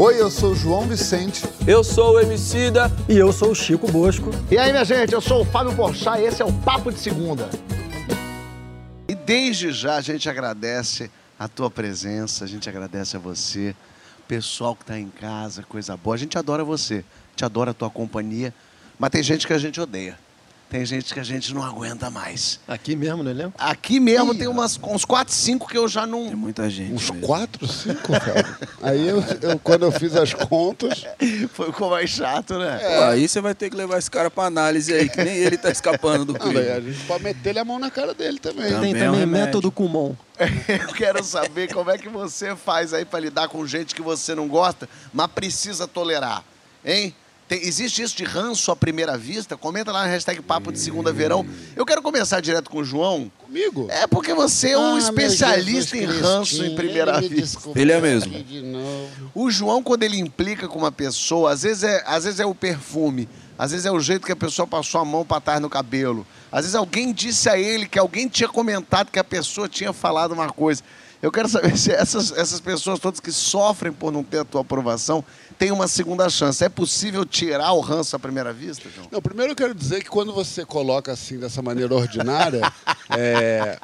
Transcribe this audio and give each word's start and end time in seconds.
Oi, 0.00 0.20
eu 0.20 0.30
sou 0.30 0.52
o 0.52 0.54
João 0.54 0.86
Vicente. 0.86 1.42
Eu 1.66 1.82
sou 1.82 2.14
o 2.14 2.20
Emicida. 2.20 2.88
E 3.08 3.16
eu 3.16 3.32
sou 3.32 3.50
o 3.50 3.54
Chico 3.54 3.90
Bosco. 3.90 4.30
E 4.48 4.56
aí, 4.56 4.70
minha 4.70 4.84
gente, 4.84 5.12
eu 5.12 5.20
sou 5.20 5.42
o 5.42 5.44
Fábio 5.44 5.74
Porchat 5.74 6.20
e 6.20 6.24
esse 6.24 6.40
é 6.40 6.44
o 6.44 6.52
Papo 6.52 6.92
de 6.92 7.00
Segunda. 7.00 7.50
E 9.08 9.14
desde 9.16 9.72
já 9.72 9.96
a 9.96 10.00
gente 10.00 10.30
agradece 10.30 11.10
a 11.36 11.48
tua 11.48 11.68
presença, 11.68 12.44
a 12.44 12.46
gente 12.46 12.68
agradece 12.68 13.16
a 13.16 13.18
você, 13.18 13.74
pessoal 14.28 14.76
que 14.76 14.84
está 14.84 14.96
em 14.96 15.10
casa, 15.10 15.64
coisa 15.64 15.96
boa. 15.96 16.14
A 16.14 16.18
gente 16.18 16.38
adora 16.38 16.62
você, 16.62 16.98
a 16.98 17.30
gente 17.32 17.44
adora 17.44 17.72
a 17.72 17.74
tua 17.74 17.90
companhia, 17.90 18.54
mas 19.00 19.10
tem 19.10 19.20
gente 19.20 19.48
que 19.48 19.52
a 19.52 19.58
gente 19.58 19.80
odeia. 19.80 20.16
Tem 20.70 20.84
gente 20.84 21.14
que 21.14 21.18
a 21.18 21.22
gente 21.22 21.54
não 21.54 21.62
aguenta 21.64 22.10
mais. 22.10 22.60
Aqui 22.68 22.94
mesmo 22.94 23.22
no 23.22 23.30
elenco? 23.30 23.54
Aqui 23.58 23.98
mesmo 23.98 24.34
tem 24.34 24.46
umas, 24.46 24.78
uns 24.82 25.02
4, 25.04 25.32
5 25.32 25.66
que 25.66 25.78
eu 25.78 25.88
já 25.88 26.06
não. 26.06 26.26
Tem 26.26 26.36
muita 26.36 26.68
gente. 26.68 26.92
Uns 26.92 27.10
mesmo. 27.10 27.26
quatro, 27.26 27.66
cinco, 27.66 28.12
cara. 28.20 28.58
Aí 28.82 29.08
eu, 29.08 29.24
eu- 29.40 29.58
quando 29.60 29.86
eu 29.86 29.92
fiz 29.92 30.14
as 30.14 30.34
contas, 30.34 31.06
Foi 31.54 31.66
ficou 31.72 31.88
mais 31.90 32.10
chato, 32.10 32.58
né? 32.58 32.78
Pô, 32.78 33.04
aí 33.04 33.26
você 33.26 33.40
vai 33.40 33.54
ter 33.54 33.70
que 33.70 33.76
levar 33.76 33.96
esse 33.98 34.10
cara 34.10 34.30
pra 34.30 34.44
análise 34.44 34.92
aí, 34.92 35.08
que 35.08 35.24
nem 35.24 35.36
ele 35.36 35.56
tá 35.56 35.70
escapando 35.70 36.26
do 36.26 36.36
ah, 36.36 36.38
crime. 36.38 36.54
velho, 36.60 36.76
a 36.76 36.80
gente 36.92 37.04
pode 37.06 37.24
meter 37.24 37.58
a 37.58 37.64
mão 37.64 37.78
na 37.78 37.90
cara 37.90 38.12
dele 38.12 38.38
também. 38.38 38.70
Também 38.70 38.92
Tem 38.92 39.02
é 39.04 39.10
um 39.10 39.14
também 39.14 39.26
método 39.26 39.72
Kumon. 39.72 40.14
Eu 40.68 40.92
quero 40.94 41.24
saber 41.24 41.72
como 41.72 41.90
é 41.90 41.96
que 41.96 42.08
você 42.10 42.54
faz 42.54 42.92
aí 42.92 43.06
para 43.06 43.20
lidar 43.20 43.48
com 43.48 43.66
gente 43.66 43.94
que 43.94 44.02
você 44.02 44.34
não 44.34 44.46
gosta, 44.46 44.86
mas 45.14 45.28
precisa 45.28 45.88
tolerar, 45.88 46.44
hein? 46.84 47.14
Tem- 47.48 47.62
existe 47.66 48.02
isso 48.02 48.14
de 48.14 48.24
ranço 48.24 48.70
à 48.70 48.76
primeira 48.76 49.16
vista? 49.16 49.56
Comenta 49.56 49.90
lá 49.90 50.02
na 50.02 50.06
hashtag 50.08 50.42
Papo 50.42 50.70
de 50.70 50.78
Segunda 50.78 51.10
Verão. 51.12 51.46
Eu 51.74 51.86
quero 51.86 52.02
começar 52.02 52.40
direto 52.40 52.68
com 52.68 52.78
o 52.78 52.84
João. 52.84 53.32
Comigo? 53.38 53.86
É 53.90 54.06
porque 54.06 54.34
você 54.34 54.70
é 54.72 54.78
um 54.78 54.96
Ah, 54.96 54.98
especialista 54.98 55.96
em 55.96 56.04
ranço 56.04 56.62
em 56.62 56.74
primeira 56.74 57.16
ele 57.18 57.28
vista. 57.28 57.56
desculpa 57.56 57.80
Ele 57.80 57.90
é 57.92 58.00
mesmo. 58.00 58.34
aqui 58.34 58.42
De 58.44 58.60
novo. 58.60 59.08
O 59.34 59.50
João, 59.50 59.82
quando 59.82 60.02
ele 60.02 60.18
implica 60.18 60.68
com 60.68 60.78
uma 60.78 60.92
pessoa, 60.92 61.50
às 61.52 61.62
vezes, 61.62 61.82
é, 61.84 62.02
às 62.06 62.24
vezes 62.24 62.38
é 62.38 62.44
o 62.44 62.54
perfume, 62.54 63.26
às 63.58 63.72
vezes 63.72 63.84
é 63.84 63.90
o 63.90 63.98
jeito 63.98 64.24
que 64.24 64.32
a 64.32 64.36
pessoa 64.36 64.66
passou 64.66 65.00
a 65.00 65.04
mão 65.04 65.24
para 65.24 65.40
trás 65.40 65.60
no 65.60 65.68
cabelo. 65.68 66.24
Às 66.50 66.60
vezes 66.60 66.76
alguém 66.76 67.12
disse 67.12 67.50
a 67.50 67.58
ele 67.58 67.88
que 67.88 67.98
alguém 67.98 68.28
tinha 68.28 68.48
comentado 68.48 69.10
que 69.10 69.18
a 69.18 69.24
pessoa 69.24 69.68
tinha 69.68 69.92
falado 69.92 70.32
uma 70.32 70.50
coisa. 70.50 70.82
Eu 71.20 71.32
quero 71.32 71.48
saber 71.48 71.76
se 71.76 71.90
essas, 71.90 72.30
essas 72.30 72.60
pessoas 72.60 73.00
todas 73.00 73.18
que 73.18 73.32
sofrem 73.32 73.92
por 73.92 74.12
não 74.12 74.22
ter 74.22 74.38
a 74.38 74.44
tua 74.44 74.60
aprovação 74.60 75.24
têm 75.58 75.72
uma 75.72 75.88
segunda 75.88 76.30
chance. 76.30 76.64
É 76.64 76.68
possível 76.68 77.24
tirar 77.26 77.72
o 77.72 77.80
ranço 77.80 78.14
à 78.14 78.18
primeira 78.20 78.52
vista, 78.52 78.88
João? 78.94 79.08
Não, 79.10 79.20
primeiro 79.20 79.52
eu 79.52 79.56
quero 79.56 79.74
dizer 79.74 80.04
que 80.04 80.08
quando 80.08 80.32
você 80.32 80.64
coloca 80.64 81.10
assim 81.10 81.36
dessa 81.36 81.60
maneira 81.60 81.92
ordinária, 81.92 82.72
é, 83.10 83.76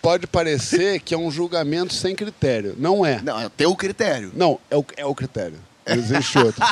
pode 0.00 0.28
parecer 0.28 1.00
que 1.00 1.12
é 1.12 1.18
um 1.18 1.32
julgamento 1.32 1.92
sem 1.92 2.14
critério. 2.14 2.76
Não 2.78 3.04
é. 3.04 3.20
Não, 3.20 3.40
é 3.40 3.48
teu 3.48 3.74
critério. 3.74 4.30
Não, 4.32 4.60
é 4.70 4.76
o, 4.76 4.84
é 4.98 5.04
o 5.04 5.14
critério. 5.16 5.58
Existe 5.86 6.38
outro. 6.38 6.64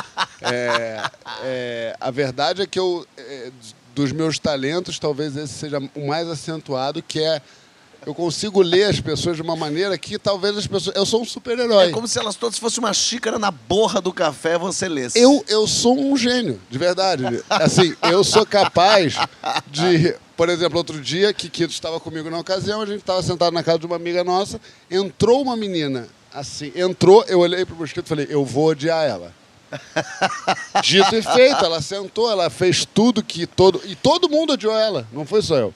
É, 0.43 1.11
é, 1.43 1.97
a 2.01 2.11
verdade 2.11 2.63
é 2.63 2.67
que 2.67 2.79
eu, 2.79 3.07
é, 3.17 3.51
dos 3.95 4.13
meus 4.13 4.39
talentos, 4.39 4.99
talvez 4.99 5.37
esse 5.37 5.53
seja 5.53 5.79
o 5.95 6.07
mais 6.07 6.29
acentuado, 6.29 7.03
que 7.03 7.21
é 7.21 7.43
eu 8.07 8.15
consigo 8.15 8.63
ler 8.63 8.85
as 8.85 9.01
pessoas 9.01 9.37
de 9.37 9.43
uma 9.43 9.55
maneira 9.55 9.97
que 9.99 10.19
talvez 10.19 10.57
as 10.57 10.67
pessoas. 10.67 10.97
Eu 10.97 11.05
sou 11.05 11.21
um 11.21 11.25
super-herói. 11.25 11.89
É 11.89 11.91
como 11.91 12.09
se 12.09 12.19
elas 12.19 12.35
todas 12.35 12.59
fossem 12.59 12.83
uma 12.83 12.95
xícara 12.95 13.39
na 13.39 13.51
borra 13.51 14.01
do 14.01 14.13
café 14.13 14.57
você 14.57 14.89
lesse. 14.89 15.19
Eu, 15.19 15.45
eu 15.49 15.67
sou 15.67 15.99
um 15.99 16.17
gênio, 16.17 16.61
de 16.71 16.79
verdade. 16.79 17.25
Assim, 17.49 17.95
eu 18.11 18.25
sou 18.25 18.47
capaz 18.47 19.17
de. 19.67 20.15
Por 20.37 20.49
exemplo, 20.49 20.79
outro 20.79 20.99
dia, 20.99 21.35
Kikito 21.35 21.71
estava 21.71 22.01
comigo 22.01 22.31
na 22.31 22.39
ocasião, 22.39 22.81
a 22.81 22.87
gente 22.87 23.01
estava 23.01 23.23
sentado 23.23 23.53
na 23.53 23.63
casa 23.63 23.81
de 23.81 23.85
uma 23.85 23.97
amiga 23.97 24.25
nossa, 24.25 24.59
entrou 24.91 25.43
uma 25.43 25.55
menina, 25.55 26.09
assim, 26.33 26.73
entrou, 26.75 27.25
eu 27.29 27.41
olhei 27.41 27.65
pro 27.65 27.77
mosquito 27.77 28.07
e 28.07 28.09
falei, 28.09 28.27
eu 28.31 28.45
vou 28.45 28.67
odiar 28.69 29.05
ela. 29.05 29.33
Dito 30.83 31.15
e 31.15 31.23
feito, 31.23 31.65
ela 31.65 31.81
sentou, 31.81 32.31
ela 32.31 32.51
fez 32.51 32.85
tudo 32.85 33.23
que 33.23 33.47
todo. 33.47 33.81
E 33.85 33.95
todo 33.95 34.29
mundo 34.29 34.55
odiou 34.55 34.77
ela, 34.77 35.07
não 35.13 35.25
foi 35.25 35.43
só 35.43 35.57
eu. 35.57 35.75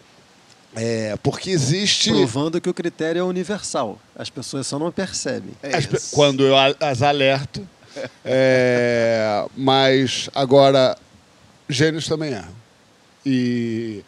É, 0.77 1.17
porque 1.23 1.51
existe. 1.51 2.11
Provando 2.11 2.61
que 2.61 2.69
o 2.69 2.75
critério 2.75 3.21
é 3.21 3.23
universal. 3.23 3.99
As 4.17 4.29
pessoas 4.29 4.67
só 4.67 4.77
não 4.79 4.91
percebem. 4.91 5.53
É 5.63 5.77
As 5.77 5.87
pe- 5.87 5.99
quando 6.11 6.43
eu 6.45 6.55
as 6.81 7.03
alerto. 7.03 7.67
É, 8.25 9.47
mas 9.57 10.29
agora, 10.35 10.99
gênios 11.69 12.09
também 12.09 12.33
erram. 12.33 12.53
E 13.25 14.03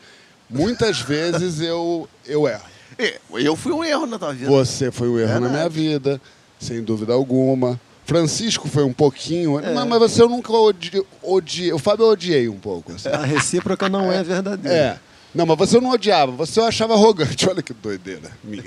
muitas 0.51 0.99
vezes 1.01 1.61
eu, 1.61 2.09
eu 2.27 2.49
erro. 2.49 2.65
É, 2.99 3.21
Eu 3.35 3.55
fui 3.55 3.71
um 3.71 3.85
erro 3.85 4.05
na 4.07 4.19
tua 4.19 4.33
vida. 4.35 4.51
Você 4.51 4.91
foi 4.91 5.09
um 5.09 5.21
erro 5.21 5.35
na 5.35 5.39
Verdade. 5.49 5.55
minha 5.55 5.69
vida, 5.69 6.21
sem 6.59 6.83
dúvida 6.83 7.13
alguma. 7.13 7.81
Francisco 8.05 8.69
foi 8.69 8.85
um 8.85 8.93
pouquinho, 8.93 9.61
mas, 9.75 9.87
mas 9.87 9.99
você 9.99 10.23
eu 10.23 10.29
nunca 10.29 10.53
odiei. 10.53 11.05
odiei. 11.23 11.73
O 11.73 11.79
Fábio 11.79 12.07
eu 12.07 12.11
odiei 12.11 12.49
um 12.49 12.59
pouco. 12.59 12.93
assim. 12.93 13.09
A 13.09 13.25
recíproca 13.25 13.89
não 13.89 14.13
é 14.13 14.23
verdadeira. 14.23 14.77
É. 14.77 14.99
Não, 15.37 15.45
mas 15.45 15.59
você 15.59 15.79
não 15.79 15.91
odiava, 15.91 16.33
você 16.33 16.59
eu 16.61 16.65
achava 16.65 16.95
arrogante. 16.95 17.47
Olha 17.47 17.61
que 17.61 17.75
doideira 17.75 18.31
minha. 18.43 18.65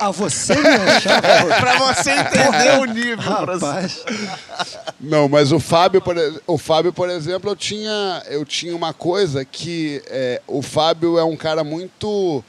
A 0.00 0.12
você 0.12 0.54
me 0.54 0.68
achava... 0.68 1.20
pra 1.58 1.78
você 1.78 2.10
entender 2.12 2.78
o 2.78 2.84
nível. 2.84 3.16
Rapaz, 3.18 4.04
Não, 5.00 5.28
mas 5.28 5.50
o 5.50 5.58
Fábio, 5.58 6.00
por, 6.00 6.14
o 6.46 6.56
Fábio, 6.56 6.92
por 6.92 7.10
exemplo, 7.10 7.50
eu 7.50 7.56
tinha, 7.56 8.22
eu 8.28 8.44
tinha 8.44 8.76
uma 8.76 8.92
coisa 8.92 9.44
que 9.44 10.00
é, 10.06 10.40
o 10.46 10.62
Fábio 10.62 11.18
é 11.18 11.24
um 11.24 11.36
cara 11.36 11.64
muito 11.64 12.44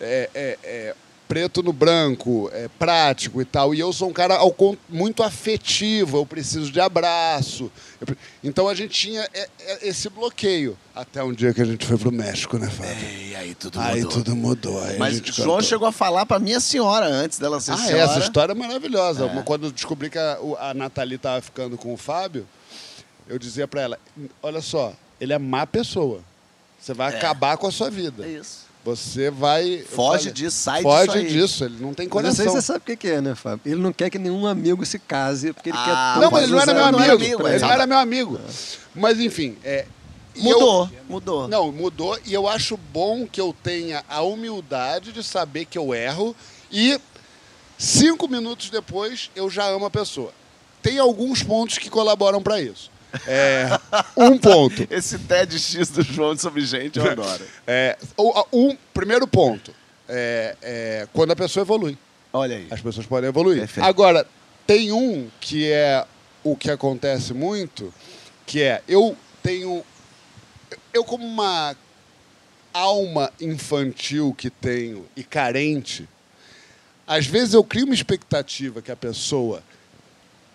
é, 0.00 0.30
é, 0.34 0.58
é, 0.64 0.94
preto 1.28 1.62
no 1.62 1.72
branco, 1.72 2.48
é, 2.52 2.68
prático 2.78 3.40
e 3.40 3.44
tal. 3.44 3.74
E 3.74 3.80
eu 3.80 3.92
sou 3.92 4.08
um 4.08 4.12
cara 4.12 4.36
ao 4.36 4.54
muito 4.88 5.22
afetivo, 5.22 6.18
eu 6.18 6.26
preciso 6.26 6.70
de 6.70 6.80
abraço. 6.80 7.70
Eu 8.00 8.16
então 8.44 8.68
a 8.68 8.74
gente 8.74 8.90
tinha 8.90 9.28
é, 9.34 9.48
é, 9.60 9.88
esse 9.88 10.08
bloqueio. 10.08 10.76
Até 10.94 11.22
um 11.22 11.32
dia 11.32 11.52
que 11.52 11.60
a 11.60 11.64
gente 11.64 11.84
foi 11.84 11.98
pro 11.98 12.12
México, 12.12 12.56
né, 12.58 12.68
Fábio? 12.70 12.94
E 13.28 13.34
aí 13.34 13.54
tudo 13.54 13.78
Aí 13.80 13.96
mudou. 14.02 14.12
tudo 14.12 14.36
mudou. 14.36 14.82
Aí 14.82 14.98
Mas 14.98 15.16
João 15.18 15.56
cantou. 15.56 15.62
chegou 15.62 15.88
a 15.88 15.92
falar 15.92 16.24
pra 16.26 16.38
minha 16.38 16.60
senhora 16.60 17.06
antes 17.06 17.38
dela 17.38 17.60
ser 17.60 17.72
Ah, 17.72 17.76
senhora. 17.76 17.98
é, 17.98 18.00
essa 18.04 18.18
história 18.20 18.52
é 18.52 18.54
maravilhosa. 18.54 19.28
Quando 19.44 19.66
eu 19.66 19.72
descobri 19.72 20.08
que 20.10 20.18
a, 20.18 20.38
a 20.60 20.74
Nathalie 20.74 21.16
estava 21.16 21.40
ficando 21.42 21.76
com 21.76 21.92
o 21.92 21.96
Fábio, 21.96 22.46
eu 23.28 23.38
dizia 23.38 23.66
pra 23.66 23.82
ela: 23.82 23.98
olha 24.42 24.60
só, 24.60 24.92
ele 25.20 25.32
é 25.32 25.38
má 25.38 25.66
pessoa. 25.66 26.20
Você 26.78 26.94
vai 26.94 27.14
acabar 27.14 27.56
com 27.56 27.66
a 27.66 27.72
sua 27.72 27.90
vida. 27.90 28.24
É 28.24 28.30
isso. 28.30 28.65
Você 28.86 29.30
vai. 29.30 29.84
Foge 29.88 30.30
disso, 30.30 30.56
sai 30.56 30.80
Foge 30.82 31.06
disso 31.06 31.16
aí. 31.18 31.26
disso, 31.28 31.64
ele 31.64 31.76
não 31.80 31.92
tem 31.92 32.08
mas 32.08 32.24
isso 32.32 32.40
aí 32.42 32.46
coração. 32.48 32.52
você 32.60 32.60
sabe 32.62 32.92
o 32.92 32.96
que 32.96 33.08
é, 33.08 33.20
né, 33.20 33.34
Fábio? 33.34 33.60
Ele 33.66 33.80
não 33.80 33.92
quer 33.92 34.08
que 34.10 34.18
nenhum 34.18 34.46
amigo 34.46 34.86
se 34.86 34.98
case, 34.98 35.52
porque 35.52 35.70
ele 35.70 35.78
Ah, 35.78 36.12
quer... 36.14 36.20
Não, 36.22 36.30
mas 36.30 36.44
ele 36.44 36.52
não 36.52 36.60
era 36.60 36.72
meu 36.72 36.82
Não 36.82 36.88
amigo. 36.88 37.02
era 37.04 37.14
amigo, 37.14 37.48
ele 37.48 37.58
não 37.58 37.70
era 37.72 37.86
meu 37.86 37.98
amigo. 37.98 38.40
Mas 38.94 39.18
enfim, 39.20 39.56
é, 39.64 39.86
Mudou, 40.38 40.84
eu- 40.84 40.90
mudou. 41.08 41.48
Não, 41.48 41.72
mudou. 41.72 42.18
E 42.24 42.32
eu 42.34 42.46
acho 42.46 42.76
bom 42.76 43.26
que 43.26 43.40
eu 43.40 43.54
tenha 43.62 44.04
a 44.08 44.20
humildade 44.22 45.10
de 45.12 45.22
saber 45.24 45.64
que 45.64 45.78
eu 45.78 45.94
erro 45.94 46.36
e 46.70 47.00
cinco 47.78 48.28
minutos 48.28 48.70
depois 48.70 49.30
eu 49.34 49.48
já 49.50 49.64
amo 49.66 49.86
a 49.86 49.90
pessoa. 49.90 50.32
Tem 50.82 50.98
alguns 50.98 51.42
pontos 51.42 51.78
que 51.78 51.90
colaboram 51.90 52.42
para 52.42 52.60
isso. 52.60 52.90
É, 53.26 53.68
um 54.16 54.38
ponto. 54.38 54.86
Esse 54.90 55.18
TEDx 55.18 55.90
do 55.90 56.02
João 56.02 56.36
sobre 56.36 56.64
gente, 56.64 56.98
eu 56.98 57.10
adoro. 57.10 57.44
É, 57.66 57.96
um 58.52 58.76
primeiro 58.92 59.26
ponto. 59.26 59.72
É, 60.08 60.56
é, 60.62 61.08
quando 61.12 61.32
a 61.32 61.36
pessoa 61.36 61.62
evolui. 61.62 61.98
Olha 62.32 62.56
aí. 62.56 62.66
As 62.70 62.80
pessoas 62.80 63.06
podem 63.06 63.28
evoluir. 63.28 63.60
Perfeito. 63.60 63.86
Agora, 63.86 64.26
tem 64.66 64.92
um 64.92 65.28
que 65.40 65.70
é 65.70 66.04
o 66.44 66.56
que 66.56 66.70
acontece 66.70 67.32
muito, 67.32 67.92
que 68.44 68.62
é 68.62 68.82
eu 68.86 69.16
tenho. 69.42 69.84
Eu, 70.92 71.04
como 71.04 71.26
uma 71.26 71.76
alma 72.72 73.32
infantil 73.40 74.34
que 74.36 74.50
tenho 74.50 75.06
e 75.16 75.24
carente, 75.24 76.08
às 77.06 77.26
vezes 77.26 77.54
eu 77.54 77.64
crio 77.64 77.86
uma 77.86 77.94
expectativa 77.94 78.82
que 78.82 78.92
a 78.92 78.96
pessoa 78.96 79.62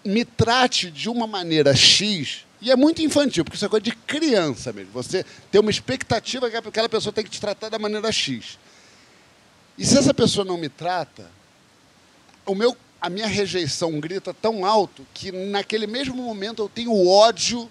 me 0.03 0.25
trate 0.25 0.91
de 0.91 1.09
uma 1.09 1.25
maneira 1.25 1.75
X, 1.75 2.45
e 2.61 2.69
é 2.69 2.75
muito 2.75 3.01
infantil, 3.01 3.43
porque 3.43 3.55
isso 3.55 3.65
é 3.65 3.69
coisa 3.69 3.83
de 3.83 3.91
criança 3.91 4.71
mesmo. 4.71 4.91
Você 4.91 5.25
tem 5.51 5.59
uma 5.59 5.71
expectativa 5.71 6.49
que 6.49 6.55
aquela 6.55 6.87
pessoa 6.87 7.11
tem 7.11 7.23
que 7.23 7.29
te 7.31 7.41
tratar 7.41 7.69
da 7.69 7.79
maneira 7.79 8.11
X. 8.11 8.59
E 9.77 9.85
se 9.85 9.97
essa 9.97 10.13
pessoa 10.13 10.45
não 10.45 10.57
me 10.57 10.69
trata, 10.69 11.27
o 12.45 12.53
meu, 12.53 12.77
a 13.01 13.09
minha 13.09 13.25
rejeição 13.27 13.99
grita 13.99 14.33
tão 14.33 14.63
alto 14.63 15.05
que 15.13 15.31
naquele 15.31 15.87
mesmo 15.87 16.15
momento 16.15 16.61
eu 16.61 16.69
tenho 16.69 17.07
ódio 17.07 17.69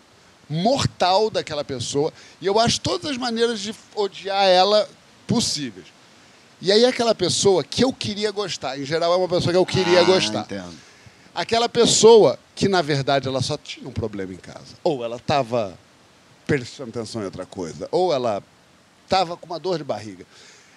mortal 0.48 1.30
daquela 1.30 1.62
pessoa 1.62 2.12
e 2.40 2.46
eu 2.46 2.58
acho 2.58 2.80
todas 2.80 3.12
as 3.12 3.16
maneiras 3.16 3.60
de 3.60 3.72
odiar 3.94 4.44
ela 4.48 4.88
possíveis. 5.26 5.86
E 6.60 6.72
aí 6.72 6.84
aquela 6.84 7.14
pessoa 7.14 7.62
que 7.62 7.84
eu 7.84 7.92
queria 7.92 8.32
gostar, 8.32 8.76
em 8.78 8.84
geral 8.84 9.12
é 9.12 9.16
uma 9.16 9.28
pessoa 9.28 9.52
que 9.52 9.56
eu 9.56 9.64
queria 9.64 10.00
Ah, 10.00 10.04
gostar. 10.04 10.40
Entendo. 10.40 10.89
Aquela 11.34 11.68
pessoa 11.68 12.38
que 12.54 12.68
na 12.68 12.82
verdade 12.82 13.28
ela 13.28 13.40
só 13.40 13.56
tinha 13.56 13.88
um 13.88 13.92
problema 13.92 14.32
em 14.32 14.36
casa, 14.36 14.74
ou 14.82 15.04
ela 15.04 15.16
estava 15.16 15.78
prestando 16.46 16.90
atenção 16.90 17.22
em 17.22 17.24
outra 17.24 17.46
coisa, 17.46 17.88
ou 17.92 18.12
ela 18.12 18.42
estava 19.04 19.36
com 19.36 19.46
uma 19.46 19.58
dor 19.58 19.78
de 19.78 19.84
barriga. 19.84 20.26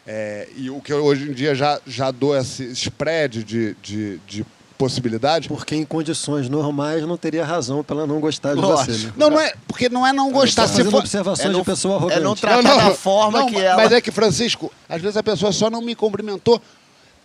É, 0.06 0.48
e 0.56 0.70
o 0.70 0.82
que 0.82 0.92
eu 0.92 1.04
hoje 1.04 1.30
em 1.30 1.34
dia 1.34 1.56
já, 1.56 1.80
já 1.88 2.12
dou 2.12 2.38
esse 2.38 2.64
spread 2.74 3.44
de, 3.44 3.74
de, 3.82 4.18
de 4.28 4.46
possibilidade. 4.78 5.48
Porque 5.48 5.76
em 5.76 5.86
condições 5.86 6.50
normais 6.50 7.04
não 7.04 7.16
teria 7.18 7.46
razão 7.46 7.82
pra 7.84 7.96
ela 7.98 8.08
não 8.08 8.20
gostar 8.20 8.54
de 8.54 8.60
Lógico. 8.60 8.92
você. 8.92 9.08
Né? 9.08 9.14
Não, 9.16 9.30
não 9.30 9.40
é. 9.40 9.54
Porque 9.68 9.88
não 9.90 10.06
é 10.06 10.12
não 10.12 10.30
gostar. 10.32 10.64
Tá 10.68 10.74
Se 10.74 10.84
for, 10.84 10.98
observações 11.00 11.48
é 11.48 11.52
não- 11.52 11.60
de 11.62 11.66
pessoa 11.66 11.96
arrogante. 11.96 12.20
é 12.20 12.24
não 12.24 12.36
tratar 12.36 12.76
da 12.90 12.92
forma 12.94 13.40
não, 13.40 13.48
que 13.48 13.56
ela- 13.58 13.78
Mas 13.82 13.92
é 13.94 14.02
que, 14.02 14.12
Francisco, 14.12 14.72
às 14.90 15.02
vezes 15.02 15.16
a 15.16 15.24
pessoa 15.24 15.52
só 15.54 15.70
não 15.70 15.82
me 15.82 15.96
cumprimentou 15.96 16.62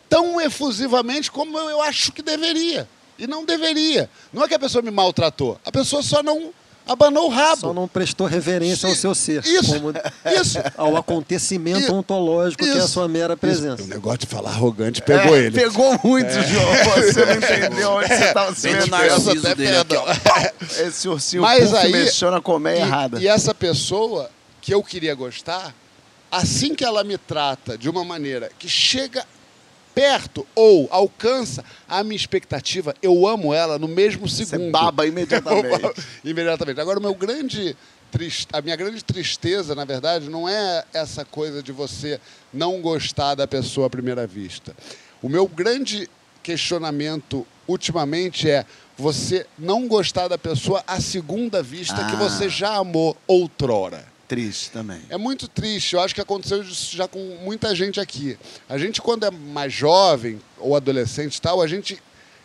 tão 0.08 0.40
efusivamente 0.40 1.30
como 1.32 1.58
eu 1.58 1.82
acho 1.82 2.12
que 2.12 2.22
deveria. 2.22 2.88
E 3.19 3.26
não 3.26 3.44
deveria. 3.44 4.09
Não 4.32 4.44
é 4.44 4.49
que 4.49 4.55
a 4.55 4.59
pessoa 4.59 4.81
me 4.82 4.91
maltratou. 4.91 5.59
A 5.65 5.73
pessoa 5.73 6.03
só 6.03 6.23
não 6.23 6.50
abanou 6.87 7.26
o 7.26 7.29
rabo. 7.29 7.61
Só 7.61 7.75
não 7.75 7.87
prestou 7.88 8.26
reverência 8.26 8.88
ao 8.88 8.94
seu 8.94 9.15
ser. 9.15 9.44
Isso. 9.44 9.75
Como 9.75 9.93
Isso. 10.41 10.59
ao 10.76 10.97
acontecimento 10.97 11.81
Isso. 11.81 11.94
ontológico 11.94 12.62
que 12.65 12.70
é 12.70 12.75
a 12.75 12.79
Isso. 12.79 12.88
sua 12.88 13.09
mera 13.09 13.35
Isso. 13.35 13.41
presença. 13.41 13.82
O 13.82 13.87
negócio 13.87 14.20
de 14.20 14.26
falar 14.26 14.50
arrogante 14.50 15.03
pegou 15.03 15.37
É, 15.37 15.41
ele. 15.41 15.50
Pegou 15.61 15.99
muito, 16.03 16.31
João. 16.31 16.75
Você 17.03 17.25
não 17.26 17.35
entendeu 17.35 17.91
onde 17.93 18.09
você 18.09 18.25
estava 18.25 18.55
se 18.55 18.70
metendo. 18.70 19.94
Esse 20.87 21.09
ursinho 21.09 21.43
Mas 21.43 21.75
aí- 21.75 21.93
mexeu 21.93 22.31
na 22.31 22.41
colmeia 22.41 22.76
E- 22.79 22.81
errada. 22.81 23.21
E 23.21 23.26
essa 23.29 23.53
pessoa 23.55 24.31
que 24.62 24.73
eu 24.73 24.82
queria 24.82 25.14
gostar, 25.14 25.75
assim 26.31 26.75
que 26.75 26.85
ela 26.85 27.03
me 27.05 27.19
trata 27.19 27.76
de 27.76 27.88
uma 27.91 28.05
maneira 28.05 28.50
que 28.59 28.69
chega 28.69 29.25
perto 29.99 30.47
ou 30.55 30.87
alcança 30.93 31.65
a 31.89 32.05
minha 32.05 32.15
expectativa, 32.15 32.95
eu 33.03 33.27
amo 33.27 33.53
ela 33.53 33.81
no 33.81 33.89
mesmo 33.89 34.29
segundo. 34.29 34.67
Você 34.67 34.71
baba 34.71 35.05
imediatamente. 35.09 36.00
Imediatamente. 36.25 36.81
Agora, 36.81 37.00
o 37.00 37.03
meu 37.03 37.15
grande 37.17 37.77
a 38.53 38.62
minha 38.62 38.77
grande 38.77 39.05
tristeza, 39.05 39.75
na 39.75 39.85
verdade, 39.85 40.31
não 40.31 40.49
é 40.49 40.83
essa 40.95 41.25
coisa 41.27 41.62
de 41.62 41.73
você 41.73 42.19
não 42.55 42.81
gostar 42.81 43.35
da 43.35 43.47
pessoa 43.47 43.89
à 43.89 43.91
primeira 43.91 44.27
vista. 44.27 44.75
O 45.21 45.29
meu 45.29 45.47
grande 45.47 46.09
questionamento 46.43 47.47
ultimamente 47.67 48.49
é 48.49 48.65
você 48.97 49.47
não 49.59 49.87
gostar 49.87 50.27
da 50.29 50.39
pessoa 50.39 50.83
à 50.87 51.00
segunda 51.00 51.62
vista 51.62 51.97
que 52.06 52.15
Ah. 52.15 52.19
você 52.19 52.49
já 52.49 52.77
amou 52.77 53.15
outrora. 53.27 54.06
Triste 54.28 54.70
também. 54.70 55.00
É 55.08 55.16
muito 55.16 55.48
triste. 55.48 55.94
Eu 55.94 56.00
acho 56.00 56.14
que 56.14 56.20
aconteceu 56.20 56.62
isso 56.62 56.94
já 56.94 57.08
com 57.08 57.19
muita 57.42 57.75
gente 57.75 57.98
aqui. 57.98 58.38
A 58.69 58.76
gente, 58.76 59.00
quando 59.00 59.25
é 59.25 59.30
mais 59.30 59.72
jovem 59.72 60.38
ou 60.58 60.76
adolescente 60.76 61.36
e 61.36 61.40
tal, 61.40 61.62
a 61.62 61.66
gente 61.66 62.00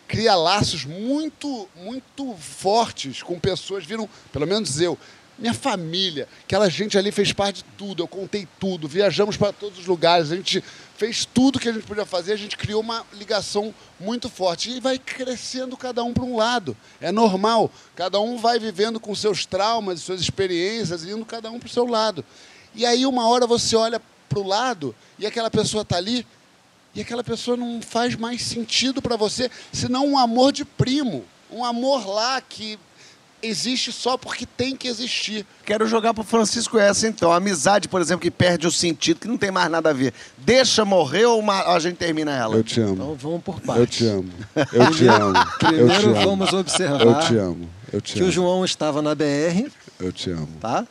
cria 0.07 0.33
laços 0.33 0.85
muito, 0.85 1.67
muito 1.75 2.33
fortes 2.35 3.21
com 3.21 3.37
pessoas. 3.37 3.85
Viram, 3.85 4.07
pelo 4.31 4.47
menos 4.47 4.79
eu, 4.79 4.97
minha 5.37 5.53
família, 5.53 6.27
aquela 6.43 6.69
gente 6.69 6.97
ali 6.97 7.11
fez 7.11 7.33
parte 7.33 7.57
de 7.57 7.69
tudo. 7.77 8.03
Eu 8.03 8.07
contei 8.07 8.47
tudo. 8.59 8.87
Viajamos 8.87 9.35
para 9.35 9.51
todos 9.51 9.79
os 9.79 9.85
lugares. 9.85 10.31
A 10.31 10.35
gente 10.35 10.63
fez 10.95 11.25
tudo 11.25 11.59
que 11.59 11.67
a 11.67 11.73
gente 11.73 11.85
podia 11.85 12.05
fazer. 12.05 12.33
A 12.33 12.37
gente 12.37 12.55
criou 12.55 12.81
uma 12.81 13.05
ligação 13.13 13.73
muito 13.99 14.29
forte. 14.29 14.69
E 14.69 14.79
vai 14.79 14.99
crescendo 14.99 15.75
cada 15.75 16.03
um 16.03 16.13
para 16.13 16.23
um 16.23 16.35
lado. 16.35 16.77
É 17.01 17.11
normal. 17.11 17.71
Cada 17.95 18.19
um 18.19 18.37
vai 18.37 18.59
vivendo 18.59 18.99
com 18.99 19.15
seus 19.15 19.45
traumas, 19.45 20.01
suas 20.01 20.21
experiências, 20.21 21.03
indo 21.03 21.25
cada 21.25 21.49
um 21.51 21.59
para 21.59 21.67
o 21.67 21.71
seu 21.71 21.85
lado. 21.85 22.23
E 22.75 22.85
aí, 22.85 23.05
uma 23.05 23.27
hora 23.27 23.47
você 23.47 23.75
olha 23.75 24.01
para 24.29 24.39
o 24.39 24.47
lado 24.47 24.95
e 25.19 25.27
aquela 25.27 25.49
pessoa 25.49 25.83
está 25.83 25.97
ali 25.97 26.25
e 26.95 27.01
aquela 27.01 27.23
pessoa 27.23 27.57
não 27.57 27.81
faz 27.81 28.15
mais 28.15 28.41
sentido 28.43 29.01
para 29.01 29.15
você, 29.15 29.49
senão 29.71 30.07
um 30.07 30.17
amor 30.17 30.51
de 30.51 30.63
primo. 30.63 31.25
Um 31.51 31.65
amor 31.65 32.07
lá 32.07 32.39
que 32.39 32.79
existe 33.43 33.91
só 33.91 34.17
porque 34.17 34.45
tem 34.45 34.75
que 34.75 34.87
existir. 34.87 35.45
Quero 35.65 35.85
jogar 35.87 36.13
pro 36.13 36.23
Francisco 36.23 36.79
essa, 36.79 37.07
então. 37.07 37.31
A 37.31 37.35
amizade, 37.37 37.87
por 37.87 38.01
exemplo, 38.01 38.21
que 38.21 38.31
perde 38.31 38.65
o 38.65 38.71
sentido, 38.71 39.19
que 39.19 39.27
não 39.27 39.37
tem 39.37 39.51
mais 39.51 39.69
nada 39.69 39.89
a 39.89 39.93
ver. 39.93 40.13
Deixa 40.37 40.83
morrer 40.85 41.25
ou 41.25 41.39
uma- 41.39 41.63
a 41.73 41.79
gente 41.79 41.97
termina 41.97 42.31
ela? 42.31 42.55
te 42.63 42.79
amo. 42.81 42.93
Então 42.93 43.15
vamos 43.15 43.41
por 43.43 43.59
partes. 43.61 44.07
amo. 44.07 44.29
Eu 44.55 44.91
te 44.91 45.07
amo. 45.07 45.33
Primeiro 45.59 46.13
vamos 46.15 46.53
observar 46.53 47.01
amo. 47.37 47.69
Eu 47.91 48.01
te 48.01 48.13
que 48.13 48.23
o 48.23 48.31
João 48.31 48.65
estava 48.65 49.01
na 49.01 49.13
BR, 49.13 49.69
Eu 49.99 50.11
te 50.11 50.31
amo. 50.31 50.47
tá? 50.59 50.85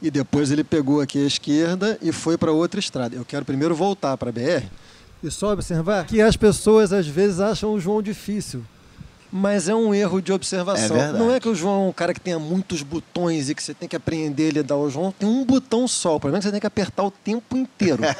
E 0.00 0.10
depois 0.10 0.50
ele 0.50 0.62
pegou 0.64 1.00
aqui 1.00 1.22
a 1.22 1.26
esquerda 1.26 1.98
e 2.00 2.12
foi 2.12 2.38
para 2.38 2.52
outra 2.52 2.78
estrada. 2.80 3.16
Eu 3.16 3.24
quero 3.24 3.44
primeiro 3.44 3.74
voltar 3.74 4.16
para 4.16 4.28
a 4.30 4.32
BR 4.32 4.64
e 5.22 5.30
só 5.30 5.52
observar 5.52 6.06
que 6.06 6.20
as 6.22 6.36
pessoas 6.36 6.92
às 6.92 7.06
vezes 7.06 7.40
acham 7.40 7.72
o 7.74 7.80
João 7.80 8.00
difícil. 8.00 8.64
Mas 9.30 9.68
é 9.68 9.74
um 9.74 9.94
erro 9.94 10.22
de 10.22 10.32
observação. 10.32 10.96
É. 10.96 11.12
Não 11.12 11.30
é 11.32 11.38
que 11.38 11.48
o 11.48 11.54
João 11.54 11.86
é 11.86 11.88
um 11.90 11.92
cara 11.92 12.14
que 12.14 12.20
tenha 12.20 12.38
muitos 12.38 12.82
botões 12.82 13.50
e 13.50 13.54
que 13.54 13.62
você 13.62 13.74
tem 13.74 13.86
que 13.86 13.94
aprender 13.94 14.48
a 14.48 14.52
lidar. 14.52 14.76
O 14.76 14.88
João 14.88 15.12
tem 15.12 15.28
um 15.28 15.44
botão 15.44 15.86
só. 15.86 16.16
O 16.16 16.20
problema 16.20 16.38
é 16.38 16.40
que 16.40 16.46
você 16.46 16.50
tem 16.50 16.60
que 16.60 16.66
apertar 16.66 17.04
o 17.04 17.10
tempo 17.10 17.56
inteiro. 17.56 18.02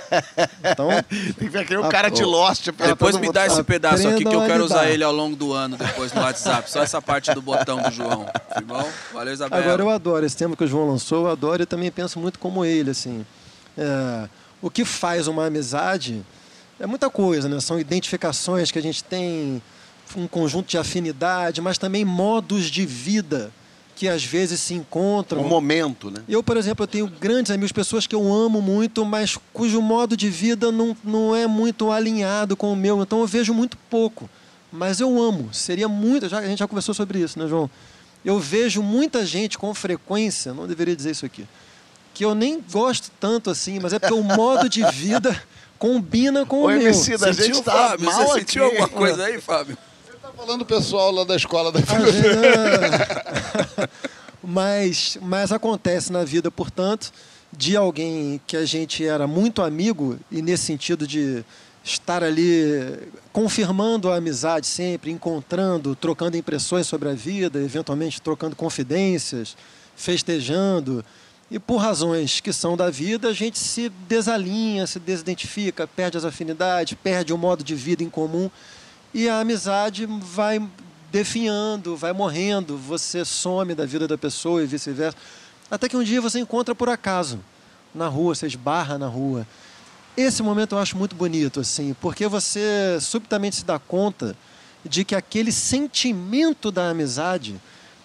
Então, 0.62 0.88
Tem 1.08 1.32
que 1.34 1.48
ver 1.48 1.60
aquele 1.60 1.82
Ah, 1.82 1.88
cara 1.88 2.08
de. 2.10 2.22
Lost. 2.22 2.66
Depois 2.66 3.16
me 3.16 3.32
dá 3.32 3.46
esse 3.46 3.62
pedaço 3.62 4.06
aqui 4.06 4.24
que 4.24 4.34
eu 4.34 4.42
a 4.42 4.46
quero 4.46 4.64
usar 4.64 4.90
ele 4.90 5.02
ao 5.02 5.12
longo 5.12 5.34
do 5.34 5.52
ano 5.52 5.76
depois 5.76 6.12
no 6.12 6.20
WhatsApp. 6.20 6.70
Só 6.70 6.82
essa 6.82 7.00
parte 7.00 7.32
do 7.32 7.40
botão 7.40 7.80
do 7.82 7.90
João. 7.90 8.26
Bom? 8.64 8.88
Valeu, 9.12 9.32
Isabela. 9.32 9.62
Agora 9.62 9.82
eu 9.82 9.90
adoro 9.90 10.26
esse 10.26 10.36
tema 10.36 10.54
que 10.56 10.64
o 10.64 10.66
João 10.66 10.88
lançou, 10.88 11.26
eu 11.26 11.32
adoro 11.32 11.62
e 11.62 11.66
também 11.66 11.90
penso 11.90 12.18
muito 12.18 12.38
como 12.38 12.64
ele, 12.64 12.90
assim. 12.90 13.24
É, 13.76 14.28
o 14.60 14.70
que 14.70 14.84
faz 14.84 15.26
uma 15.28 15.46
amizade 15.46 16.22
é 16.78 16.86
muita 16.86 17.08
coisa, 17.08 17.48
né? 17.48 17.60
São 17.60 17.78
identificações 17.78 18.70
que 18.70 18.78
a 18.78 18.82
gente 18.82 19.02
tem, 19.02 19.62
um 20.16 20.26
conjunto 20.28 20.68
de 20.68 20.78
afinidade, 20.78 21.60
mas 21.60 21.78
também 21.78 22.04
modos 22.04 22.66
de 22.66 22.84
vida 22.86 23.52
que 23.96 24.06
às 24.08 24.22
vezes 24.24 24.60
se 24.60 24.74
encontram. 24.74 25.40
Um 25.42 25.48
momento, 25.48 26.08
né? 26.08 26.22
Eu, 26.28 26.40
por 26.40 26.56
exemplo, 26.56 26.84
eu 26.84 26.86
tenho 26.86 27.08
grandes 27.08 27.50
amigos, 27.50 27.72
pessoas 27.72 28.06
que 28.06 28.14
eu 28.14 28.32
amo 28.32 28.62
muito, 28.62 29.04
mas 29.04 29.36
cujo 29.52 29.82
modo 29.82 30.16
de 30.16 30.30
vida 30.30 30.70
não, 30.70 30.96
não 31.02 31.34
é 31.34 31.48
muito 31.48 31.90
alinhado 31.90 32.56
com 32.56 32.72
o 32.72 32.76
meu, 32.76 33.02
então 33.02 33.18
eu 33.20 33.26
vejo 33.26 33.52
muito 33.52 33.76
pouco. 33.90 34.30
Mas 34.70 35.00
eu 35.00 35.20
amo. 35.20 35.48
Seria 35.52 35.88
muito. 35.88 36.28
Já, 36.28 36.38
a 36.38 36.46
gente 36.46 36.60
já 36.60 36.68
conversou 36.68 36.94
sobre 36.94 37.18
isso, 37.18 37.38
né, 37.40 37.48
João? 37.48 37.68
Eu 38.24 38.38
vejo 38.38 38.82
muita 38.82 39.26
gente 39.26 39.58
com 39.58 39.72
frequência, 39.74 40.54
não 40.54 40.66
deveria 40.68 40.94
dizer 40.94 41.10
isso 41.12 41.26
aqui, 41.26 41.44
que 42.14 42.24
eu 42.24 42.34
nem 42.36 42.60
gosto 42.70 43.10
tanto 43.18 43.50
assim, 43.50 43.80
mas 43.80 43.92
é 43.92 43.98
porque 43.98 44.14
o 44.14 44.22
modo 44.22 44.68
de 44.68 44.84
vida 44.92 45.40
combina 45.78 46.44
com 46.46 46.64
o 46.64 46.68
meu. 46.68 46.80
MC, 46.82 47.16
da 47.16 47.32
Sentiu, 47.32 47.54
gente 47.54 47.64
tá 47.64 47.72
Fábio? 47.72 48.06
mal 48.06 48.26
Você 48.26 48.38
sentiu 48.40 48.66
aqui. 48.66 48.76
alguma 48.78 48.88
coisa 48.96 49.24
aí, 49.24 49.40
Fábio? 49.40 49.76
Falando 50.38 50.60
do 50.60 50.66
pessoal 50.66 51.10
lá 51.10 51.24
da 51.24 51.34
escola 51.34 51.72
da 51.72 51.80
Às 51.80 52.14
vezes, 52.14 52.24
é. 52.24 53.88
mas, 54.40 55.18
mas 55.20 55.50
acontece 55.50 56.12
na 56.12 56.22
vida, 56.22 56.48
portanto, 56.48 57.12
de 57.52 57.76
alguém 57.76 58.40
que 58.46 58.56
a 58.56 58.64
gente 58.64 59.04
era 59.04 59.26
muito 59.26 59.62
amigo, 59.62 60.16
e 60.30 60.40
nesse 60.40 60.64
sentido 60.64 61.08
de 61.08 61.44
estar 61.82 62.22
ali 62.22 63.10
confirmando 63.32 64.12
a 64.12 64.16
amizade 64.16 64.68
sempre, 64.68 65.10
encontrando, 65.10 65.96
trocando 65.96 66.36
impressões 66.36 66.86
sobre 66.86 67.08
a 67.08 67.14
vida, 67.14 67.58
eventualmente 67.58 68.22
trocando 68.22 68.54
confidências, 68.54 69.56
festejando. 69.96 71.04
E 71.50 71.58
por 71.58 71.78
razões 71.78 72.38
que 72.38 72.52
são 72.52 72.76
da 72.76 72.90
vida, 72.90 73.28
a 73.28 73.32
gente 73.32 73.58
se 73.58 73.88
desalinha, 74.06 74.86
se 74.86 75.00
desidentifica, 75.00 75.84
perde 75.84 76.16
as 76.16 76.24
afinidades, 76.24 76.96
perde 77.02 77.32
o 77.32 77.38
modo 77.38 77.64
de 77.64 77.74
vida 77.74 78.04
em 78.04 78.08
comum 78.10 78.48
e 79.18 79.28
a 79.28 79.40
amizade 79.40 80.06
vai 80.06 80.64
definhando, 81.10 81.96
vai 81.96 82.12
morrendo, 82.12 82.78
você 82.78 83.24
some 83.24 83.74
da 83.74 83.84
vida 83.84 84.06
da 84.06 84.16
pessoa 84.16 84.62
e 84.62 84.66
vice-versa. 84.66 85.18
Até 85.68 85.88
que 85.88 85.96
um 85.96 86.04
dia 86.04 86.20
você 86.20 86.38
encontra 86.38 86.72
por 86.72 86.88
acaso 86.88 87.40
na 87.92 88.06
rua, 88.06 88.36
você 88.36 88.46
esbarra 88.46 88.96
na 88.96 89.08
rua. 89.08 89.44
Esse 90.16 90.40
momento 90.40 90.76
eu 90.76 90.78
acho 90.78 90.96
muito 90.96 91.16
bonito, 91.16 91.58
assim, 91.58 91.96
porque 92.00 92.28
você 92.28 92.98
subitamente 93.00 93.56
se 93.56 93.64
dá 93.64 93.76
conta 93.76 94.36
de 94.84 95.04
que 95.04 95.16
aquele 95.16 95.50
sentimento 95.50 96.70
da 96.70 96.88
amizade 96.88 97.60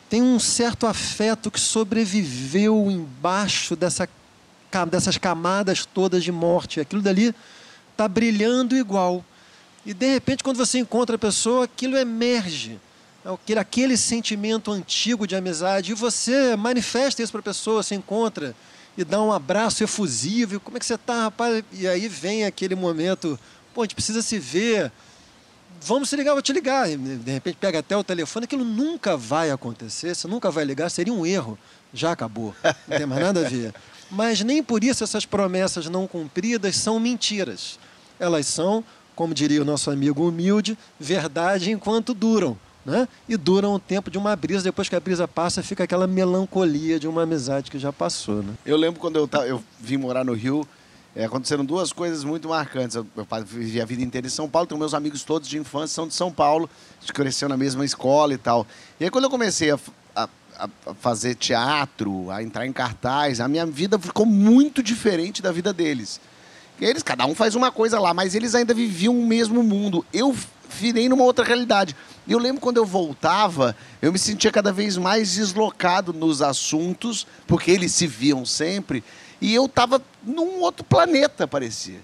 tem 0.09 0.19
um 0.19 0.39
certo 0.39 0.87
afeto 0.87 1.51
que 1.51 1.59
sobreviveu 1.59 2.89
embaixo 2.89 3.75
dessa, 3.75 4.09
dessas 4.89 5.19
camadas 5.19 5.85
todas 5.85 6.23
de 6.23 6.31
morte. 6.31 6.79
Aquilo 6.79 7.03
dali 7.03 7.35
está 7.91 8.07
brilhando 8.07 8.75
igual. 8.75 9.23
E 9.85 9.93
de 9.93 10.13
repente, 10.13 10.43
quando 10.43 10.57
você 10.57 10.79
encontra 10.79 11.15
a 11.15 11.19
pessoa, 11.19 11.65
aquilo 11.65 11.97
emerge. 11.97 12.79
É 13.25 13.29
Aquele, 13.29 13.59
aquele 13.59 13.97
sentimento 13.97 14.71
antigo 14.71 15.25
de 15.25 15.35
amizade. 15.35 15.91
E 15.91 15.95
você 15.95 16.55
manifesta 16.55 17.21
isso 17.21 17.31
para 17.31 17.41
a 17.41 17.43
pessoa, 17.43 17.83
se 17.83 17.95
encontra 17.95 18.55
e 18.97 19.03
dá 19.03 19.21
um 19.21 19.31
abraço 19.31 19.83
efusivo. 19.83 20.59
Como 20.59 20.77
é 20.77 20.79
que 20.79 20.85
você 20.85 20.95
está, 20.95 21.23
rapaz? 21.23 21.63
E 21.71 21.87
aí 21.87 22.07
vem 22.07 22.45
aquele 22.45 22.75
momento, 22.75 23.39
pô, 23.73 23.81
a 23.81 23.83
gente 23.85 23.95
precisa 23.95 24.21
se 24.21 24.37
ver. 24.39 24.91
Vamos 25.81 26.09
se 26.09 26.15
ligar, 26.15 26.33
vou 26.33 26.41
te 26.41 26.53
ligar. 26.53 26.89
E, 26.89 26.95
De 26.95 27.31
repente 27.31 27.57
pega 27.59 27.79
até 27.79 27.95
o 27.97 28.03
telefone, 28.03 28.45
aquilo 28.45 28.63
nunca 28.63 29.17
vai 29.17 29.51
acontecer, 29.51 30.15
você 30.15 30.27
nunca 30.27 30.49
vai 30.51 30.63
ligar, 30.63 30.89
seria 30.89 31.13
um 31.13 31.25
erro. 31.25 31.57
Já 31.93 32.11
acabou. 32.11 32.55
Não 32.87 32.97
tem 32.97 33.05
mais 33.05 33.21
nada 33.21 33.45
a 33.45 33.49
ver. 33.49 33.73
Mas 34.09 34.41
nem 34.41 34.61
por 34.61 34.83
isso 34.83 35.03
essas 35.03 35.25
promessas 35.25 35.87
não 35.87 36.07
cumpridas 36.07 36.75
são 36.75 36.99
mentiras. 36.99 37.79
Elas 38.19 38.45
são, 38.45 38.83
como 39.15 39.33
diria 39.33 39.61
o 39.61 39.65
nosso 39.65 39.89
amigo 39.91 40.27
humilde, 40.27 40.77
verdade 40.99 41.71
enquanto 41.71 42.13
duram. 42.13 42.57
Né? 42.85 43.07
E 43.29 43.37
duram 43.37 43.73
o 43.75 43.79
tempo 43.79 44.11
de 44.11 44.17
uma 44.17 44.35
brisa, 44.35 44.63
depois 44.63 44.89
que 44.89 44.95
a 44.95 44.99
brisa 44.99 45.25
passa, 45.25 45.63
fica 45.63 45.85
aquela 45.85 46.05
melancolia 46.05 46.99
de 46.99 47.07
uma 47.07 47.23
amizade 47.23 47.71
que 47.71 47.79
já 47.79 47.93
passou. 47.93 48.43
Né? 48.43 48.53
Eu 48.65 48.75
lembro 48.75 48.99
quando 48.99 49.15
eu, 49.15 49.29
eu 49.45 49.63
vim 49.79 49.95
morar 49.95 50.25
no 50.25 50.33
Rio 50.33 50.67
É, 51.15 51.25
aconteceram 51.25 51.63
duas 51.63 51.93
coisas 51.93 52.23
muito 52.23 52.49
marcantes. 52.49 52.95
Eu, 52.95 53.05
eu 53.15 53.25
vivi 53.45 53.79
a 53.79 53.85
vida 53.85 54.01
inteira 54.01 54.25
em 54.25 54.31
São 54.31 54.49
Paulo, 54.49 54.67
tenho 54.67 54.79
meus 54.79 54.95
amigos 54.95 55.23
todos 55.23 55.47
de 55.47 55.59
infância 55.59 55.93
são 55.93 56.07
de 56.07 56.13
São 56.15 56.31
Paulo, 56.31 56.67
cresceu 57.13 57.47
na 57.47 57.55
mesma 57.55 57.85
escola 57.85 58.33
e 58.33 58.37
tal. 58.37 58.65
E 58.99 59.03
aí 59.03 59.11
quando 59.11 59.25
eu 59.25 59.29
comecei 59.29 59.69
a, 59.69 59.79
a, 60.15 60.27
a 60.57 60.93
fazer 60.95 61.35
teatro, 61.35 62.31
a 62.31 62.41
entrar 62.41 62.65
em 62.65 62.73
cartaz, 62.73 63.39
a 63.39 63.47
minha 63.47 63.65
vida 63.65 63.99
ficou 63.99 64.25
muito 64.25 64.81
diferente 64.81 65.39
da 65.39 65.51
vida 65.51 65.71
deles. 65.71 66.19
Eles, 66.79 67.03
cada 67.03 67.25
um 67.25 67.35
faz 67.35 67.55
uma 67.55 67.71
coisa 67.71 67.99
lá, 67.99 68.13
mas 68.13 68.35
eles 68.35 68.55
ainda 68.55 68.73
viviam 68.73 69.17
o 69.17 69.25
mesmo 69.25 69.63
mundo. 69.63 70.05
Eu 70.11 70.35
virei 70.69 71.07
numa 71.07 71.23
outra 71.23 71.45
realidade. 71.45 71.95
E 72.25 72.31
eu 72.31 72.39
lembro 72.39 72.61
quando 72.61 72.77
eu 72.77 72.85
voltava, 72.85 73.75
eu 74.01 74.11
me 74.11 74.19
sentia 74.19 74.51
cada 74.51 74.71
vez 74.71 74.97
mais 74.97 75.35
deslocado 75.35 76.13
nos 76.13 76.41
assuntos, 76.41 77.27
porque 77.45 77.71
eles 77.71 77.91
se 77.91 78.07
viam 78.07 78.45
sempre, 78.45 79.03
e 79.41 79.53
eu 79.53 79.65
estava 79.65 80.01
num 80.23 80.61
outro 80.61 80.85
planeta, 80.85 81.47
parecia. 81.47 81.99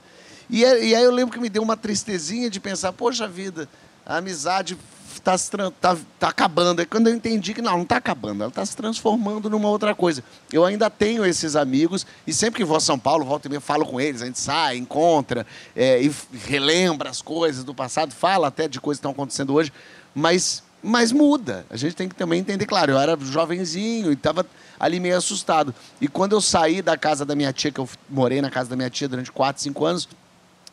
E, 0.49 0.61
e 0.61 0.95
aí 0.95 1.03
eu 1.03 1.11
lembro 1.11 1.33
que 1.33 1.39
me 1.39 1.49
deu 1.49 1.63
uma 1.63 1.77
tristezinha 1.77 2.49
de 2.49 2.59
pensar, 2.59 2.91
poxa 2.91 3.27
vida, 3.27 3.69
a 4.05 4.17
amizade 4.17 4.77
está 5.19 5.38
tá, 5.79 5.97
tá 6.19 6.27
acabando. 6.29 6.81
É 6.81 6.85
quando 6.85 7.07
eu 7.07 7.15
entendi 7.15 7.53
que 7.53 7.61
não, 7.61 7.73
não 7.73 7.83
está 7.83 7.97
acabando, 7.97 8.41
ela 8.41 8.49
está 8.49 8.65
se 8.65 8.75
transformando 8.75 9.49
numa 9.49 9.69
outra 9.69 9.93
coisa. 9.93 10.23
Eu 10.51 10.65
ainda 10.65 10.89
tenho 10.89 11.25
esses 11.25 11.55
amigos 11.55 12.05
e 12.25 12.33
sempre 12.33 12.57
que 12.57 12.65
vou 12.65 12.77
a 12.77 12.79
São 12.79 12.97
Paulo, 12.97 13.25
volto 13.25 13.45
e 13.45 13.49
meia, 13.49 13.61
falo 13.61 13.85
com 13.85 13.99
eles, 13.99 14.21
a 14.21 14.25
gente 14.25 14.39
sai, 14.39 14.77
encontra 14.77 15.45
é, 15.75 16.01
e 16.01 16.11
relembra 16.47 17.09
as 17.09 17.21
coisas 17.21 17.63
do 17.63 17.73
passado, 17.73 18.13
fala 18.13 18.47
até 18.47 18.67
de 18.67 18.79
coisas 18.79 18.99
que 18.99 19.01
estão 19.01 19.11
acontecendo 19.11 19.53
hoje, 19.53 19.71
mas, 20.13 20.63
mas 20.81 21.11
muda. 21.11 21.65
A 21.69 21.77
gente 21.77 21.95
tem 21.95 22.09
que 22.09 22.15
também 22.15 22.39
entender, 22.39 22.65
claro, 22.65 22.91
eu 22.91 22.99
era 22.99 23.17
jovenzinho 23.19 24.11
e 24.11 24.13
estava 24.13 24.45
ali 24.79 24.99
meio 24.99 25.17
assustado. 25.17 25.73
E 25.99 26.07
quando 26.07 26.33
eu 26.33 26.41
saí 26.41 26.81
da 26.81 26.97
casa 26.97 27.25
da 27.25 27.35
minha 27.35 27.51
tia, 27.51 27.71
que 27.71 27.79
eu 27.79 27.89
morei 28.09 28.41
na 28.41 28.49
casa 28.49 28.69
da 28.69 28.75
minha 28.75 28.89
tia 28.89 29.07
durante 29.07 29.31
4, 29.31 29.61
5 29.61 29.85
anos, 29.85 30.09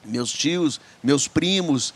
meus 0.06 0.32
tios, 0.32 0.80
meus 1.02 1.26
primos, 1.28 1.92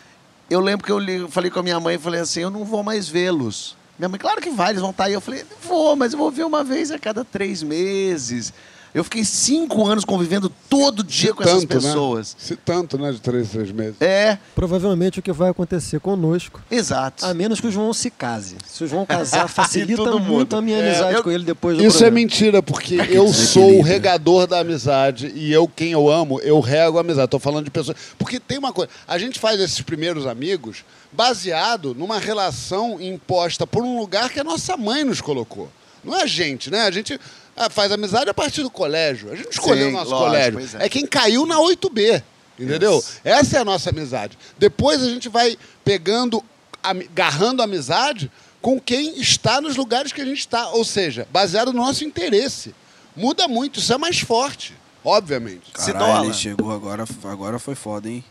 eu 0.50 0.61
lembro 0.61 0.85
que 0.85 0.92
eu 0.92 1.28
falei 1.28 1.50
com 1.50 1.61
a 1.61 1.62
minha 1.62 1.78
mãe 1.78 1.95
e 1.95 1.99
falei 1.99 2.21
assim, 2.21 2.40
eu 2.40 2.50
não 2.50 2.64
vou 2.64 2.83
mais 2.83 3.09
vê-los. 3.09 3.76
Minha 3.97 4.09
mãe, 4.09 4.19
claro 4.19 4.40
que 4.40 4.50
vai, 4.50 4.71
eles 4.71 4.80
vão 4.80 4.90
estar 4.90 5.04
aí. 5.04 5.12
Eu 5.12 5.21
falei, 5.21 5.45
vou, 5.62 5.95
mas 5.95 6.12
eu 6.12 6.19
vou 6.19 6.30
ver 6.30 6.45
uma 6.45 6.64
vez 6.64 6.90
a 6.90 6.99
cada 6.99 7.25
três 7.25 7.62
meses. 7.62 8.52
Eu 8.92 9.04
fiquei 9.04 9.25
cinco 9.25 9.87
anos 9.87 10.04
convivendo 10.04 10.49
todo 10.68 11.04
dia 11.04 11.28
Se 11.28 11.35
com 11.35 11.44
tanto, 11.44 11.56
essas 11.56 11.64
pessoas. 11.64 12.35
Né? 12.35 12.44
Se 12.47 12.56
tanto, 12.56 12.99
né? 12.99 13.12
De 13.12 13.20
três, 13.20 13.49
três 13.50 13.70
meses. 13.70 13.94
É, 14.00 14.37
Provavelmente 14.54 15.20
o 15.20 15.23
que 15.23 15.30
vai 15.32 15.50
acontecer 15.50 16.00
conosco, 16.00 16.61
exato. 16.70 17.25
a 17.25 17.32
menos 17.32 17.61
que 17.61 17.68
o 17.68 17.70
João 17.70 17.92
se 17.92 18.11
case. 18.11 18.56
Se 18.66 18.82
o 18.82 18.88
João 18.88 19.06
casar, 19.06 19.47
facilita 19.49 20.11
muito 20.18 20.56
a 20.56 20.61
minha 20.62 20.78
É, 20.78 20.88
amizade 20.90 21.14
eu- 21.14 21.23
com 21.23 21.30
ele 21.30 21.44
depois 21.44 21.76
do 21.76 21.85
Isso 21.85 21.99
é 21.99 22.00
programa. 22.00 22.14
mentira, 22.16 22.62
porque 22.62 22.94
eu 23.11 23.32
sou 23.32 23.78
o 23.78 23.82
regador 23.82 24.47
da 24.49 24.59
amizade 24.59 25.30
e 25.37 25.52
eu, 25.52 25.68
quem 25.68 25.92
eu 25.92 26.11
amo, 26.11 26.40
eu 26.40 26.59
rego 26.59 26.99
a 26.99 27.02
amizade. 27.02 27.28
Tô 27.30 27.38
falando 27.38 27.66
de 27.66 27.70
pessoas. 27.70 27.97
Porque 28.18 28.40
tem 28.40 28.59
uma 28.59 28.73
coisa, 28.73 28.90
a 29.06 29.18
gente 29.18 29.38
faz 29.38 29.61
esses 29.61 29.80
primeiros 29.82 30.26
amigos 30.26 30.85
baseado 31.12 31.94
numa 31.94 32.18
relação 32.18 33.00
imposta 33.00 33.66
por 33.66 33.82
um 33.85 33.99
lugar 33.99 34.30
que 34.30 34.40
a 34.40 34.44
nossa 34.44 34.76
mãe 34.76 35.04
nos 35.04 35.20
colocou. 35.20 35.70
Não 36.02 36.16
é 36.16 36.23
a 36.23 36.26
gente, 36.26 36.70
né? 36.70 36.80
A 36.82 36.90
gente 36.90 37.20
ah, 37.57 37.69
faz 37.71 37.92
amizade 37.92 38.28
a 38.30 38.35
partir 38.35 38.62
do 38.62 38.71
colégio. 38.71 39.30
A 39.33 39.37
gente 39.37 39.50
escolheu 39.50 39.88
Sim, 39.88 39.95
o 39.95 39.97
nosso 39.99 40.11
lógico, 40.11 40.52
colégio. 40.57 40.78
é. 40.78 40.87
É. 40.87 40.88
quem 40.88 41.07
caiu 41.07 41.45
na 41.47 41.57
8B. 41.57 42.23
Entendeu? 42.59 42.99
Isso. 42.99 43.21
Essa 43.25 43.57
é 43.59 43.61
a 43.61 43.64
nossa 43.64 43.90
amizade. 43.90 44.37
Depois 44.59 45.02
a 45.02 45.09
gente 45.09 45.28
vai 45.28 45.57
pegando, 45.85 46.45
ami- 46.83 47.09
garrando 47.14 47.62
amizade 47.62 48.30
com 48.61 48.78
quem 48.78 49.19
está 49.19 49.61
nos 49.62 49.76
lugares 49.76 50.12
que 50.12 50.21
a 50.21 50.25
gente 50.26 50.40
está. 50.40 50.69
Ou 50.71 50.85
seja, 50.85 51.26
baseado 51.33 51.73
no 51.73 51.80
nosso 51.80 52.04
interesse. 52.04 52.75
Muda 53.16 53.49
muito, 53.49 53.80
isso 53.80 53.92
é 53.92 53.99
mais 53.99 54.21
forte, 54.21 54.75
obviamente. 55.04 55.73
Cidola. 55.75 56.07
Caralho, 56.07 56.26
ele 56.26 56.35
chegou 56.35 56.71
agora, 56.71 57.04
agora 57.25 57.59
foi 57.59 57.75
foda, 57.75 58.09
hein? 58.09 58.23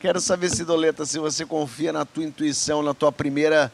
Quero 0.00 0.20
saber, 0.20 0.48
Cidoleta, 0.50 1.04
se 1.04 1.18
você 1.18 1.44
confia 1.44 1.92
na 1.92 2.04
tua 2.04 2.24
intuição, 2.24 2.82
na 2.82 2.94
tua 2.94 3.12
primeira, 3.12 3.72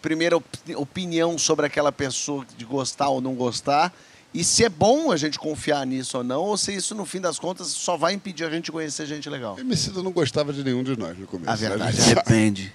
primeira 0.00 0.36
opi- 0.36 0.74
opinião 0.74 1.36
sobre 1.38 1.66
aquela 1.66 1.92
pessoa 1.92 2.44
de 2.56 2.64
gostar 2.64 3.08
ou 3.08 3.20
não 3.20 3.34
gostar. 3.34 3.92
E 4.34 4.42
se 4.42 4.64
é 4.64 4.68
bom 4.68 5.12
a 5.12 5.16
gente 5.16 5.38
confiar 5.38 5.86
nisso 5.86 6.18
ou 6.18 6.24
não, 6.24 6.42
ou 6.42 6.56
se 6.56 6.74
isso, 6.74 6.92
no 6.94 7.06
fim 7.06 7.20
das 7.20 7.38
contas, 7.38 7.68
só 7.68 7.96
vai 7.96 8.12
impedir 8.14 8.44
a 8.44 8.50
gente 8.50 8.64
de 8.64 8.72
conhecer 8.72 9.06
gente 9.06 9.30
legal. 9.30 9.54
O 9.54 9.60
Emicida 9.60 10.02
não 10.02 10.10
gostava 10.10 10.52
de 10.52 10.64
nenhum 10.64 10.82
de 10.82 10.98
nós 10.98 11.16
no 11.16 11.26
começo. 11.26 11.50
A 11.50 11.54
verdade 11.54 11.82
A 11.82 11.90
gente 11.92 12.02
sabe. 12.02 12.14
Depende. 12.16 12.74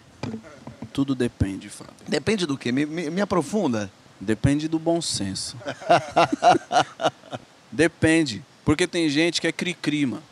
Tudo 0.94 1.14
depende, 1.14 1.68
Fábio. 1.70 1.94
Depende 2.08 2.46
do 2.46 2.58
quê? 2.58 2.72
Me, 2.72 2.86
me- 2.86 3.10
me 3.10 3.22
aprofunda. 3.22 3.92
Depende 4.22 4.68
do 4.70 4.80
bom 4.80 5.02
senso. 5.02 5.58
Depende. 7.72 8.44
Porque 8.66 8.88
tem 8.88 9.10
gente 9.10 9.42
que 9.42 9.48
é 9.48 9.52
cri-cri, 9.52 10.06
mano. 10.06 10.24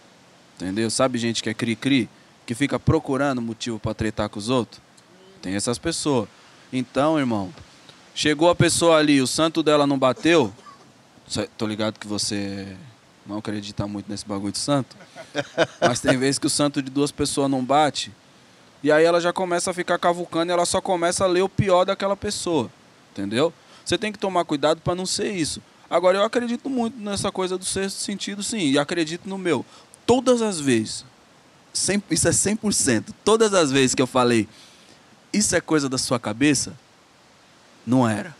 Entendeu? 0.55 0.89
Sabe 0.89 1.17
gente 1.17 1.43
que 1.43 1.49
é 1.49 1.53
cri-cri? 1.53 2.09
Que 2.45 2.55
fica 2.55 2.79
procurando 2.79 3.41
motivo 3.41 3.79
pra 3.79 3.93
tretar 3.93 4.29
com 4.29 4.39
os 4.39 4.49
outros? 4.49 4.81
Tem 5.41 5.55
essas 5.55 5.77
pessoas. 5.77 6.27
Então, 6.71 7.19
irmão, 7.19 7.53
chegou 8.15 8.49
a 8.49 8.55
pessoa 8.55 8.97
ali, 8.97 9.21
o 9.21 9.27
santo 9.27 9.61
dela 9.61 9.85
não 9.85 9.99
bateu. 9.99 10.53
Tô 11.57 11.67
ligado 11.67 11.99
que 11.99 12.07
você 12.07 12.75
não 13.25 13.37
acredita 13.37 13.85
muito 13.85 14.09
nesse 14.09 14.25
bagulho 14.25 14.51
de 14.51 14.57
santo. 14.57 14.95
Mas 15.81 15.99
tem 15.99 16.17
vezes 16.17 16.39
que 16.39 16.47
o 16.47 16.49
santo 16.49 16.81
de 16.81 16.89
duas 16.89 17.11
pessoas 17.11 17.49
não 17.49 17.63
bate. 17.63 18.11
E 18.81 18.91
aí 18.91 19.03
ela 19.03 19.19
já 19.19 19.33
começa 19.33 19.71
a 19.71 19.73
ficar 19.73 19.97
cavucando 19.97 20.51
e 20.51 20.53
ela 20.53 20.65
só 20.65 20.79
começa 20.79 21.23
a 21.23 21.27
ler 21.27 21.41
o 21.41 21.49
pior 21.49 21.85
daquela 21.85 22.15
pessoa. 22.15 22.71
Entendeu? 23.11 23.53
Você 23.83 23.97
tem 23.97 24.11
que 24.11 24.19
tomar 24.19 24.45
cuidado 24.45 24.81
para 24.81 24.95
não 24.95 25.05
ser 25.05 25.31
isso. 25.31 25.61
Agora, 25.89 26.17
eu 26.17 26.23
acredito 26.23 26.69
muito 26.69 26.97
nessa 26.99 27.31
coisa 27.31 27.57
do 27.57 27.63
sexto 27.63 27.97
sentido, 27.97 28.43
sim. 28.43 28.71
E 28.71 28.77
acredito 28.77 29.27
no 29.27 29.37
meu. 29.37 29.65
Todas 30.05 30.41
as 30.41 30.59
vezes, 30.59 31.05
100, 31.73 32.03
isso 32.11 32.27
é 32.27 32.31
100%, 32.31 33.13
todas 33.23 33.53
as 33.53 33.71
vezes 33.71 33.95
que 33.95 34.01
eu 34.01 34.07
falei, 34.07 34.47
isso 35.31 35.55
é 35.55 35.61
coisa 35.61 35.87
da 35.87 35.97
sua 35.97 36.19
cabeça, 36.19 36.73
não 37.85 38.07
era. 38.07 38.35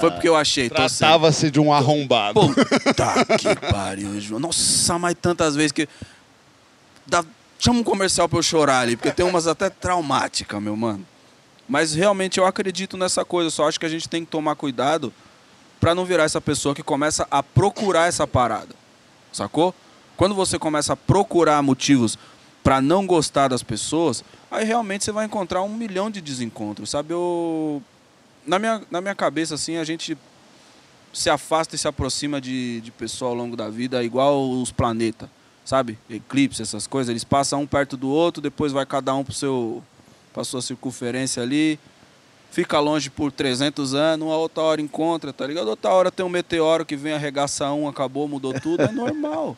Foi 0.00 0.10
porque 0.10 0.28
eu 0.28 0.36
achei. 0.36 0.68
tô 0.68 0.76
certo. 0.76 0.98
Tratava-se 0.98 1.50
de 1.50 1.60
um 1.60 1.72
arrombado. 1.72 2.40
Puta 2.40 3.24
que 3.38 3.54
pariu, 3.70 4.20
João. 4.20 4.40
Nossa, 4.40 4.98
mas 4.98 5.14
tantas 5.20 5.54
vezes 5.54 5.72
que. 5.72 5.88
Dá... 7.06 7.24
Chama 7.58 7.80
um 7.80 7.84
comercial 7.84 8.26
pra 8.28 8.38
eu 8.38 8.42
chorar 8.42 8.80
ali, 8.80 8.96
porque 8.96 9.12
tem 9.12 9.26
umas 9.26 9.46
até 9.46 9.68
traumáticas, 9.68 10.62
meu 10.62 10.74
mano. 10.74 11.04
Mas 11.68 11.94
realmente 11.94 12.38
eu 12.38 12.46
acredito 12.46 12.96
nessa 12.96 13.24
coisa, 13.24 13.50
só 13.50 13.68
acho 13.68 13.78
que 13.78 13.86
a 13.86 13.88
gente 13.88 14.08
tem 14.08 14.24
que 14.24 14.30
tomar 14.30 14.56
cuidado 14.56 15.12
pra 15.78 15.94
não 15.94 16.04
virar 16.04 16.24
essa 16.24 16.40
pessoa 16.40 16.74
que 16.74 16.82
começa 16.82 17.26
a 17.30 17.42
procurar 17.42 18.08
essa 18.08 18.26
parada. 18.26 18.74
Sacou? 19.32 19.74
Quando 20.16 20.34
você 20.34 20.58
começa 20.58 20.92
a 20.92 20.96
procurar 20.96 21.62
motivos 21.62 22.18
pra 22.62 22.80
não 22.80 23.06
gostar 23.06 23.48
das 23.48 23.62
pessoas, 23.62 24.22
aí 24.50 24.64
realmente 24.64 25.04
você 25.04 25.12
vai 25.12 25.24
encontrar 25.24 25.62
um 25.62 25.68
milhão 25.68 26.10
de 26.10 26.20
desencontros, 26.20 26.90
sabe? 26.90 27.12
Eu 27.12 27.82
na 28.46 28.58
minha, 28.58 28.82
na 28.90 29.00
minha 29.00 29.14
cabeça 29.14 29.54
assim, 29.54 29.76
a 29.76 29.84
gente 29.84 30.16
se 31.12 31.28
afasta 31.28 31.74
e 31.74 31.78
se 31.78 31.88
aproxima 31.88 32.40
de, 32.40 32.80
de 32.80 32.90
pessoa 32.90 33.30
ao 33.30 33.36
longo 33.36 33.56
da 33.56 33.68
vida, 33.68 34.02
igual 34.02 34.48
os 34.50 34.70
planetas, 34.70 35.28
sabe? 35.64 35.98
Eclipse, 36.08 36.62
essas 36.62 36.86
coisas, 36.86 37.10
eles 37.10 37.24
passam 37.24 37.62
um 37.62 37.66
perto 37.66 37.96
do 37.96 38.08
outro, 38.08 38.40
depois 38.40 38.72
vai 38.72 38.86
cada 38.86 39.14
um 39.14 39.24
pro 39.24 39.34
seu 39.34 39.82
pra 40.32 40.44
sua 40.44 40.62
circunferência 40.62 41.42
ali, 41.42 41.76
fica 42.52 42.78
longe 42.78 43.10
por 43.10 43.32
300 43.32 43.94
anos, 43.94 44.28
uma 44.28 44.36
outra 44.36 44.62
hora 44.62 44.80
encontra, 44.80 45.32
tá 45.32 45.44
ligado? 45.44 45.68
Outra 45.68 45.90
hora 45.90 46.10
tem 46.10 46.24
um 46.24 46.28
meteoro 46.28 46.86
que 46.86 46.94
vem 46.94 47.12
arregaçar 47.12 47.74
um, 47.74 47.88
acabou, 47.88 48.28
mudou 48.28 48.54
tudo, 48.54 48.82
é 48.82 48.92
normal. 48.92 49.56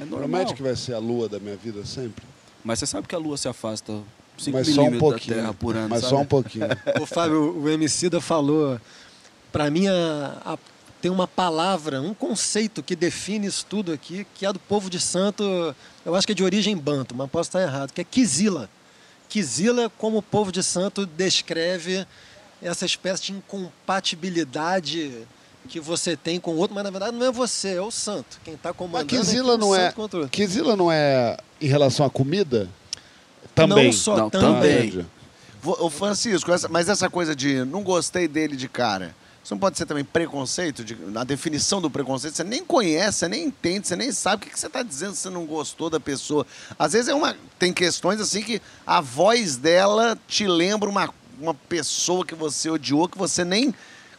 É 0.00 0.04
normal. 0.04 0.20
Promete 0.20 0.54
que 0.54 0.62
vai 0.62 0.76
ser 0.76 0.94
a 0.94 0.98
lua 0.98 1.28
da 1.28 1.40
minha 1.40 1.56
vida 1.56 1.84
sempre? 1.84 2.24
Mas 2.64 2.78
você 2.78 2.86
sabe 2.86 3.08
que 3.08 3.14
a 3.14 3.18
lua 3.18 3.36
se 3.36 3.48
afasta 3.48 4.00
5 4.42 4.56
Mas 4.58 4.66
só 4.68 4.72
um 4.72 4.84
milímetros 4.84 5.00
da 5.00 5.08
pouquinho. 5.18 5.36
Terra 5.36 5.54
por 5.54 5.76
ano, 5.76 5.88
mas 5.88 6.00
sabe? 6.00 6.10
só 6.10 6.20
um 6.20 6.26
pouquinho. 6.26 6.66
O 7.00 7.06
Fábio, 7.06 7.58
o 7.58 7.68
Emicida 7.68 8.20
falou, 8.20 8.80
para 9.52 9.70
mim 9.70 9.86
a- 9.88 10.36
a- 10.44 10.58
tem 11.00 11.10
uma 11.10 11.26
palavra, 11.26 12.00
um 12.00 12.14
conceito 12.14 12.82
que 12.82 12.94
define 12.94 13.46
isso 13.46 13.66
tudo 13.68 13.92
aqui, 13.92 14.24
que 14.34 14.46
é 14.46 14.52
do 14.52 14.58
povo 14.60 14.88
de 14.88 15.00
santo, 15.00 15.42
eu 16.04 16.14
acho 16.14 16.26
que 16.26 16.32
é 16.32 16.34
de 16.36 16.44
origem 16.44 16.76
banto, 16.76 17.14
mas 17.14 17.28
posso 17.28 17.48
estar 17.48 17.60
errado, 17.62 17.92
que 17.92 18.00
é 18.00 18.04
Kizila. 18.04 18.68
Kizila, 19.28 19.90
como 19.98 20.18
o 20.18 20.22
povo 20.22 20.52
de 20.52 20.62
santo 20.62 21.04
descreve 21.06 22.06
essa 22.62 22.84
espécie 22.86 23.22
de 23.24 23.32
incompatibilidade 23.32 25.26
que 25.68 25.80
você 25.80 26.16
tem 26.16 26.38
com 26.40 26.52
o 26.52 26.56
outro, 26.56 26.74
mas 26.74 26.84
na 26.84 26.90
verdade 26.90 27.16
não 27.16 27.26
é 27.26 27.30
você, 27.32 27.74
é 27.74 27.80
o 27.80 27.90
santo. 27.90 28.40
Quem 28.44 28.54
está 28.54 28.70
Mas 28.70 28.76
comandando 28.76 29.06
Kizila 29.08 29.54
é 29.54 29.56
não 29.56 29.68
o 29.70 29.74
é. 29.74 29.86
santo 29.86 29.94
contra 29.94 30.18
o 30.18 30.22
outro. 30.22 30.36
Kizila 30.36 30.76
não 30.76 30.90
é 30.90 31.36
em 31.60 31.66
relação 31.68 32.04
à 32.04 32.10
comida? 32.10 32.68
Também. 33.54 33.86
Não 33.86 33.92
só 33.92 34.16
Não, 34.16 34.30
também. 34.30 34.90
também. 34.90 35.06
Ô 35.64 35.88
Francisco, 35.90 36.50
essa- 36.50 36.68
mas 36.68 36.88
essa 36.88 37.08
coisa 37.08 37.36
de 37.36 37.64
não 37.64 37.82
gostei 37.82 38.26
dele 38.26 38.56
de 38.56 38.68
cara, 38.68 39.14
isso 39.44 39.54
não 39.54 39.58
pode 39.60 39.76
ser 39.78 39.86
também 39.86 40.04
preconceito? 40.04 40.82
De, 40.84 40.94
na 40.96 41.22
definição 41.22 41.80
do 41.80 41.88
preconceito, 41.90 42.34
você 42.36 42.42
nem 42.44 42.64
conhece, 42.64 43.18
você 43.18 43.28
nem 43.28 43.44
entende, 43.44 43.86
você 43.86 43.94
nem 43.96 44.10
sabe 44.10 44.36
o 44.36 44.46
que, 44.46 44.52
que 44.52 44.58
você 44.58 44.66
está 44.66 44.82
dizendo 44.82 45.14
se 45.14 45.20
você 45.22 45.30
não 45.30 45.44
gostou 45.46 45.88
da 45.90 46.00
pessoa. 46.00 46.44
Às 46.78 46.92
vezes 46.94 47.08
é 47.08 47.14
uma, 47.14 47.36
tem 47.58 47.72
questões 47.72 48.20
assim 48.20 48.42
que 48.42 48.60
a 48.86 49.00
voz 49.00 49.56
dela 49.56 50.18
te 50.26 50.46
lembra 50.48 50.88
uma, 50.88 51.08
uma 51.40 51.54
pessoa 51.54 52.24
que 52.26 52.34
você 52.34 52.68
odiou, 52.70 53.08
que 53.08 53.18
você 53.18 53.44
nem 53.44 53.72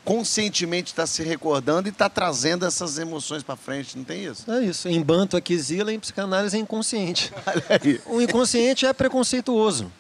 conscientemente 0.03 0.91
está 0.91 1.07
se 1.07 1.23
recordando 1.23 1.87
e 1.87 1.91
está 1.91 2.09
trazendo 2.09 2.65
essas 2.65 2.97
emoções 2.97 3.41
para 3.41 3.55
frente, 3.55 3.97
não 3.97 4.03
tem 4.03 4.25
isso? 4.25 4.49
É 4.51 4.63
isso. 4.63 4.87
Em 4.89 5.01
Banto, 5.01 5.37
Aquisila, 5.37 5.93
em 5.93 5.99
psicanálise 5.99 6.57
é 6.57 6.59
inconsciente. 6.59 7.31
O 8.05 8.21
inconsciente 8.21 8.85
é 8.85 8.93
preconceituoso. 8.93 9.91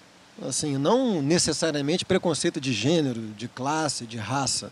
Assim, 0.41 0.77
não 0.77 1.21
necessariamente 1.21 2.05
preconceito 2.05 2.59
de 2.59 2.73
gênero, 2.73 3.21
de 3.37 3.47
classe, 3.47 4.05
de 4.05 4.17
raça, 4.17 4.71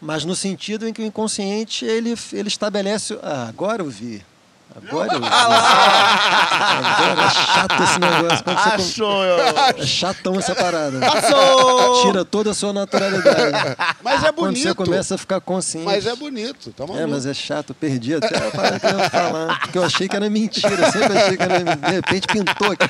mas 0.00 0.24
no 0.24 0.34
sentido 0.34 0.88
em 0.88 0.92
que 0.92 1.02
o 1.02 1.04
inconsciente 1.04 1.84
ele, 1.84 2.14
ele 2.32 2.48
estabelece. 2.48 3.18
Ah, 3.22 3.48
agora 3.48 3.82
eu 3.82 3.90
vi. 3.90 4.24
Agora 4.74 5.12
eu 5.14 5.20
vi. 5.20 5.26
Agora 5.26 7.22
é 7.22 7.30
chato 7.30 7.82
esse 7.82 7.98
negócio. 7.98 8.44
Quando 8.44 8.58
você 8.58 8.68
Achou, 8.70 9.24
eu... 9.24 9.38
É 9.38 9.86
chatão 9.86 10.38
essa 10.38 10.54
parada. 10.54 11.00
Passou! 11.00 12.02
Tira 12.02 12.24
toda 12.24 12.50
a 12.50 12.54
sua 12.54 12.72
naturalidade. 12.72 13.76
Mas 14.02 14.22
é 14.24 14.32
Quando 14.32 14.56
você 14.56 14.62
bonito. 14.62 14.74
começa 14.76 15.14
a 15.14 15.18
ficar 15.18 15.40
consciente. 15.40 15.84
Mas 15.86 16.06
é 16.06 16.14
bonito, 16.14 16.72
tá 16.72 16.86
maluco. 16.86 17.02
É, 17.02 17.06
mas 17.06 17.26
é 17.26 17.34
chato, 17.34 17.74
perdi 17.74 18.14
até 18.14 18.36
a 18.36 18.50
parada 18.50 18.80
que 18.80 18.86
eu 18.86 18.98
ia 18.98 19.10
falar. 19.10 19.60
Porque 19.60 19.78
eu 19.78 19.84
achei 19.84 20.08
que 20.08 20.16
era 20.16 20.30
mentira, 20.30 20.68
eu 20.86 20.92
sempre 20.92 21.18
achei 21.18 21.36
que 21.36 21.42
era 21.42 21.58
mentira. 21.58 21.76
De 21.76 21.92
repente 21.92 22.26
pintou 22.28 22.72
aqui. 22.72 22.86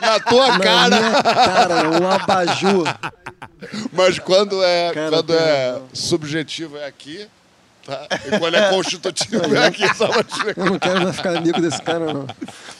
Na 0.00 0.20
tua 0.20 0.48
Na 0.48 0.58
cara. 0.60 0.96
minha 1.00 1.22
cara, 1.22 1.90
um 2.00 2.10
abajur. 2.10 2.86
Mas 3.92 4.18
quando 4.18 4.62
é, 4.62 4.92
Cara, 4.92 5.10
quando 5.10 5.34
é 5.34 5.78
subjetivo 5.92 6.76
é 6.76 6.86
aqui, 6.86 7.26
tá? 7.88 8.06
E 8.26 8.38
quando 8.38 8.54
é 8.54 8.70
constitutivo 8.70 9.54
é 9.54 9.66
aqui, 9.66 9.96
só 9.96 10.08
pra 10.08 10.22
te 10.22 10.44
ver. 10.44 10.54
Eu 10.56 10.66
não 10.66 10.78
quero 10.78 11.02
mais 11.02 11.16
ficar 11.16 11.36
amigo 11.36 11.60
desse 11.60 11.80
cara, 11.80 12.12
não. 12.12 12.26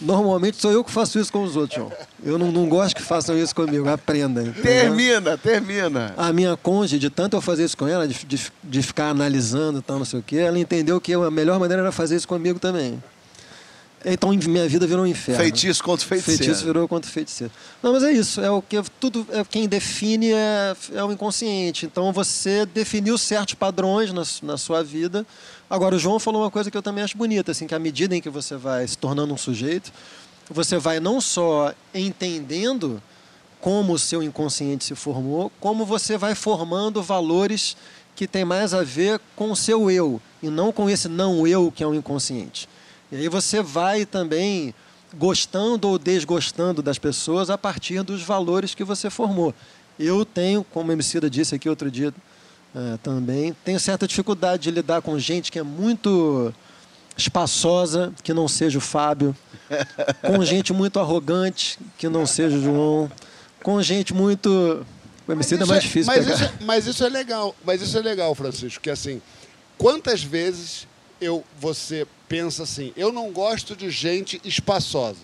Normalmente 0.01 0.59
sou 0.59 0.71
eu 0.71 0.85
que 0.85 0.91
faço 0.91 1.19
isso 1.19 1.33
com 1.33 1.43
os 1.43 1.57
outros, 1.57 1.77
João. 1.77 1.93
Eu 2.23 2.39
não, 2.39 2.53
não 2.53 2.69
gosto 2.69 2.95
que 2.95 3.03
façam 3.03 3.37
isso 3.37 3.55
comigo, 3.55 3.89
aprenda. 3.89 4.43
entendeu? 4.43 4.63
Termina, 4.63 5.39
termina. 5.39 6.15
A 6.17 6.33
minha 6.33 6.57
cônjuge, 6.57 6.99
de 6.99 7.11
tanto 7.11 7.37
eu 7.37 7.41
fazer 7.41 7.65
isso 7.65 7.77
com 7.77 7.89
ela, 7.89 8.07
de, 8.07 8.15
de, 8.27 8.53
de 8.63 8.83
ficar 8.83 9.09
analisando 9.09 9.79
e 9.79 9.83
tal, 9.83 9.99
não 9.99 10.05
sei 10.05 10.21
o 10.21 10.23
quê, 10.23 10.37
ela 10.37 10.59
entendeu 10.59 11.01
que 11.01 11.15
a 11.15 11.31
melhor 11.31 11.59
maneira 11.59 11.83
era 11.83 11.93
fazer 11.93 12.17
isso 12.17 12.29
comigo 12.29 12.59
também. 12.59 13.03
Então 14.05 14.31
minha 14.31 14.69
vida 14.69 14.87
virou 14.87 15.05
um 15.05 15.07
inferno. 15.07 15.41
Feitiço 15.41 15.83
contra 15.83 16.07
feiticeiro. 16.07 16.39
Feitiço 16.39 16.65
virou 16.65 16.87
contra 16.87 17.11
feiticeiro. 17.11 17.53
Não, 17.83 17.93
mas 17.93 18.05
é 18.05 18.13
isso. 18.13 18.41
É 18.41 18.51
o 18.51 18.63
que 18.63 18.81
tudo. 19.01 19.27
É, 19.31 19.45
quem 19.45 19.69
define 19.69 20.31
é, 20.33 20.77
é 20.95 21.05
o 21.05 21.11
inconsciente. 21.11 21.87
Então 21.87 22.13
você 22.13 22.65
definiu 22.67 23.19
certos 23.19 23.55
padrões 23.55 24.13
na, 24.13 24.23
na 24.43 24.57
sua 24.57 24.85
vida. 24.85 25.27
Agora 25.69 25.97
o 25.97 25.99
João 25.99 26.19
falou 26.19 26.43
uma 26.43 26.51
coisa 26.51 26.71
que 26.71 26.77
eu 26.77 26.83
também 26.83 27.03
acho 27.03 27.17
bonita, 27.17 27.53
assim, 27.53 27.67
que 27.67 27.75
à 27.75 27.79
medida 27.79 28.15
em 28.15 28.21
que 28.21 28.31
você 28.31 28.57
vai 28.57 28.87
se 28.87 28.97
tornando 28.97 29.35
um 29.35 29.37
sujeito, 29.37 29.93
você 30.49 30.79
vai 30.79 31.01
não 31.01 31.21
só 31.21 31.75
entendendo 31.93 33.03
como 33.61 33.93
o 33.93 33.99
seu 33.99 34.23
inconsciente 34.23 34.85
se 34.85 34.95
formou, 34.95 35.51
como 35.61 35.85
você 35.85 36.17
vai 36.17 36.35
formando 36.35 37.03
valores 37.03 37.77
que 38.15 38.27
têm 38.27 38.45
mais 38.45 38.73
a 38.73 38.83
ver 38.83 39.21
com 39.37 39.51
o 39.51 39.57
seu 39.57 39.91
eu 39.91 40.21
e 40.43 40.49
não 40.49 40.73
com 40.73 40.89
esse 40.89 41.09
não 41.09 41.47
eu 41.47 41.71
que 41.71 41.83
é 41.83 41.87
o 41.87 41.95
inconsciente. 41.95 42.69
E 43.11 43.17
aí 43.17 43.29
você 43.29 43.63
vai 43.63 44.05
também 44.05 44.75
gostando 45.17 45.89
ou 45.89 45.99
desgostando 45.99 46.83
das 46.83 46.99
pessoas 46.99 47.49
a 47.51 47.57
partir 47.57 48.03
dos 48.03 48.23
valores 48.23 48.75
que 48.75 48.85
você 48.85 49.09
formou. 49.09 49.55
Eu 49.99 50.25
tenho, 50.25 50.63
como 50.65 50.91
a 50.91 50.95
Emicida 50.95 51.31
disse 51.31 51.55
aqui 51.55 51.69
outro 51.69 51.91
dia 51.91 52.13
eh, 52.75 52.99
também, 53.03 53.57
tenho 53.65 53.81
certa 53.81 54.07
dificuldade 54.07 54.65
de 54.65 54.71
lidar 54.71 55.01
com 55.01 55.19
gente 55.19 55.51
que 55.51 55.59
é 55.59 55.63
muito 55.63 56.53
espaçosa, 57.17 58.13
que 58.23 58.33
não 58.33 58.47
seja 58.47 58.79
o 58.79 58.81
Fábio, 58.81 59.35
com 60.23 60.45
gente 60.45 60.73
muito 60.73 61.01
arrogante, 61.01 61.79
que 61.97 62.09
não 62.09 62.27
seja 62.27 62.57
o 62.57 62.63
João, 62.63 63.11
com 63.63 63.83
gente 63.83 64.15
muito... 64.15 64.87
O 65.27 65.33
Emicida 65.33 65.65
é 65.65 65.67
mais 65.67 65.83
difícil 65.83 66.13
mas 66.13 66.25
pegar. 66.25 66.35
isso, 66.37 66.45
é- 66.45 66.65
mas 66.65 66.87
isso 66.87 67.05
é 67.05 67.09
legal, 67.09 67.57
mas 67.65 67.83
isso 67.83 67.99
é 67.99 68.01
legal, 68.01 68.35
Francisco, 68.35 68.81
que 68.81 68.89
assim, 68.89 69.21
quantas 69.77 70.23
vezes 70.23 70.87
eu 71.21 71.45
você 71.61 72.07
pensa 72.29 72.63
assim, 72.63 72.93
eu 72.97 73.13
não 73.13 73.33
gosto 73.33 73.75
de 73.75 73.91
gente 73.91 74.41
espaçosa. 74.45 75.19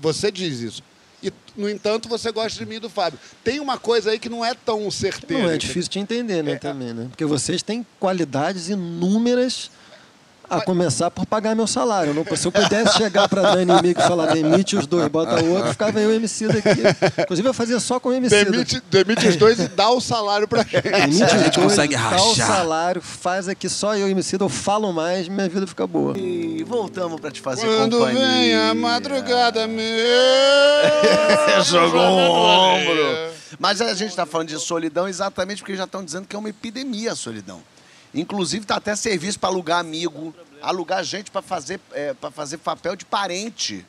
Você 0.00 0.30
diz 0.30 0.60
isso. 0.60 0.82
E, 1.22 1.32
no 1.56 1.68
entanto, 1.68 2.08
você 2.08 2.32
gosta 2.32 2.58
de 2.58 2.64
mim 2.64 2.76
e 2.76 2.80
do 2.80 2.88
Fábio. 2.88 3.18
Tem 3.44 3.60
uma 3.60 3.78
coisa 3.78 4.10
aí 4.10 4.18
que 4.18 4.28
não 4.28 4.44
é 4.44 4.54
tão 4.54 4.90
certeira. 4.90 5.42
Não, 5.42 5.50
é 5.50 5.58
difícil 5.58 5.90
de 5.90 5.98
entender, 5.98 6.42
né, 6.42 6.56
também, 6.56 6.94
né? 6.94 7.06
Porque 7.10 7.24
vocês 7.24 7.62
têm 7.62 7.86
qualidades 7.98 8.68
inúmeras 8.68 9.70
a 10.50 10.60
começar 10.60 11.10
por 11.10 11.24
pagar 11.24 11.54
meu 11.54 11.66
salário. 11.66 12.12
Não- 12.12 12.24
se 12.36 12.46
eu 12.46 12.52
pudesse 12.52 12.96
chegar 12.98 13.28
para 13.28 13.42
Dani 13.54 13.72
e 13.72 13.82
Mico 13.82 14.00
e 14.00 14.04
falar 14.04 14.26
demite 14.34 14.76
os 14.76 14.86
dois, 14.86 15.06
bota 15.08 15.42
o 15.42 15.50
outro, 15.54 15.70
ficava 15.70 16.00
eu 16.00 16.10
e 16.10 16.12
o 16.14 16.16
MC 16.16 16.48
daqui. 16.48 17.22
Inclusive, 17.22 17.48
eu 17.48 17.54
fazia 17.54 17.78
só 17.80 18.00
com 18.00 18.08
o 18.08 18.12
MC. 18.12 18.44
Demite, 18.44 18.82
demite 18.90 19.28
os 19.28 19.36
dois 19.36 19.58
e 19.60 19.68
dá 19.68 19.88
o 19.90 20.00
salário 20.00 20.48
pra 20.48 20.62
gente. 20.68 20.82
Demite 20.82 21.22
A 21.22 21.26
os 21.26 21.32
gente 21.44 21.54
dois, 21.54 21.66
consegue 21.68 21.94
dá 21.94 22.00
o 22.00 22.30
rachar. 22.30 22.46
salário, 22.46 23.00
faz 23.00 23.48
aqui 23.48 23.68
só 23.68 23.94
eu 23.96 24.08
e 24.08 24.10
o 24.10 24.12
MC, 24.12 24.36
eu 24.40 24.48
falo 24.48 24.92
mais, 24.92 25.28
minha 25.28 25.48
vida 25.48 25.66
fica 25.66 25.86
boa. 25.86 26.18
E 26.18 26.64
voltamos 26.66 27.20
pra 27.20 27.30
te 27.30 27.40
fazer 27.40 27.66
Quando 27.66 27.98
companhia. 27.98 28.20
vem 28.20 28.54
a 28.56 28.74
madrugada, 28.74 29.66
meu. 29.66 29.84
Jogou 31.64 32.00
um 32.00 32.30
ombro. 32.30 33.30
Mas 33.58 33.80
a 33.80 33.92
gente 33.94 34.10
está 34.10 34.24
falando 34.24 34.48
de 34.48 34.58
solidão 34.58 35.06
exatamente 35.08 35.58
porque 35.62 35.76
já 35.76 35.84
estão 35.84 36.04
dizendo 36.04 36.26
que 36.26 36.34
é 36.34 36.38
uma 36.38 36.48
epidemia 36.48 37.12
a 37.12 37.16
solidão. 37.16 37.60
Inclusive, 38.14 38.66
tá 38.66 38.76
até 38.76 38.96
serviço 38.96 39.38
para 39.38 39.48
alugar 39.48 39.78
amigo, 39.78 40.34
alugar 40.60 41.02
gente 41.04 41.30
para 41.30 41.42
fazer, 41.42 41.80
é, 41.92 42.12
pra 42.14 42.30
fazer 42.30 42.58
papel 42.58 42.96
de 42.96 43.04
parente. 43.04 43.86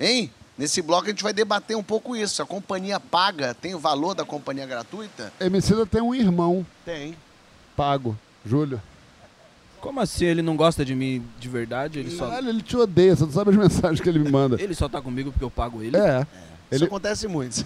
Hein? 0.00 0.30
Nesse 0.56 0.82
bloco 0.82 1.06
a 1.06 1.10
gente 1.10 1.22
vai 1.22 1.32
debater 1.32 1.76
um 1.76 1.82
pouco 1.82 2.16
isso. 2.16 2.42
A 2.42 2.46
companhia 2.46 2.98
paga, 2.98 3.54
tem 3.54 3.74
o 3.74 3.78
valor 3.78 4.14
da 4.14 4.24
companhia 4.24 4.66
gratuita? 4.66 5.32
Emicida 5.38 5.86
tem 5.86 6.00
um 6.02 6.14
irmão 6.14 6.66
Tem. 6.84 7.14
pago, 7.76 8.18
Júlio. 8.44 8.80
Como 9.80 10.00
assim? 10.00 10.24
Ele 10.24 10.42
não 10.42 10.56
gosta 10.56 10.84
de 10.84 10.94
mim 10.94 11.24
de 11.38 11.48
verdade? 11.48 12.00
Ele 12.00 12.10
só, 12.10 12.26
Caralho, 12.26 12.48
ele 12.48 12.62
te 12.62 12.76
odeia, 12.76 13.14
você 13.14 13.24
não 13.24 13.30
sabe 13.30 13.50
as 13.50 13.56
mensagens 13.56 14.00
que 14.00 14.08
ele 14.08 14.18
me 14.18 14.28
manda. 14.30 14.60
ele 14.60 14.74
só 14.74 14.88
tá 14.88 15.00
comigo 15.00 15.30
porque 15.30 15.44
eu 15.44 15.50
pago 15.50 15.82
ele? 15.82 15.96
É. 15.96 16.26
Isso 16.70 16.82
Ele... 16.82 16.84
acontece 16.84 17.26
muito. 17.28 17.64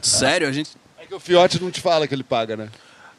Sério? 0.00 0.48
A 0.48 0.52
gente. 0.52 0.70
É 0.98 1.04
que 1.04 1.14
o 1.14 1.20
Fiote 1.20 1.60
não 1.62 1.70
te 1.70 1.80
fala 1.80 2.06
que 2.08 2.14
ele 2.14 2.22
paga, 2.22 2.56
né? 2.56 2.68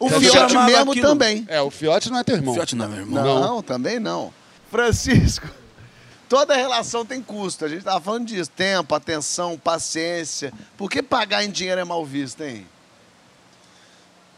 O 0.03 0.09
Você 0.09 0.31
Fiote 0.31 0.57
mesmo 0.57 0.91
aquilo? 0.91 1.07
também. 1.07 1.45
É, 1.47 1.61
o 1.61 1.71
Fiote 1.71 2.09
não 2.11 2.19
é 2.19 2.23
teu 2.25 2.35
irmão. 2.35 2.53
Fiote 2.53 2.75
não 2.75 2.85
é 2.85 2.87
meu 2.89 2.97
irmão. 2.99 3.39
Não, 3.39 3.63
também 3.63 3.99
não. 3.99 4.33
Francisco, 4.69 5.47
toda 6.27 6.55
relação 6.55 7.05
tem 7.05 7.21
custo. 7.21 7.63
A 7.63 7.69
gente 7.69 7.79
estava 7.79 8.01
falando 8.01 8.25
disso. 8.25 8.51
Tempo, 8.51 8.93
atenção, 8.93 9.57
paciência. 9.57 10.51
Por 10.75 10.89
que 10.89 11.01
pagar 11.01 11.43
em 11.45 11.49
dinheiro 11.49 11.79
é 11.79 11.85
mal 11.85 12.05
visto, 12.05 12.41
hein? 12.41 12.67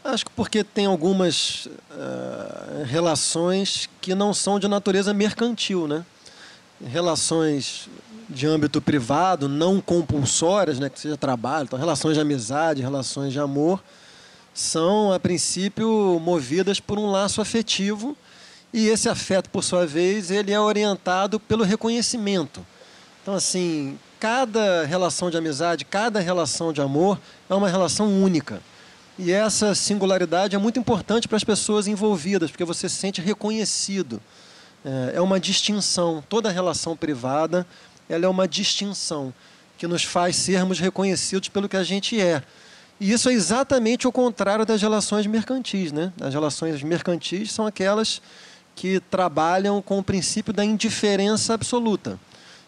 Acho 0.04 0.26
que 0.26 0.30
porque 0.30 0.62
tem 0.62 0.86
algumas 0.86 1.66
ah, 1.90 2.84
relações 2.86 3.90
que 4.00 4.14
não 4.14 4.32
são 4.32 4.60
de 4.60 4.68
natureza 4.68 5.12
mercantil, 5.12 5.88
né? 5.88 6.04
Relações 6.80 7.88
de 8.28 8.46
âmbito 8.46 8.80
privado, 8.80 9.48
não 9.48 9.80
compulsórias, 9.80 10.78
né? 10.78 10.88
Que 10.88 11.00
seja 11.00 11.16
trabalho, 11.16 11.64
então 11.64 11.76
relações 11.76 12.14
de 12.14 12.20
amizade, 12.20 12.82
relações 12.82 13.32
de 13.32 13.40
amor, 13.40 13.82
são 14.56 15.12
a 15.12 15.20
princípio 15.20 16.18
movidas 16.18 16.80
por 16.80 16.98
um 16.98 17.10
laço 17.10 17.42
afetivo 17.42 18.16
e 18.72 18.88
esse 18.88 19.06
afeto, 19.06 19.50
por 19.50 19.62
sua 19.62 19.86
vez, 19.86 20.30
ele 20.30 20.50
é 20.50 20.58
orientado 20.58 21.38
pelo 21.38 21.62
reconhecimento. 21.62 22.64
Então, 23.22 23.34
assim, 23.34 23.98
cada 24.18 24.84
relação 24.84 25.30
de 25.30 25.36
amizade, 25.36 25.84
cada 25.84 26.20
relação 26.20 26.72
de 26.72 26.80
amor 26.80 27.20
é 27.50 27.54
uma 27.54 27.68
relação 27.68 28.08
única. 28.22 28.62
E 29.18 29.30
essa 29.30 29.74
singularidade 29.74 30.56
é 30.56 30.58
muito 30.58 30.78
importante 30.78 31.28
para 31.28 31.36
as 31.36 31.44
pessoas 31.44 31.86
envolvidas, 31.86 32.50
porque 32.50 32.64
você 32.64 32.88
se 32.88 32.96
sente 32.96 33.20
reconhecido. 33.20 34.22
É 34.84 35.16
é 35.16 35.20
uma 35.20 35.38
distinção. 35.38 36.24
Toda 36.28 36.50
relação 36.50 36.96
privada 36.96 37.66
ela 38.08 38.24
é 38.24 38.28
uma 38.28 38.48
distinção 38.48 39.34
que 39.76 39.86
nos 39.86 40.02
faz 40.02 40.36
sermos 40.36 40.78
reconhecidos 40.78 41.50
pelo 41.50 41.68
que 41.68 41.76
a 41.76 41.84
gente 41.84 42.18
é. 42.18 42.42
E 42.98 43.12
isso 43.12 43.28
é 43.28 43.32
exatamente 43.32 44.08
o 44.08 44.12
contrário 44.12 44.64
das 44.64 44.80
relações 44.80 45.26
mercantis. 45.26 45.92
Né? 45.92 46.12
As 46.20 46.32
relações 46.32 46.82
mercantis 46.82 47.52
são 47.52 47.66
aquelas 47.66 48.22
que 48.74 49.00
trabalham 49.10 49.80
com 49.80 49.98
o 49.98 50.02
princípio 50.02 50.52
da 50.52 50.64
indiferença 50.64 51.54
absoluta. 51.54 52.18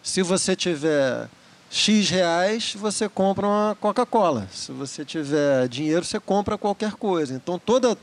Se 0.03 0.23
você 0.23 0.57
tiver 0.57 1.29
X 1.71 2.09
reais, 2.09 2.75
você 2.75 3.09
compra 3.09 3.47
uma 3.47 3.77
Coca-Cola. 3.79 4.49
Se 4.53 4.73
você 4.73 5.05
tiver 5.05 5.69
dinheiro, 5.69 6.05
você 6.05 6.19
compra 6.19 6.57
qualquer 6.57 6.93
coisa. 6.93 7.35
Então, 7.35 7.59
toda 7.59 7.97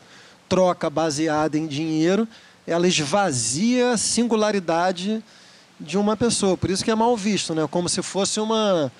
troca 0.47 0.89
baseada 0.89 1.57
em 1.57 1.65
dinheiro, 1.65 2.27
ela 2.67 2.88
esvazia 2.88 3.91
a 3.91 3.97
singularidade 3.97 5.23
de 5.79 5.97
uma 5.97 6.15
pessoa. 6.15 6.55
Por 6.55 6.69
isso 6.69 6.83
que 6.83 6.91
é 6.91 6.95
mal 6.95 7.15
visto, 7.17 7.53
né? 7.55 7.67
como 7.69 7.89
se 7.89 8.01
fosse 8.01 8.39
uma, 8.39 8.91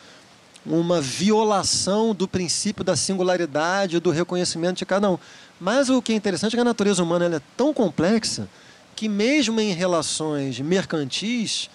uma 0.66 1.00
violação 1.00 2.14
do 2.14 2.28
princípio 2.28 2.84
da 2.84 2.96
singularidade, 2.96 4.00
do 4.00 4.10
reconhecimento 4.10 4.78
de 4.78 4.86
cada 4.86 5.10
um. 5.12 5.18
Mas 5.60 5.90
o 5.90 6.02
que 6.02 6.12
é 6.12 6.16
interessante 6.16 6.54
é 6.54 6.58
que 6.58 6.62
a 6.62 6.66
natureza 6.66 7.04
humana 7.04 7.36
é 7.36 7.42
tão 7.56 7.74
complexa 7.74 8.48
que 8.96 9.08
mesmo 9.08 9.60
em 9.60 9.74
relações 9.74 10.60
mercantis, 10.60 11.70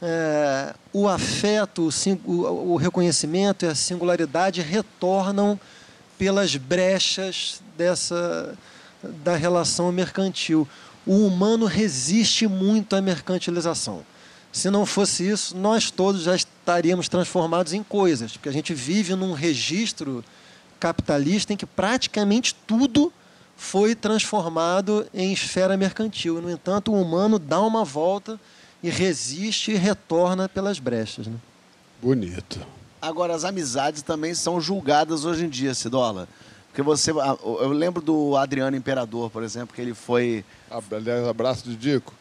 é, 0.00 0.74
o 0.92 1.08
afeto, 1.08 1.88
o- 2.24 2.72
o 2.72 2.76
reconhecimento 2.76 3.64
e 3.64 3.68
a 3.68 3.74
singularidade 3.74 4.60
retornam 4.60 5.58
pelas 6.18 6.54
brechas 6.56 7.60
dessa, 7.76 8.54
da 9.24 9.36
relação 9.36 9.90
mercantil. 9.90 10.68
O 11.06 11.26
humano 11.26 11.66
resiste 11.66 12.46
muito 12.46 12.94
à 12.96 13.00
mercantilização. 13.00 14.04
Se 14.56 14.70
não 14.70 14.86
fosse 14.86 15.28
isso, 15.28 15.54
nós 15.54 15.90
todos 15.90 16.22
já 16.22 16.34
estaríamos 16.34 17.10
transformados 17.10 17.74
em 17.74 17.82
coisas, 17.82 18.32
porque 18.32 18.48
a 18.48 18.52
gente 18.52 18.72
vive 18.72 19.14
num 19.14 19.34
registro 19.34 20.24
capitalista 20.80 21.52
em 21.52 21.58
que 21.58 21.66
praticamente 21.66 22.54
tudo 22.66 23.12
foi 23.54 23.94
transformado 23.94 25.06
em 25.12 25.30
esfera 25.30 25.76
mercantil. 25.76 26.40
No 26.40 26.50
entanto, 26.50 26.90
o 26.90 26.98
humano 26.98 27.38
dá 27.38 27.60
uma 27.60 27.84
volta 27.84 28.40
e 28.82 28.88
resiste 28.88 29.72
e 29.72 29.74
retorna 29.74 30.48
pelas 30.48 30.78
brechas. 30.78 31.26
Né? 31.26 31.36
Bonito. 32.00 32.58
Agora, 33.00 33.34
as 33.34 33.44
amizades 33.44 34.00
também 34.00 34.32
são 34.32 34.58
julgadas 34.58 35.26
hoje 35.26 35.44
em 35.44 35.50
dia, 35.50 35.74
Cidola. 35.74 36.26
Porque 36.68 36.80
você. 36.80 37.10
Eu 37.10 37.72
lembro 37.72 38.00
do 38.00 38.34
Adriano 38.38 38.74
Imperador, 38.74 39.28
por 39.28 39.42
exemplo, 39.42 39.76
que 39.76 39.82
ele 39.82 39.92
foi. 39.92 40.42
Aliás, 40.90 41.28
abraço 41.28 41.68
de 41.68 41.76
Dico. 41.76 42.14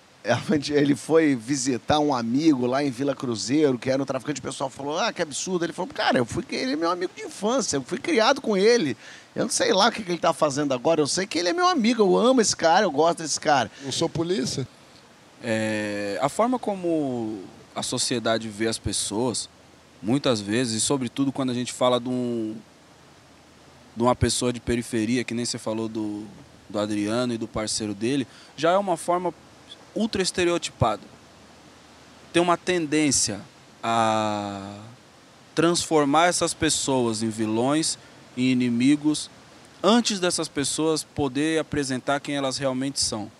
Ele 0.72 0.96
foi 0.96 1.36
visitar 1.36 2.00
um 2.00 2.14
amigo 2.14 2.66
lá 2.66 2.84
em 2.84 2.90
Vila 2.90 3.16
Cruzeiro, 3.16 3.78
que 3.78 3.90
era 3.90 4.02
um 4.02 4.06
traficante. 4.06 4.40
O 4.40 4.44
pessoal 4.44 4.70
falou: 4.70 4.98
Ah, 4.98 5.14
que 5.14 5.22
absurdo. 5.22 5.66
Ele 5.66 5.74
falou: 5.74 5.92
Cara, 5.94 6.18
eu 6.18 6.26
fui, 6.26 6.44
ele 6.52 6.74
é 6.74 6.76
meu 6.76 6.90
amigo 6.90 7.12
de 7.16 7.24
infância, 7.24 7.78
eu 7.78 7.82
fui 7.84 7.98
criado 7.98 8.42
com 8.42 8.58
ele. 8.58 8.98
Eu 9.36 9.44
não 9.44 9.52
sei 9.52 9.74
lá 9.74 9.90
o 9.90 9.92
que 9.92 10.02
que 10.02 10.10
ele 10.10 10.18
está 10.18 10.34
fazendo 10.34 10.74
agora, 10.74 11.02
eu 11.02 11.08
sei 11.08 11.28
que 11.28 11.38
ele 11.38 11.50
é 11.50 11.54
meu 11.54 11.68
amigo, 11.68 12.02
eu 12.02 12.18
amo 12.18 12.40
esse 12.40 12.56
cara, 12.56 12.86
eu 12.86 12.92
gosto 12.92 13.22
desse 13.22 13.40
cara. 13.40 13.70
Não 13.84 13.92
sou 13.92 14.08
polícia. 14.08 14.68
É, 15.44 16.18
a 16.22 16.30
forma 16.30 16.58
como 16.58 17.44
a 17.76 17.84
sociedade 17.84 18.48
vê 18.48 18.68
as 18.68 18.80
pessoas, 18.80 19.50
muitas 20.02 20.40
vezes, 20.40 20.82
e 20.82 20.86
sobretudo 20.86 21.32
quando 21.32 21.50
a 21.50 21.54
gente 21.54 21.74
fala 21.74 22.00
de, 22.00 22.08
um, 22.08 22.56
de 23.96 24.02
uma 24.02 24.16
pessoa 24.16 24.54
de 24.54 24.62
periferia, 24.62 25.24
que 25.24 25.34
nem 25.34 25.44
você 25.44 25.58
falou 25.58 25.90
do, 25.90 26.26
do 26.70 26.80
Adriano 26.80 27.34
e 27.34 27.38
do 27.38 27.48
parceiro 27.48 27.94
dele, 27.94 28.26
já 28.56 28.72
é 28.72 28.78
uma 28.78 28.96
forma 28.96 29.34
ultra 29.96 30.22
estereotipada. 30.22 31.02
Tem 32.34 32.42
uma 32.42 32.58
tendência 32.58 33.42
a 33.82 34.78
transformar 35.56 36.28
essas 36.28 36.54
pessoas 36.54 37.24
em 37.24 37.30
vilões, 37.30 37.98
em 38.36 38.52
inimigos, 38.52 39.30
antes 39.82 40.20
dessas 40.20 40.50
pessoas 40.50 41.04
poder 41.04 41.60
apresentar 41.60 42.20
quem 42.20 42.36
elas 42.36 42.58
realmente 42.58 43.00
são. 43.00 43.32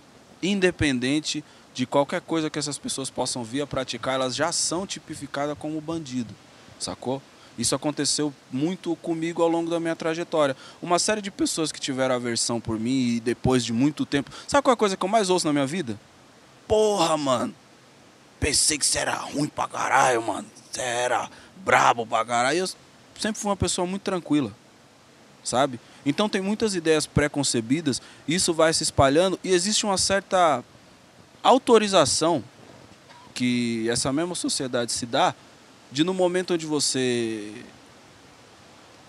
Independente 0.42 1.44
de 1.74 1.86
qualquer 1.86 2.22
coisa 2.22 2.50
que 2.50 2.58
essas 2.58 2.78
pessoas 2.78 3.10
possam 3.10 3.44
vir 3.44 3.62
a 3.62 3.68
praticar, 3.68 4.16
elas 4.16 4.34
já 4.34 4.52
são 4.52 4.88
tipificadas 4.88 5.58
como 5.58 5.82
bandido, 5.82 6.34
sacou? 6.80 7.22
Isso 7.58 7.74
aconteceu 7.74 8.34
muito 8.52 8.96
comigo 8.98 9.42
ao 9.42 9.48
longo 9.48 9.70
da 9.70 9.80
minha 9.80 9.96
trajetória. 9.96 10.56
Uma 10.82 11.00
série 11.00 11.22
de 11.22 11.32
pessoas 11.32 11.72
que 11.72 11.80
tiveram 11.80 12.16
aversão 12.16 12.60
por 12.60 12.80
mim 12.80 13.16
e 13.16 13.20
depois 13.20 13.64
de 13.64 13.72
muito 13.72 14.06
tempo. 14.06 14.30
Sabe 14.48 14.62
qual 14.62 14.74
é 14.74 14.76
a 14.76 14.78
coisa 14.78 14.98
que 14.98 15.04
eu 15.04 15.10
mais 15.10 15.30
ouço 15.30 15.48
na 15.48 15.54
minha 15.54 15.66
vida? 15.66 15.98
Porra, 16.68 17.18
mano. 17.18 17.54
Pensei 18.40 18.78
que 18.78 18.86
você 18.86 19.00
era 19.00 19.16
ruim 19.16 19.48
pra 19.48 19.68
caralho, 19.68 20.22
mano. 20.22 20.48
Você 20.72 20.82
era 20.82 21.30
brabo 21.58 22.06
pra 22.06 22.26
caralho. 22.26 22.60
Eu 22.60 22.70
sempre 23.20 23.40
fui 23.40 23.50
uma 23.50 23.58
pessoa 23.58 23.88
muito 23.88 24.04
tranquila, 24.04 24.52
sabe? 25.44 25.80
Então 26.06 26.30
tem 26.30 26.42
muitas 26.42 26.76
ideias 26.76 27.08
pré-concebidas, 27.08 28.02
isso 28.28 28.54
vai 28.54 28.72
se 28.74 28.84
espalhando 28.84 29.40
e 29.44 29.52
existe 29.52 29.86
uma 29.86 29.98
certa 29.98 30.64
autorização 31.42 32.44
que 33.34 33.90
essa 33.90 34.14
mesma 34.14 34.36
sociedade 34.36 34.92
se 34.92 35.06
dá 35.06 35.34
de 35.92 36.04
no 36.04 36.14
momento 36.14 36.54
onde 36.54 36.66
você 36.66 37.54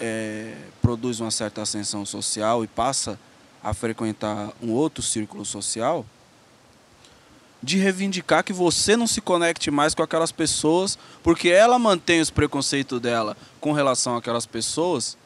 é, 0.01 0.57
produz 0.81 1.21
uma 1.21 1.31
certa 1.31 1.63
ascensão 1.63 2.07
social 2.07 2.65
e 2.65 2.67
passa 2.67 3.19
a 3.63 3.75
frequentar 3.75 4.53
um 4.63 4.73
outro 4.73 5.03
círculo 5.03 5.45
social, 5.45 6.05
de 7.67 7.79
reivindicar 7.79 8.45
que 8.45 8.53
você 8.53 8.97
não 8.97 9.09
se 9.09 9.21
conecte 9.21 9.73
mais 9.73 9.93
com 9.93 10.01
aquelas 10.01 10.31
pessoas, 10.31 10.97
porque 11.21 11.49
ela 11.49 11.81
mantém 11.81 12.21
os 12.21 12.31
preconceitos 12.31 13.01
dela 13.01 13.37
com 13.61 13.73
relação 13.73 14.17
àquelas 14.17 14.47
pessoas 14.47 15.19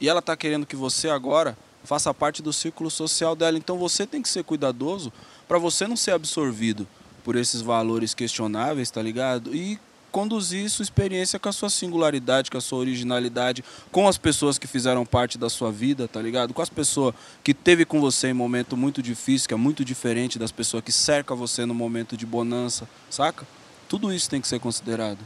e 0.00 0.08
ela 0.08 0.20
está 0.20 0.34
querendo 0.34 0.64
que 0.64 0.74
você 0.74 1.10
agora 1.10 1.54
faça 1.84 2.14
parte 2.14 2.40
do 2.40 2.54
círculo 2.54 2.90
social 2.90 3.36
dela. 3.36 3.58
Então 3.58 3.76
você 3.76 4.06
tem 4.06 4.22
que 4.22 4.30
ser 4.30 4.44
cuidadoso 4.44 5.12
para 5.46 5.58
você 5.58 5.86
não 5.86 5.94
ser 5.94 6.12
absorvido 6.12 6.88
por 7.22 7.36
esses 7.36 7.60
valores 7.60 8.14
questionáveis, 8.14 8.90
tá 8.90 9.02
ligado? 9.02 9.54
E 9.54 9.78
conduzir 10.14 10.70
sua 10.70 10.84
experiência 10.84 11.40
com 11.40 11.48
a 11.48 11.52
sua 11.52 11.68
singularidade, 11.68 12.48
com 12.48 12.56
a 12.56 12.60
sua 12.60 12.78
originalidade, 12.78 13.64
com 13.90 14.06
as 14.06 14.16
pessoas 14.16 14.56
que 14.56 14.68
fizeram 14.68 15.04
parte 15.04 15.36
da 15.36 15.50
sua 15.50 15.72
vida, 15.72 16.06
tá 16.06 16.22
ligado? 16.22 16.54
Com 16.54 16.62
as 16.62 16.68
pessoas 16.68 17.16
que 17.42 17.52
teve 17.52 17.84
com 17.84 18.00
você 18.00 18.28
em 18.28 18.32
momento 18.32 18.76
muito 18.76 19.02
difícil, 19.02 19.48
que 19.48 19.54
é 19.54 19.56
muito 19.56 19.84
diferente 19.84 20.38
das 20.38 20.52
pessoas 20.52 20.84
que 20.84 20.92
cercam 20.92 21.36
você 21.36 21.66
no 21.66 21.74
momento 21.74 22.16
de 22.16 22.24
bonança, 22.24 22.88
saca? 23.10 23.44
Tudo 23.88 24.12
isso 24.12 24.30
tem 24.30 24.40
que 24.40 24.46
ser 24.46 24.60
considerado. 24.60 25.18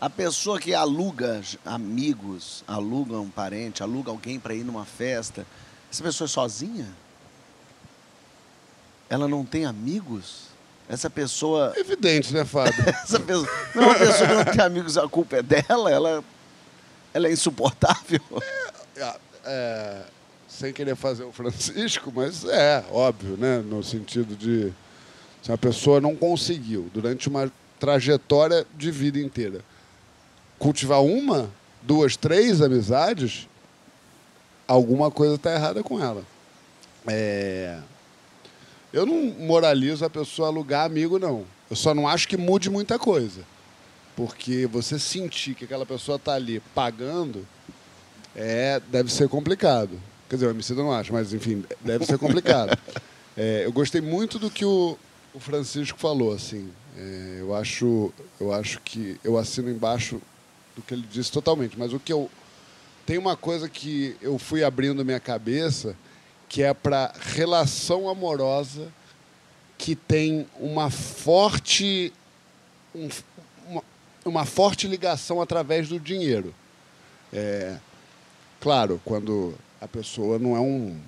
A 0.00 0.08
pessoa 0.08 0.60
que 0.60 0.72
aluga 0.72 1.42
amigos, 1.64 2.62
aluga 2.68 3.18
um 3.18 3.28
parente, 3.28 3.82
aluga 3.82 4.12
alguém 4.12 4.38
para 4.38 4.54
ir 4.54 4.62
numa 4.62 4.84
festa, 4.84 5.44
essa 5.90 6.04
pessoa 6.04 6.26
é 6.26 6.28
sozinha? 6.28 6.86
Ela 9.10 9.26
não 9.26 9.44
tem 9.44 9.66
amigos? 9.66 10.45
Essa 10.88 11.10
pessoa. 11.10 11.72
Evidente, 11.76 12.32
né, 12.32 12.44
Fábio? 12.44 12.74
Essa 12.88 13.18
pessoa. 13.18 13.48
Não, 13.74 13.90
a 13.90 13.94
pessoa 13.94 14.28
que 14.28 14.34
não 14.34 14.44
tem 14.44 14.64
amigos, 14.64 14.96
a 14.96 15.08
culpa 15.08 15.36
é 15.36 15.42
dela, 15.42 15.90
ela, 15.90 16.24
ela 17.12 17.28
é 17.28 17.32
insuportável. 17.32 18.20
É, 18.96 19.16
é, 19.44 20.02
sem 20.48 20.72
querer 20.72 20.96
fazer 20.96 21.24
o 21.24 21.32
Francisco, 21.32 22.12
mas 22.14 22.44
é 22.44 22.84
óbvio, 22.90 23.36
né? 23.36 23.58
No 23.58 23.82
sentido 23.82 24.36
de 24.36 24.72
se 25.42 25.52
a 25.52 25.58
pessoa 25.58 26.00
não 26.00 26.16
conseguiu, 26.16 26.90
durante 26.92 27.28
uma 27.28 27.50
trajetória 27.78 28.66
de 28.74 28.90
vida 28.90 29.18
inteira, 29.18 29.60
cultivar 30.58 31.02
uma, 31.02 31.50
duas, 31.82 32.16
três 32.16 32.62
amizades, 32.62 33.48
alguma 34.66 35.10
coisa 35.10 35.34
está 35.34 35.52
errada 35.52 35.82
com 35.82 36.02
ela. 36.02 36.24
É, 37.06 37.78
eu 38.96 39.04
não 39.04 39.24
moralizo 39.46 40.06
a 40.06 40.10
pessoa 40.10 40.48
alugar 40.48 40.86
amigo, 40.86 41.18
não. 41.18 41.44
Eu 41.68 41.76
só 41.76 41.94
não 41.94 42.08
acho 42.08 42.26
que 42.26 42.36
mude 42.36 42.70
muita 42.70 42.98
coisa. 42.98 43.42
Porque 44.16 44.66
você 44.66 44.98
sentir 44.98 45.54
que 45.54 45.66
aquela 45.66 45.84
pessoa 45.84 46.16
está 46.16 46.32
ali 46.32 46.60
pagando, 46.74 47.46
é, 48.34 48.80
deve 48.88 49.12
ser 49.12 49.28
complicado. 49.28 50.00
Quer 50.30 50.36
dizer, 50.36 50.46
o 50.46 50.50
MC 50.50 50.72
não 50.72 50.90
acho, 50.90 51.12
mas 51.12 51.34
enfim, 51.34 51.62
deve 51.80 52.06
ser 52.06 52.18
complicado. 52.18 52.76
É, 53.38 53.66
eu 53.66 53.70
gostei 53.70 54.00
muito 54.00 54.38
do 54.38 54.50
que 54.50 54.64
o, 54.64 54.96
o 55.34 55.38
Francisco 55.38 55.98
falou, 55.98 56.32
assim. 56.32 56.70
É, 56.96 57.36
eu 57.40 57.54
acho, 57.54 58.10
eu 58.40 58.50
acho 58.50 58.80
que 58.80 59.20
eu 59.22 59.36
assino 59.36 59.68
embaixo 59.68 60.22
do 60.74 60.80
que 60.80 60.94
ele 60.94 61.04
disse 61.12 61.30
totalmente. 61.30 61.78
Mas 61.78 61.92
o 61.92 62.00
que 62.00 62.10
eu 62.10 62.30
tem 63.04 63.18
uma 63.18 63.36
coisa 63.36 63.68
que 63.68 64.16
eu 64.22 64.38
fui 64.38 64.64
abrindo 64.64 65.04
minha 65.04 65.20
cabeça 65.20 65.94
que 66.48 66.62
é 66.62 66.72
para 66.72 67.12
relação 67.34 68.08
amorosa 68.08 68.92
que 69.78 69.94
tem 69.94 70.46
uma 70.58 70.90
forte 70.90 72.12
um, 72.94 73.08
uma, 73.68 73.82
uma 74.24 74.44
forte 74.46 74.88
ligação 74.88 75.40
através 75.40 75.88
do 75.88 76.00
dinheiro. 76.00 76.54
É, 77.32 77.76
claro, 78.60 79.00
quando 79.04 79.54
a 79.80 79.86
pessoa 79.86 80.38
não 80.38 80.56
é 80.56 80.60
um 80.60 80.98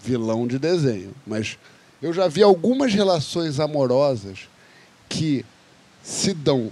vilão 0.00 0.46
de 0.46 0.58
desenho, 0.58 1.12
mas 1.26 1.58
eu 2.00 2.12
já 2.12 2.28
vi 2.28 2.42
algumas 2.42 2.94
relações 2.94 3.58
amorosas 3.58 4.48
que 5.08 5.44
se 6.02 6.32
dão 6.32 6.70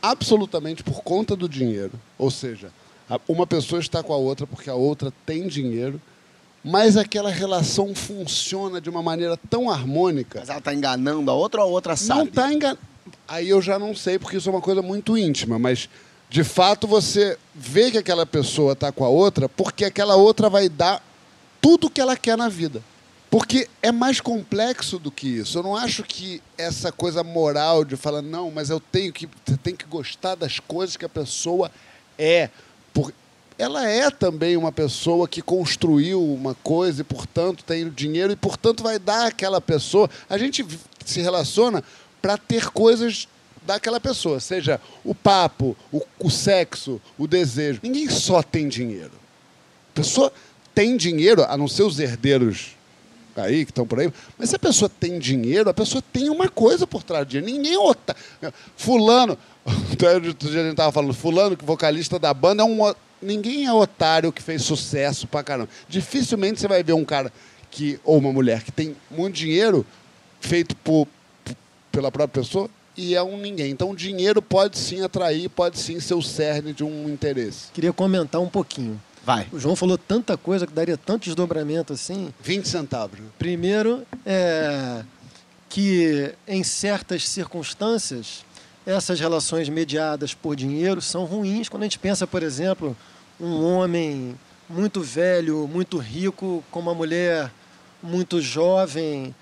absolutamente 0.00 0.82
por 0.82 1.02
conta 1.02 1.34
do 1.34 1.48
dinheiro. 1.48 1.92
Ou 2.16 2.30
seja, 2.30 2.70
uma 3.26 3.46
pessoa 3.46 3.80
está 3.80 4.02
com 4.02 4.12
a 4.12 4.16
outra 4.16 4.46
porque 4.46 4.70
a 4.70 4.74
outra 4.74 5.12
tem 5.24 5.48
dinheiro, 5.48 6.00
mas 6.64 6.96
aquela 6.96 7.30
relação 7.30 7.94
funciona 7.94 8.80
de 8.80 8.90
uma 8.90 9.02
maneira 9.02 9.38
tão 9.48 9.70
harmônica 9.70 10.40
Mas 10.40 10.48
ela 10.48 10.60
tá 10.60 10.74
enganando 10.74 11.30
a 11.30 11.34
outra 11.34 11.62
ou 11.62 11.68
a 11.68 11.70
outra 11.70 11.96
sabe? 11.96 12.20
não 12.20 12.26
está 12.26 12.52
enganado. 12.52 12.80
Aí 13.26 13.48
eu 13.48 13.62
já 13.62 13.78
não 13.78 13.94
sei, 13.94 14.18
porque 14.18 14.36
isso 14.36 14.48
é 14.48 14.52
uma 14.52 14.60
coisa 14.60 14.82
muito 14.82 15.16
íntima, 15.16 15.58
mas 15.58 15.88
de 16.28 16.44
fato 16.44 16.86
você 16.86 17.38
vê 17.54 17.90
que 17.90 17.98
aquela 17.98 18.26
pessoa 18.26 18.72
está 18.72 18.92
com 18.92 19.04
a 19.04 19.08
outra 19.08 19.48
porque 19.48 19.84
aquela 19.84 20.16
outra 20.16 20.50
vai 20.50 20.68
dar 20.68 21.02
tudo 21.60 21.90
que 21.90 22.00
ela 22.00 22.16
quer 22.16 22.36
na 22.36 22.48
vida. 22.48 22.82
Porque 23.30 23.68
é 23.82 23.92
mais 23.92 24.20
complexo 24.20 24.98
do 24.98 25.10
que 25.10 25.28
isso. 25.28 25.58
Eu 25.58 25.62
não 25.62 25.76
acho 25.76 26.02
que 26.02 26.40
essa 26.56 26.90
coisa 26.90 27.22
moral 27.22 27.84
de 27.84 27.94
falar, 27.94 28.22
não, 28.22 28.50
mas 28.50 28.70
eu 28.70 28.80
tenho 28.80 29.12
que. 29.12 29.28
Você 29.44 29.56
tem 29.58 29.76
que 29.76 29.84
gostar 29.84 30.34
das 30.34 30.58
coisas 30.58 30.96
que 30.96 31.04
a 31.04 31.10
pessoa 31.10 31.70
é. 32.18 32.48
Ela 33.58 33.88
é 33.88 34.08
também 34.08 34.56
uma 34.56 34.70
pessoa 34.70 35.26
que 35.26 35.42
construiu 35.42 36.22
uma 36.22 36.54
coisa 36.54 37.00
e, 37.00 37.04
portanto, 37.04 37.64
tem 37.64 37.90
dinheiro 37.90 38.32
e, 38.32 38.36
portanto, 38.36 38.84
vai 38.84 39.00
dar 39.00 39.26
àquela 39.26 39.60
pessoa. 39.60 40.08
A 40.30 40.38
gente 40.38 40.64
se 41.04 41.20
relaciona 41.20 41.82
para 42.22 42.38
ter 42.38 42.70
coisas 42.70 43.26
daquela 43.66 43.98
pessoa, 43.98 44.40
seja 44.40 44.80
o 45.04 45.14
papo, 45.14 45.76
o, 45.92 46.00
o 46.20 46.30
sexo, 46.30 47.00
o 47.18 47.26
desejo. 47.26 47.80
Ninguém 47.82 48.08
só 48.08 48.42
tem 48.42 48.68
dinheiro. 48.68 49.12
A 49.90 49.94
pessoa 49.94 50.32
tem 50.72 50.96
dinheiro, 50.96 51.44
a 51.44 51.56
não 51.56 51.66
ser 51.66 51.82
os 51.82 51.98
herdeiros 51.98 52.77
aí, 53.36 53.64
que 53.64 53.70
estão 53.70 53.86
por 53.86 54.00
aí. 54.00 54.12
Mas 54.38 54.50
se 54.50 54.56
a 54.56 54.58
pessoa 54.58 54.88
tem 54.88 55.18
dinheiro, 55.18 55.68
a 55.70 55.74
pessoa 55.74 56.02
tem 56.12 56.28
uma 56.30 56.48
coisa 56.48 56.86
por 56.86 57.02
trás 57.02 57.26
de 57.26 57.40
dinheiro. 57.40 57.56
Ninguém 57.56 57.74
é 57.74 57.78
otário. 57.78 58.22
Fulano, 58.76 59.38
outro 59.64 60.50
dia 60.50 60.62
a 60.62 60.64
gente 60.64 60.76
tava 60.76 60.92
falando, 60.92 61.14
fulano, 61.14 61.56
que 61.56 61.64
vocalista 61.64 62.18
da 62.18 62.32
banda, 62.34 62.62
é 62.62 62.66
um, 62.66 62.94
ninguém 63.20 63.66
é 63.66 63.72
otário 63.72 64.32
que 64.32 64.42
fez 64.42 64.62
sucesso 64.62 65.26
pra 65.26 65.42
caramba. 65.42 65.68
Dificilmente 65.88 66.60
você 66.60 66.68
vai 66.68 66.82
ver 66.82 66.92
um 66.94 67.04
cara 67.04 67.32
que, 67.70 67.98
ou 68.04 68.18
uma 68.18 68.32
mulher 68.32 68.62
que 68.62 68.72
tem 68.72 68.96
muito 69.10 69.34
dinheiro 69.34 69.84
feito 70.40 70.74
por- 70.76 71.06
pela 71.92 72.10
própria 72.10 72.42
pessoa 72.42 72.68
e 72.96 73.14
é 73.14 73.22
um 73.22 73.36
ninguém. 73.38 73.70
Então 73.70 73.90
o 73.90 73.96
dinheiro 73.96 74.40
pode 74.42 74.78
sim 74.78 75.02
atrair, 75.02 75.48
pode 75.48 75.78
sim 75.78 76.00
ser 76.00 76.14
o 76.14 76.22
cerne 76.22 76.72
de 76.72 76.82
um 76.82 77.08
interesse. 77.08 77.66
Queria 77.72 77.92
comentar 77.92 78.40
um 78.40 78.48
pouquinho. 78.48 79.00
Vai. 79.28 79.46
O 79.52 79.58
João 79.58 79.76
falou 79.76 79.98
tanta 79.98 80.38
coisa 80.38 80.66
que 80.66 80.72
daria 80.72 80.96
tanto 80.96 81.24
desdobramento 81.24 81.92
assim. 81.92 82.32
20 82.42 82.66
centavos. 82.66 83.18
Primeiro, 83.38 84.06
é 84.24 85.04
que 85.68 86.34
em 86.46 86.64
certas 86.64 87.28
circunstâncias, 87.28 88.42
essas 88.86 89.20
relações 89.20 89.68
mediadas 89.68 90.32
por 90.32 90.56
dinheiro 90.56 91.02
são 91.02 91.26
ruins. 91.26 91.68
Quando 91.68 91.82
a 91.82 91.84
gente 91.84 91.98
pensa, 91.98 92.26
por 92.26 92.42
exemplo, 92.42 92.96
um 93.38 93.62
homem 93.62 94.34
muito 94.66 95.02
velho, 95.02 95.68
muito 95.68 95.98
rico, 95.98 96.64
com 96.70 96.80
uma 96.80 96.94
mulher 96.94 97.52
muito 98.02 98.40
jovem, 98.40 99.34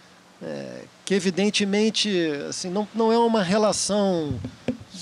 é, 0.42 0.82
que 1.04 1.14
evidentemente 1.14 2.10
assim, 2.48 2.70
não, 2.70 2.88
não 2.92 3.12
é 3.12 3.18
uma 3.18 3.40
relação 3.40 4.36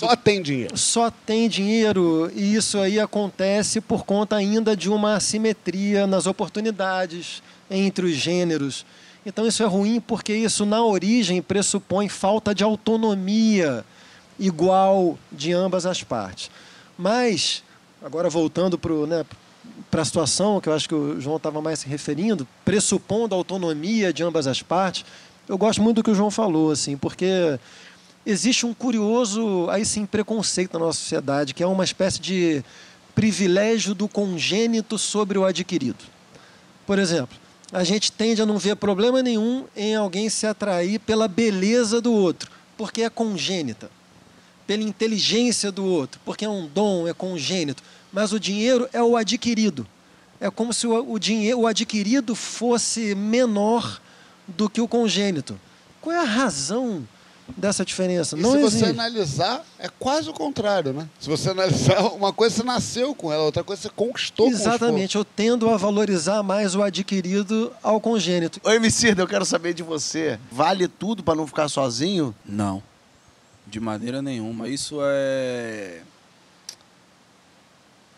Só 0.09 0.17
tem 0.17 0.43
dinheiro. 0.43 0.79
só 0.79 1.11
tem 1.11 1.49
dinheiro 1.49 2.31
e 2.35 2.55
isso 2.55 2.79
aí 2.79 2.99
acontece 2.99 3.81
por 3.81 4.05
conta 4.05 4.37
ainda 4.37 4.77
de 4.77 4.89
uma 4.89 5.15
assimetria 5.15 6.07
nas 6.07 6.27
oportunidades 6.27 7.43
entre 7.71 8.07
os 8.07 8.15
gêneros. 8.15 8.85
Então 9.27 9.47
isso 9.47 9.63
é 9.63 9.67
ruim 9.67 10.01
porque 10.01 10.35
isso 10.35 10.67
na 10.67 10.85
origem 10.85 11.41
pressupõe 11.41 12.09
falta 12.09 12.55
de 12.55 12.63
autonomia 12.63 13.85
igual 14.39 15.19
de 15.33 15.53
ambas 15.53 15.87
as 15.87 16.03
partes. 16.03 16.51
Mas 16.99 17.63
agora 18.03 18.29
voltando 18.29 18.79
para 18.79 18.93
né, 19.07 19.25
a 19.91 20.05
situação 20.05 20.61
que 20.61 20.69
eu 20.69 20.75
acho 20.75 20.89
que 20.89 20.95
o 20.95 21.21
João 21.21 21.37
estava 21.37 21.61
mais 21.63 21.81
se 21.81 21.89
referindo, 21.89 22.47
pressupondo 22.65 23.35
a 23.35 23.39
autonomia 23.39 24.13
de 24.13 24.23
ambas 24.23 24.47
as 24.47 24.63
partes, 24.63 25.05
eu 25.49 25.59
gosto 25.59 25.83
muito 25.83 25.97
do 25.97 26.03
que 26.03 26.11
o 26.11 26.15
João 26.15 26.31
falou, 26.31 26.71
assim, 26.71 26.97
porque 26.97 27.59
existe 28.27 28.65
um 28.65 28.73
curioso, 28.73 29.69
aí 29.71 29.85
sim, 29.85 30.07
preconceito 30.07 30.75
na 30.75 30.87
nossa 30.87 30.99
sociedade, 30.99 31.55
que 31.55 31.63
é 31.63 31.67
uma 31.67 31.85
espécie 31.85 32.21
de 32.21 32.65
privilégio 33.15 33.95
do 33.95 34.09
congênito 34.09 34.99
sobre 34.99 35.39
o 35.39 35.45
adquirido. 35.45 36.05
Por 36.87 36.99
exemplo, 36.99 37.37
a 37.73 37.85
gente 37.85 38.11
tende 38.13 38.43
a 38.43 38.47
não 38.47 38.59
ver 38.59 38.77
problema 38.77 39.23
nenhum 39.23 39.65
em 39.77 39.95
alguém 39.95 40.29
se 40.29 40.47
atrair 40.47 40.99
pela 41.01 41.29
beleza 41.29 42.01
do 42.01 42.13
outro, 42.13 42.51
porque 42.77 43.03
é 43.03 43.11
congênita, 43.11 43.91
pela 44.67 44.83
inteligência 44.83 45.71
do 45.71 45.85
outro, 45.85 46.21
porque 46.25 46.45
é 46.45 46.49
um 46.49 46.67
dom, 46.67 47.07
é 47.07 47.13
congênito. 47.13 47.83
Mas 48.13 48.33
o 48.33 48.41
dinheiro 48.41 48.89
é 48.93 49.03
o 49.03 49.17
adquirido. 49.17 49.87
É 50.41 50.51
como 50.51 50.73
se 50.73 50.87
o, 50.87 51.13
o 51.13 51.19
dinheiro, 51.19 51.61
o 51.61 51.67
adquirido 51.67 52.35
fosse 52.35 53.15
menor 53.15 54.01
do 54.47 54.69
que 54.69 54.81
o 54.81 54.89
congênito. 54.89 55.59
Qual 56.01 56.15
é 56.15 56.21
a 56.21 56.25
razão 56.25 57.07
dessa 57.57 57.85
diferença? 57.85 58.37
E 58.37 58.41
não 58.41 58.53
se 58.53 58.59
você 58.59 58.77
existe. 58.77 58.91
analisar, 58.91 59.65
é 59.79 59.89
quase 59.99 60.29
o 60.29 60.33
contrário, 60.33 60.93
né? 60.93 61.09
Se 61.21 61.29
você 61.29 61.51
analisar, 61.51 62.01
uma 62.15 62.33
coisa 62.33 62.57
você 62.57 62.63
nasceu 62.63 63.15
com 63.15 63.33
ela, 63.33 63.45
outra 63.45 63.63
coisa 63.63 63.83
você 63.83 63.91
conquistou 63.91 64.49
Exatamente, 64.49 65.17
eu 65.17 65.25
tendo 65.25 65.69
a 65.69 65.77
valorizar 65.77 66.43
mais 66.43 66.75
o 66.75 66.83
adquirido 66.83 67.73
ao 67.83 68.01
congênito. 68.01 68.61
Ô, 68.65 68.71
Emicida, 68.71 69.23
eu 69.23 69.29
quero 69.29 69.45
saber 69.45 69.75
de 69.75 69.83
você. 69.83 70.39
Vale 70.51 70.89
tudo 70.89 71.23
pra 71.23 71.35
não 71.35 71.47
ficar 71.47 71.69
sozinho? 71.69 72.35
Não. 72.45 72.83
De 73.67 73.81
maneira 73.81 74.21
nenhuma. 74.21 74.69
Isso 74.69 74.99
é. 75.03 76.03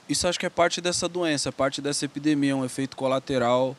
Isso 0.08 0.28
acho 0.28 0.38
que 0.38 0.46
é 0.46 0.50
parte 0.50 0.80
dessa 0.80 1.08
doença, 1.08 1.48
é 1.48 1.52
parte 1.52 1.80
dessa 1.80 2.04
epidemia, 2.04 2.56
um 2.56 2.64
efeito 2.64 2.96
colateral 2.96 3.76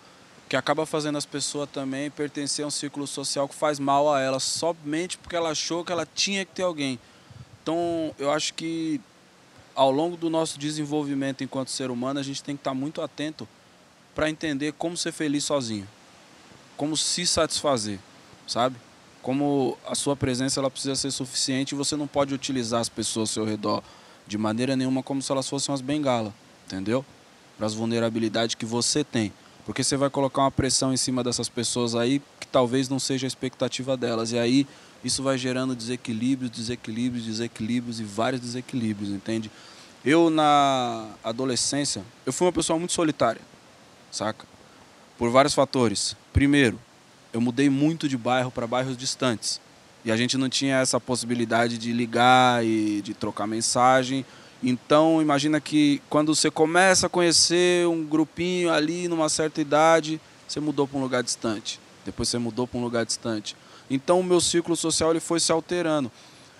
que 0.47 0.55
acaba 0.55 0.85
fazendo 0.85 1.17
as 1.17 1.25
pessoas 1.25 1.69
também 1.69 2.09
pertencer 2.09 2.63
a 2.63 2.67
um 2.67 2.71
círculo 2.71 3.05
social 3.05 3.47
que 3.47 3.55
faz 3.55 3.79
mal 3.79 4.13
a 4.13 4.21
elas, 4.21 4.43
somente 4.43 5.17
porque 5.17 5.35
ela 5.35 5.49
achou 5.49 5.83
que 5.83 5.91
ela 5.91 6.05
tinha 6.05 6.45
que 6.45 6.53
ter 6.53 6.63
alguém. 6.63 6.97
Então, 7.61 8.15
eu 8.17 8.31
acho 8.31 8.53
que 8.53 9.01
ao 9.75 9.91
longo 9.91 10.15
do 10.15 10.29
nosso 10.29 10.57
desenvolvimento 10.57 11.43
enquanto 11.43 11.69
ser 11.69 11.91
humano, 11.91 12.19
a 12.19 12.23
gente 12.23 12.41
tem 12.41 12.55
que 12.55 12.61
estar 12.61 12.73
muito 12.73 13.01
atento 13.01 13.47
para 14.15 14.29
entender 14.29 14.73
como 14.73 14.95
ser 14.95 15.11
feliz 15.11 15.43
sozinho, 15.43 15.87
como 16.75 16.95
se 16.95 17.27
satisfazer, 17.27 17.99
sabe? 18.47 18.77
Como 19.21 19.77
a 19.85 19.93
sua 19.93 20.15
presença 20.15 20.59
ela 20.59 20.71
precisa 20.71 20.95
ser 20.95 21.11
suficiente 21.11 21.73
e 21.73 21.75
você 21.75 21.95
não 21.95 22.07
pode 22.07 22.33
utilizar 22.33 22.79
as 22.79 22.89
pessoas 22.89 23.29
ao 23.29 23.33
seu 23.33 23.45
redor 23.45 23.83
de 24.25 24.37
maneira 24.37 24.75
nenhuma 24.75 25.03
como 25.03 25.21
se 25.21 25.31
elas 25.31 25.47
fossem 25.47 25.71
umas 25.71 25.81
bengalas, 25.81 26.33
entendeu? 26.65 27.05
Para 27.57 27.67
as 27.67 27.73
vulnerabilidades 27.73 28.55
que 28.55 28.65
você 28.65 29.03
tem. 29.03 29.31
Porque 29.67 29.83
você 29.83 29.97
vai 29.97 30.09
colocar 30.09 30.43
uma 30.43 30.49
pressão 30.49 30.93
em 30.93 30.97
cima 30.97 31.21
dessas 31.21 31.49
pessoas 31.49 31.93
aí 31.93 32.21
que 32.39 32.47
talvez 32.47 32.87
não 32.87 32.99
seja 32.99 33.25
a 33.25 33.27
expectativa 33.27 33.97
delas. 33.97 34.31
E 34.31 34.39
aí 34.39 34.65
isso 35.03 35.21
vai 35.21 35.37
gerando 35.37 35.75
desequilíbrios, 35.75 36.49
desequilíbrios, 36.49 37.25
desequilíbrios 37.25 37.99
e 37.99 38.03
vários 38.05 38.39
desequilíbrios, 38.39 39.09
entende? 39.09 39.51
Eu 40.05 40.29
na 40.29 41.09
adolescência, 41.21 42.01
eu 42.25 42.31
fui 42.31 42.47
uma 42.47 42.53
pessoa 42.53 42.79
muito 42.79 42.93
solitária, 42.93 43.41
saca? 44.09 44.45
Por 45.17 45.29
vários 45.29 45.53
fatores. 45.53 46.15
Primeiro, 46.31 46.79
eu 47.33 47.41
mudei 47.41 47.69
muito 47.69 48.07
de 48.07 48.15
bairro 48.15 48.49
para 48.49 48.65
bairros 48.65 48.95
distantes. 48.95 49.59
E 50.05 50.11
a 50.13 50.15
gente 50.15 50.37
não 50.37 50.47
tinha 50.47 50.77
essa 50.77 50.97
possibilidade 50.97 51.77
de 51.77 51.91
ligar 51.91 52.65
e 52.65 53.01
de 53.01 53.13
trocar 53.13 53.45
mensagem. 53.45 54.25
Então, 54.63 55.21
imagina 55.21 55.61
que 55.61 56.01
quando 56.09 56.33
você 56.33 56.49
começa 56.49 57.05
a 57.07 57.09
conhecer 57.09 57.87
um 57.87 58.03
grupinho 58.03 58.71
ali 58.71 59.07
numa 59.07 59.29
certa 59.29 59.61
idade, 59.61 60.19
você 60.47 60.59
mudou 60.59 60.87
para 60.87 60.97
um 60.97 61.01
lugar 61.01 61.21
distante. 61.23 61.79
Depois 62.05 62.27
você 62.29 62.37
mudou 62.37 62.65
para 62.67 62.79
um 62.79 62.83
lugar 62.83 63.05
distante. 63.05 63.55
Então, 63.89 64.19
o 64.19 64.23
meu 64.23 64.41
círculo 64.41 64.75
social 64.75 65.11
ele 65.11 65.19
foi 65.19 65.39
se 65.39 65.51
alterando. 65.51 66.11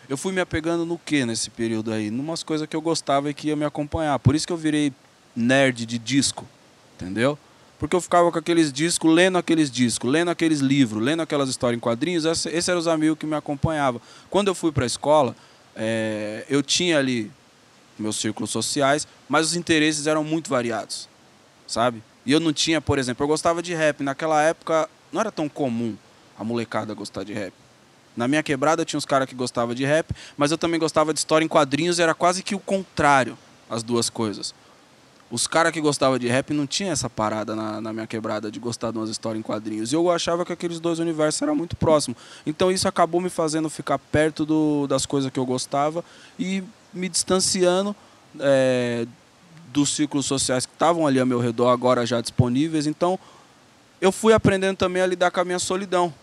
Eu 0.08 0.16
fui 0.16 0.32
me 0.32 0.40
apegando 0.40 0.86
no 0.86 0.98
que 0.98 1.26
nesse 1.26 1.50
período 1.50 1.92
aí? 1.92 2.10
Numas 2.12 2.44
coisas 2.44 2.68
que 2.68 2.76
eu 2.76 2.82
gostava 2.82 3.30
e 3.30 3.34
que 3.34 3.48
ia 3.48 3.56
me 3.56 3.66
acompanhar. 3.66 4.18
Por 4.20 4.36
isso 4.36 4.46
que 4.48 4.54
eu 4.54 4.58
virei 4.58 4.94
nerd 5.36 5.86
de 5.86 5.98
disco, 5.98 6.46
entendeu? 6.96 7.38
Porque 7.80 7.96
eu 7.96 8.02
ficava 8.02 8.32
com 8.32 8.40
aqueles 8.40 8.72
discos, 8.72 9.12
lendo 9.14 9.38
aqueles 9.38 9.70
discos, 9.70 10.10
lendo 10.10 10.30
aqueles 10.32 10.60
livros, 10.60 11.04
lendo 11.04 11.22
aquelas 11.22 11.50
histórias 11.50 11.78
em 11.78 11.80
quadrinhos. 11.80 12.26
Esse- 12.26 12.50
Esses 12.50 12.70
eram 12.70 12.80
os 12.80 12.88
amigos 12.88 13.18
que 13.20 13.26
me 13.26 13.36
acompanhavam. 13.36 14.00
Quando 14.30 14.48
eu 14.48 14.56
fui 14.56 14.72
para 14.72 14.84
a 14.84 14.88
escola, 14.88 15.36
eh, 15.76 16.46
eu 16.50 16.64
tinha 16.64 16.98
ali 16.98 17.30
meus 18.02 18.18
círculos 18.18 18.50
sociais, 18.50 19.08
mas 19.28 19.48
os 19.48 19.56
interesses 19.56 20.08
eram 20.08 20.24
muito 20.24 20.50
variados, 20.50 21.08
sabe? 21.68 22.04
E 22.26 22.32
eu 22.32 22.40
não 22.40 22.52
tinha, 22.52 22.82
por 22.82 23.00
exemplo, 23.00 23.24
eu 23.24 23.28
gostava 23.28 23.62
de 23.62 23.74
rap. 23.74 24.04
Naquela 24.04 24.42
época 24.42 24.90
não 25.12 25.22
era 25.22 25.32
tão 25.32 25.48
comum 25.48 25.96
a 26.38 26.44
molecada 26.44 26.94
gostar 26.94 27.24
de 27.24 27.34
rap. 27.34 27.54
Na 28.18 28.28
minha 28.28 28.44
quebrada 28.44 28.84
tinha 28.84 28.98
uns 28.98 29.06
caras 29.06 29.30
que 29.30 29.36
gostavam 29.36 29.74
de 29.74 29.86
rap, 29.86 30.14
mas 30.36 30.52
eu 30.52 30.58
também 30.58 30.80
gostava 30.80 31.14
de 31.14 31.20
história 31.20 31.46
em 31.46 31.48
quadrinhos, 31.48 32.00
era 32.00 32.14
quase 32.14 32.44
que 32.44 32.56
o 32.56 32.60
contrário, 32.60 33.38
as 33.70 33.84
duas 33.84 34.10
coisas. 34.10 34.54
Os 35.30 35.46
caras 35.46 35.72
que 35.72 35.82
gostavam 35.82 36.18
de 36.18 36.28
rap 36.28 36.54
não 36.54 36.66
tinha 36.66 36.92
essa 36.92 37.10
parada 37.10 37.56
na, 37.56 37.82
na 37.82 37.94
minha 37.94 38.08
quebrada 38.08 38.50
de 38.50 38.60
gostar 38.60 38.92
de 38.92 38.98
umas 38.98 39.10
histórias 39.10 39.40
em 39.40 39.44
quadrinhos. 39.44 39.92
E 39.92 39.96
eu 39.96 40.10
achava 40.10 40.46
que 40.46 40.54
aqueles 40.54 40.80
dois 40.80 41.00
universos 41.00 41.42
eram 41.42 41.56
muito 41.56 41.76
próximos. 41.76 42.18
Então 42.46 42.72
isso 42.72 42.88
acabou 42.88 43.20
me 43.20 43.30
fazendo 43.30 43.70
ficar 43.70 44.00
perto 44.00 44.46
do, 44.46 44.88
das 44.88 45.06
coisas 45.06 45.30
que 45.30 45.38
eu 45.38 45.46
gostava 45.46 46.04
e 46.40 46.64
me 46.94 47.10
distanciando 47.10 47.96
é, 48.40 49.06
dos 49.68 49.96
círculos 49.96 50.26
sociais 50.26 50.66
que 50.66 50.74
estavam 50.74 51.06
ali 51.06 51.20
ao 51.20 51.26
meu 51.26 51.40
redor, 51.40 51.70
agora 51.70 52.06
já 52.06 52.22
disponíveis. 52.22 52.88
Então 52.88 53.20
eu 54.00 54.12
fui 54.12 54.34
aprendendo 54.34 54.78
também 54.78 55.02
a 55.02 55.08
lidar 55.08 55.32
com 55.32 55.40
a 55.40 55.46
minha 55.46 55.60
solidão, 55.60 56.14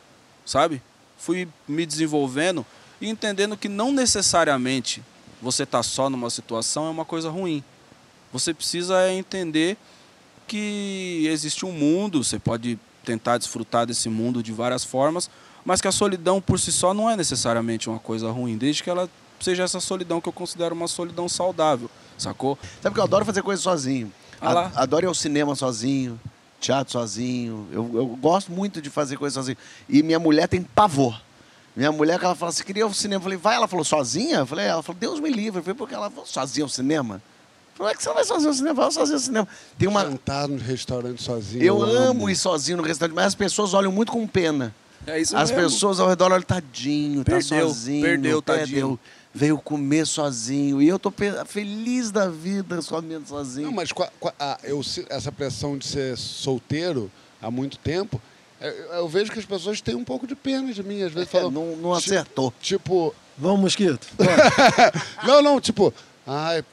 sabe? 0.44 0.82
Fui 1.16 1.48
me 1.66 1.84
desenvolvendo 1.84 2.64
e 3.00 3.08
entendendo 3.08 3.56
que 3.56 3.68
não 3.68 3.92
necessariamente 3.92 5.02
você 5.40 5.64
estar 5.64 5.82
só 5.82 6.08
numa 6.08 6.30
situação 6.30 6.86
é 6.86 6.90
uma 6.90 7.04
coisa 7.04 7.30
ruim. 7.30 7.62
Você 8.32 8.54
precisa 8.54 9.12
entender 9.12 9.76
que 10.46 11.26
existe 11.30 11.64
um 11.64 11.72
mundo, 11.72 12.22
você 12.24 12.38
pode 12.38 12.78
tentar 13.04 13.38
desfrutar 13.38 13.86
desse 13.86 14.08
mundo 14.08 14.42
de 14.42 14.52
várias 14.52 14.84
formas, 14.84 15.30
mas 15.64 15.80
que 15.80 15.88
a 15.88 15.92
solidão 15.92 16.40
por 16.40 16.58
si 16.58 16.72
só 16.72 16.92
não 16.92 17.08
é 17.08 17.16
necessariamente 17.16 17.88
uma 17.88 17.98
coisa 17.98 18.30
ruim, 18.30 18.56
desde 18.56 18.82
que 18.82 18.90
ela 18.90 19.08
seja 19.40 19.62
essa 19.62 19.80
solidão 19.80 20.20
que 20.20 20.28
eu 20.28 20.32
considero 20.32 20.74
uma 20.74 20.88
solidão 20.88 21.28
saudável, 21.28 21.90
sacou? 22.16 22.58
Sabe 22.82 22.94
que 22.94 23.00
eu 23.00 23.04
adoro 23.04 23.24
fazer 23.24 23.42
coisa 23.42 23.60
sozinho. 23.60 24.12
Ah 24.40 24.70
adoro 24.74 25.06
ir 25.06 25.08
ao 25.08 25.14
cinema 25.14 25.54
sozinho, 25.54 26.20
teatro 26.60 26.92
sozinho. 26.92 27.66
Eu, 27.72 27.90
eu 27.94 28.06
gosto 28.06 28.52
muito 28.52 28.80
de 28.82 28.90
fazer 28.90 29.16
coisa 29.16 29.34
sozinho. 29.34 29.56
E 29.88 30.02
minha 30.02 30.18
mulher 30.18 30.48
tem 30.48 30.62
pavor. 30.62 31.20
Minha 31.76 31.90
mulher, 31.90 32.18
que 32.18 32.24
ela 32.24 32.34
fala 32.36 32.50
assim, 32.50 32.62
queria 32.62 32.82
ir 32.82 32.84
ao 32.84 32.92
cinema. 32.92 33.18
Eu 33.18 33.22
falei, 33.24 33.38
vai. 33.38 33.56
Ela 33.56 33.66
falou, 33.66 33.84
sozinha? 33.84 34.38
Eu 34.38 34.46
falei, 34.46 34.66
ela 34.66 34.82
falou, 34.82 34.98
Deus 34.98 35.18
me 35.18 35.30
livre. 35.30 35.58
Eu 35.58 35.64
falei, 35.64 35.76
porque 35.76 35.94
ela 35.94 36.08
falou, 36.08 36.24
sozinha 36.26 36.64
ao 36.64 36.68
cinema? 36.68 37.20
Como 37.76 37.88
é 37.88 37.94
que 37.94 38.02
você 38.02 38.08
não 38.08 38.14
vai 38.14 38.24
sozinho 38.24 38.48
ao 38.48 38.54
cinema? 38.54 38.74
Vai 38.74 38.90
sozinho 38.92 39.16
ao 39.16 39.20
cinema. 39.20 39.48
Tem 39.76 39.88
uma... 39.88 40.02
Jantar 40.02 40.46
no 40.46 40.58
restaurante 40.58 41.20
sozinho. 41.22 41.64
Eu 41.64 41.82
amo 41.82 42.30
ir 42.30 42.36
sozinho 42.36 42.76
no 42.76 42.84
restaurante, 42.84 43.16
mas 43.16 43.26
as 43.26 43.34
pessoas 43.34 43.74
olham 43.74 43.90
muito 43.90 44.12
com 44.12 44.24
pena. 44.26 44.72
É 45.06 45.20
isso 45.20 45.36
As 45.36 45.50
mesmo. 45.50 45.64
pessoas 45.64 46.00
ao 46.00 46.08
redor 46.08 46.32
olham, 46.32 46.42
tadinho, 46.42 47.24
tá 47.24 47.32
Perdeu, 47.32 47.66
sozinho. 47.68 48.02
perdeu, 48.02 48.40
tadinho. 48.40 48.98
Veio 49.34 49.58
comer 49.58 50.06
sozinho. 50.06 50.80
E 50.80 50.86
eu 50.88 50.98
tô 50.98 51.12
feliz 51.46 52.10
da 52.10 52.28
vida 52.28 52.78
comendo 52.88 53.26
sozinho. 53.28 53.66
Não, 53.66 53.74
mas 53.74 53.90
ah, 54.38 54.58
eu, 54.62 54.80
essa 55.08 55.32
pressão 55.32 55.76
de 55.76 55.86
ser 55.86 56.16
solteiro 56.16 57.10
há 57.42 57.50
muito 57.50 57.76
tempo, 57.78 58.20
eu, 58.60 58.70
eu 58.70 59.08
vejo 59.08 59.32
que 59.32 59.38
as 59.38 59.44
pessoas 59.44 59.80
têm 59.80 59.94
um 59.96 60.04
pouco 60.04 60.26
de 60.26 60.34
pena 60.36 60.72
de 60.72 60.82
mim. 60.82 61.02
Às 61.02 61.12
vezes 61.12 61.28
É, 61.28 61.32
falam. 61.32 61.50
não, 61.50 61.76
não 61.76 61.92
acertou. 61.92 62.52
Tipo, 62.60 63.14
Vamos, 63.36 63.60
Mosquito. 63.60 64.06
Não, 65.26 65.42
não, 65.42 65.60
tipo, 65.60 65.92
ai, 66.24 66.64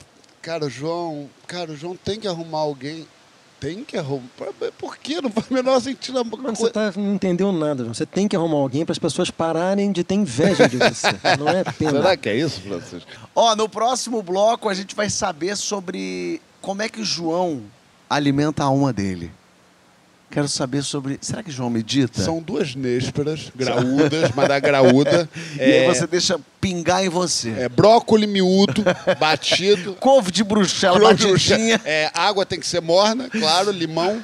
cara, 0.41 0.65
o 0.65 0.69
João, 0.69 1.27
cara, 1.47 1.71
o 1.71 1.75
João 1.75 1.95
tem 1.95 2.19
que 2.19 2.27
arrumar 2.27 2.59
alguém. 2.59 3.07
Tem 3.61 3.83
que 3.83 3.95
arrumar. 3.95 4.25
Por 4.75 4.97
quê? 4.97 5.21
Não 5.21 5.29
faz 5.29 5.47
o 5.47 5.53
menor 5.53 5.79
sentido. 5.79 6.17
a 6.17 6.23
Mano, 6.23 6.55
você 6.55 6.71
tá, 6.71 6.91
não 6.97 7.13
entendeu 7.13 7.51
nada. 7.51 7.83
João. 7.83 7.93
Você 7.93 8.07
tem 8.07 8.27
que 8.27 8.35
arrumar 8.35 8.57
alguém 8.57 8.83
para 8.83 8.91
as 8.91 8.97
pessoas 8.97 9.29
pararem 9.29 9.91
de 9.91 10.03
ter 10.03 10.15
inveja 10.15 10.67
de 10.67 10.77
você. 10.77 11.09
Não 11.37 11.47
é 11.47 11.63
pena. 11.63 12.01
Será 12.01 12.17
que 12.17 12.27
é 12.27 12.37
isso, 12.37 12.59
Francisco? 12.59 13.07
Ó, 13.35 13.55
no 13.55 13.69
próximo 13.69 14.23
bloco 14.23 14.67
a 14.67 14.73
gente 14.73 14.95
vai 14.95 15.11
saber 15.11 15.55
sobre 15.55 16.41
como 16.59 16.81
é 16.81 16.89
que 16.89 17.01
o 17.01 17.05
João 17.05 17.61
alimenta 18.09 18.63
a 18.63 18.65
alma 18.65 18.91
dele. 18.91 19.31
Quero 20.31 20.47
saber 20.47 20.81
sobre. 20.81 21.17
Será 21.21 21.43
que 21.43 21.51
João 21.51 21.69
medita? 21.69 22.21
São 22.21 22.41
duas 22.41 22.73
nésperas, 22.73 23.51
graúdas, 23.53 24.31
mas 24.33 24.47
da 24.47 24.59
graúda. 24.59 25.29
E 25.57 25.61
aí 25.61 25.71
É, 25.83 25.87
você 25.87 26.07
deixa 26.07 26.39
pingar 26.61 27.03
em 27.03 27.09
você. 27.09 27.49
é 27.49 27.67
brócoli 27.69 28.25
miúdo, 28.25 28.81
batido. 29.19 29.93
Couve 29.99 30.31
de 30.31 30.43
bruxela 30.43 31.13
de 31.13 31.25
batidinha. 31.27 31.77
bruxa- 31.77 31.81
É, 31.89 32.09
água 32.13 32.45
tem 32.45 32.59
que 32.59 32.65
ser 32.67 32.81
morna, 32.81 33.29
claro, 33.29 33.71
limão. 33.71 34.23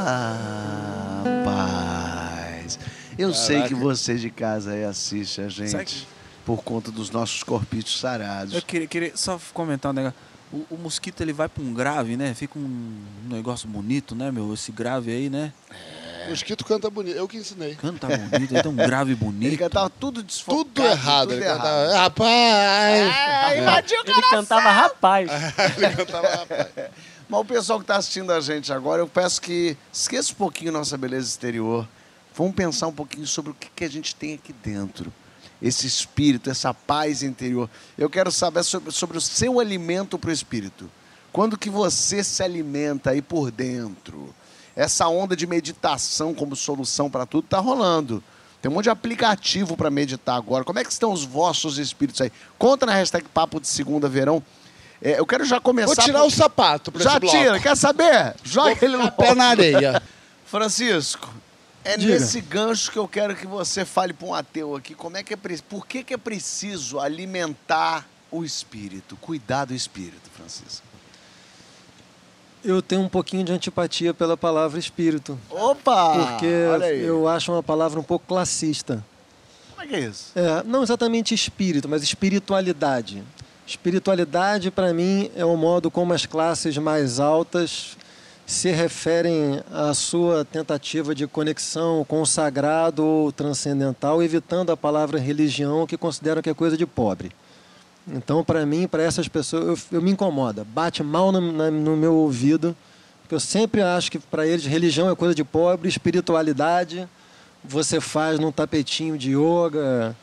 Ah, 0.00 1.22
rapaz. 1.44 2.78
Eu 3.18 3.32
sei 3.34 3.62
que 3.62 3.74
você 3.74 4.16
de 4.16 4.30
casa 4.30 4.72
aí 4.72 4.84
assiste 4.84 5.40
a 5.40 5.48
gente 5.48 5.70
Sabe- 5.70 6.06
por 6.44 6.62
conta 6.62 6.90
dos 6.90 7.10
nossos 7.10 7.42
corpitos 7.42 7.98
sarados. 8.00 8.54
Eu 8.54 8.62
queria, 8.62 8.86
queria 8.86 9.12
só 9.14 9.38
comentar 9.52 9.90
um 9.90 9.94
negócio. 9.94 10.16
O, 10.52 10.64
o 10.70 10.78
mosquito 10.78 11.20
ele 11.20 11.32
vai 11.32 11.48
pra 11.48 11.62
um 11.62 11.74
grave, 11.74 12.16
né? 12.16 12.32
Fica 12.34 12.58
um 12.58 13.02
negócio 13.28 13.68
bonito, 13.68 14.14
né, 14.14 14.30
meu? 14.30 14.52
Esse 14.54 14.72
grave 14.72 15.10
aí, 15.10 15.28
né? 15.28 15.52
O 16.26 16.30
mosquito 16.30 16.64
canta 16.64 16.88
bonito, 16.90 17.16
eu 17.16 17.28
que 17.28 17.36
ensinei. 17.38 17.74
Canta 17.74 18.06
bonito, 18.06 18.52
ele 18.54 18.62
tem 18.62 18.70
um 18.72 18.76
grave 18.76 19.12
Ele 19.12 19.16
bonito. 19.20 19.58
cantava 19.58 19.90
tudo 19.90 20.22
desfocado. 20.22 20.64
Tudo 20.64 20.82
errado. 20.84 21.28
Tudo 21.28 21.32
ele 21.34 21.44
errado. 21.44 21.58
cantava, 21.58 21.98
rapaz! 21.98 23.12
Ah, 23.14 23.56
invadiu 23.56 23.98
o 23.98 24.10
Ele 24.10 24.22
cantava 24.22 24.70
rapaz. 24.70 25.30
Ele 25.76 25.96
cantava, 25.96 26.28
rapaz. 26.28 26.68
Mas 27.28 27.40
o 27.40 27.44
pessoal 27.44 27.78
que 27.78 27.84
está 27.84 27.96
assistindo 27.96 28.32
a 28.32 28.40
gente 28.40 28.72
agora, 28.72 29.02
eu 29.02 29.06
peço 29.06 29.40
que 29.42 29.76
esqueça 29.92 30.32
um 30.32 30.36
pouquinho 30.36 30.72
nossa 30.72 30.96
beleza 30.96 31.28
exterior. 31.28 31.86
Vamos 32.34 32.54
pensar 32.54 32.86
um 32.86 32.92
pouquinho 32.92 33.26
sobre 33.26 33.50
o 33.50 33.54
que, 33.54 33.68
que 33.74 33.84
a 33.84 33.90
gente 33.90 34.14
tem 34.14 34.34
aqui 34.34 34.52
dentro. 34.52 35.12
Esse 35.60 35.86
espírito, 35.86 36.48
essa 36.50 36.72
paz 36.72 37.22
interior. 37.22 37.68
Eu 37.96 38.08
quero 38.08 38.30
saber 38.30 38.62
sobre, 38.62 38.92
sobre 38.92 39.18
o 39.18 39.20
seu 39.20 39.58
alimento 39.58 40.18
para 40.18 40.30
o 40.30 40.32
espírito. 40.32 40.90
Quando 41.32 41.58
que 41.58 41.68
você 41.68 42.22
se 42.22 42.42
alimenta 42.42 43.10
aí 43.10 43.20
por 43.20 43.50
dentro? 43.50 44.34
Essa 44.76 45.08
onda 45.08 45.34
de 45.34 45.46
meditação 45.46 46.32
como 46.32 46.54
solução 46.54 47.10
para 47.10 47.26
tudo 47.26 47.44
está 47.44 47.58
rolando. 47.58 48.22
Tem 48.62 48.70
um 48.70 48.74
monte 48.74 48.84
de 48.84 48.90
aplicativo 48.90 49.76
para 49.76 49.90
meditar 49.90 50.36
agora. 50.36 50.64
Como 50.64 50.78
é 50.78 50.84
que 50.84 50.90
estão 50.92 51.12
os 51.12 51.24
vossos 51.24 51.78
espíritos 51.78 52.20
aí? 52.20 52.32
Conta 52.58 52.86
na 52.86 52.92
hashtag 52.92 53.26
Papo 53.28 53.60
de 53.60 53.68
Segunda 53.68 54.08
Verão. 54.08 54.42
É, 55.00 55.18
eu 55.18 55.26
quero 55.26 55.44
já 55.44 55.60
começar... 55.60 55.94
Vou 55.94 56.04
tirar 56.04 56.20
por- 56.20 56.26
o 56.26 56.30
sapato 56.30 56.90
pra 56.90 57.02
já 57.02 57.20
tira, 57.20 57.60
quer 57.60 57.76
saber? 57.76 58.34
Joga 58.42 58.74
Vou 58.74 58.88
ele 58.88 58.96
no 58.96 59.12
pé 59.12 59.34
na 59.34 59.46
areia. 59.46 60.02
Francisco, 60.46 61.28
é 61.88 61.96
Diga. 61.96 62.12
nesse 62.12 62.42
gancho 62.42 62.92
que 62.92 62.98
eu 62.98 63.08
quero 63.08 63.34
que 63.34 63.46
você 63.46 63.82
fale 63.82 64.12
para 64.12 64.28
um 64.28 64.34
ateu 64.34 64.76
aqui, 64.76 64.94
como 64.94 65.16
é 65.16 65.22
que 65.22 65.32
é 65.32 65.38
por 65.66 65.86
que, 65.86 66.04
que 66.04 66.12
é 66.12 66.18
preciso 66.18 67.00
alimentar 67.00 68.06
o 68.30 68.44
espírito, 68.44 69.16
cuidar 69.16 69.64
do 69.64 69.74
espírito, 69.74 70.28
Francisco? 70.36 70.86
Eu 72.62 72.82
tenho 72.82 73.00
um 73.00 73.08
pouquinho 73.08 73.42
de 73.42 73.52
antipatia 73.52 74.12
pela 74.12 74.36
palavra 74.36 74.78
espírito. 74.78 75.38
Opa! 75.48 76.26
Porque 76.26 76.44
eu 76.44 77.26
acho 77.26 77.50
uma 77.50 77.62
palavra 77.62 77.98
um 77.98 78.02
pouco 78.02 78.26
classista. 78.26 79.02
Como 79.70 79.82
é 79.82 79.86
que 79.86 79.94
é 79.94 80.00
isso? 80.00 80.32
É, 80.34 80.62
não 80.64 80.82
exatamente 80.82 81.32
espírito, 81.32 81.88
mas 81.88 82.02
espiritualidade. 82.02 83.22
Espiritualidade, 83.66 84.70
para 84.70 84.92
mim, 84.92 85.30
é 85.34 85.44
o 85.44 85.56
modo 85.56 85.90
como 85.90 86.12
as 86.12 86.26
classes 86.26 86.76
mais 86.76 87.18
altas 87.18 87.96
se 88.48 88.70
referem 88.70 89.60
à 89.70 89.92
sua 89.92 90.42
tentativa 90.42 91.14
de 91.14 91.26
conexão 91.26 92.02
com 92.08 92.22
o 92.22 92.26
sagrado 92.26 93.04
ou 93.04 93.30
transcendental, 93.30 94.22
evitando 94.22 94.72
a 94.72 94.76
palavra 94.76 95.18
religião, 95.20 95.86
que 95.86 95.98
consideram 95.98 96.40
que 96.40 96.48
é 96.48 96.54
coisa 96.54 96.74
de 96.74 96.86
pobre. 96.86 97.30
Então, 98.10 98.42
para 98.42 98.64
mim, 98.64 98.88
para 98.88 99.02
essas 99.02 99.28
pessoas, 99.28 99.84
eu, 99.92 99.98
eu 99.98 100.02
me 100.02 100.10
incomoda, 100.12 100.64
bate 100.64 101.02
mal 101.02 101.30
no, 101.30 101.52
na- 101.52 101.70
no 101.70 101.94
meu 101.94 102.14
ouvido, 102.14 102.74
porque 103.20 103.34
eu 103.34 103.40
sempre 103.40 103.82
acho 103.82 104.10
que 104.10 104.18
para 104.18 104.46
eles 104.46 104.64
religião 104.64 105.10
é 105.10 105.14
coisa 105.14 105.34
de 105.34 105.44
pobre, 105.44 105.86
espiritualidade 105.86 107.06
você 107.62 108.00
faz 108.00 108.38
num 108.38 108.50
tapetinho 108.50 109.18
de 109.18 109.32
yoga 109.36 110.16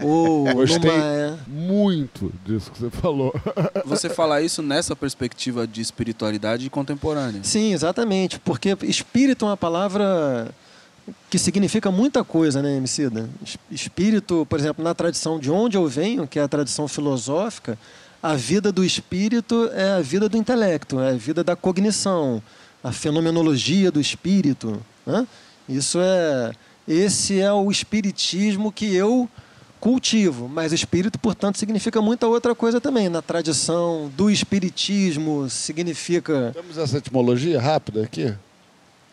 ou 0.00 0.44
Gostei 0.54 0.90
numa 0.90 1.38
muito 1.48 2.32
disso 2.44 2.70
que 2.70 2.80
você 2.80 2.90
falou. 2.90 3.34
Você 3.86 4.08
falar 4.08 4.42
isso 4.42 4.62
nessa 4.62 4.94
perspectiva 4.96 5.66
de 5.66 5.80
espiritualidade 5.80 6.68
contemporânea. 6.70 7.40
Sim, 7.44 7.72
exatamente, 7.72 8.38
porque 8.40 8.76
espírito 8.82 9.44
é 9.44 9.48
uma 9.48 9.56
palavra 9.56 10.50
que 11.30 11.38
significa 11.38 11.90
muita 11.90 12.24
coisa, 12.24 12.60
né, 12.60 12.76
Emicida? 12.76 13.28
Es- 13.44 13.56
Espírito, 13.70 14.46
por 14.50 14.58
exemplo, 14.58 14.82
na 14.84 14.94
tradição 14.94 15.38
de 15.38 15.50
onde 15.50 15.76
eu 15.76 15.86
venho, 15.86 16.26
que 16.26 16.38
é 16.38 16.42
a 16.42 16.48
tradição 16.48 16.88
filosófica, 16.88 17.78
a 18.22 18.34
vida 18.34 18.72
do 18.72 18.84
espírito 18.84 19.70
é 19.72 19.92
a 19.92 20.00
vida 20.00 20.28
do 20.28 20.36
intelecto, 20.36 20.98
é 20.98 21.10
a 21.10 21.16
vida 21.16 21.44
da 21.44 21.54
cognição, 21.54 22.42
a 22.82 22.90
fenomenologia 22.90 23.90
do 23.92 24.00
espírito. 24.00 24.80
Né? 25.06 25.26
Isso 25.68 25.98
é, 26.00 26.52
esse 26.88 27.40
é 27.40 27.52
o 27.52 27.70
espiritismo 27.70 28.72
que 28.72 28.92
eu 28.94 29.28
cultivo, 29.80 30.48
mas 30.48 30.72
espírito, 30.72 31.18
portanto, 31.18 31.58
significa 31.58 32.00
muita 32.02 32.26
outra 32.26 32.54
coisa 32.54 32.80
também. 32.80 33.08
Na 33.08 33.22
tradição 33.22 34.10
do 34.16 34.30
espiritismo 34.30 35.48
significa 35.50 36.50
Temos 36.54 36.78
essa 36.78 36.98
etimologia 36.98 37.60
rápida 37.60 38.02
aqui? 38.02 38.34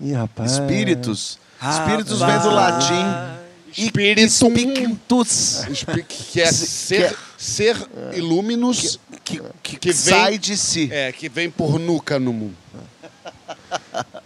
Ih, 0.01 0.13
rapaz. 0.13 0.53
Espíritos. 0.53 1.39
Rapaz. 1.59 1.79
Espíritos 1.79 2.19
vem 2.19 2.39
do 2.39 2.49
latim. 2.49 3.43
Espíritum. 3.75 4.29
Spictus. 4.29 5.63
Espi- 5.69 6.03
Que 6.03 6.41
é 6.41 6.51
ser, 6.51 7.15
ser 7.37 7.75
iluminus, 8.13 8.99
Que, 9.23 9.41
que, 9.63 9.77
Que 9.77 9.91
vem- 9.91 10.13
sai 10.13 10.37
de 10.37 10.55
si. 10.57 10.89
é, 10.91 11.11
que 11.11 11.27
vem 11.29 11.49
por 11.49 11.79
nuca 11.79 12.19
no 12.19 12.33
mundo. 12.33 12.55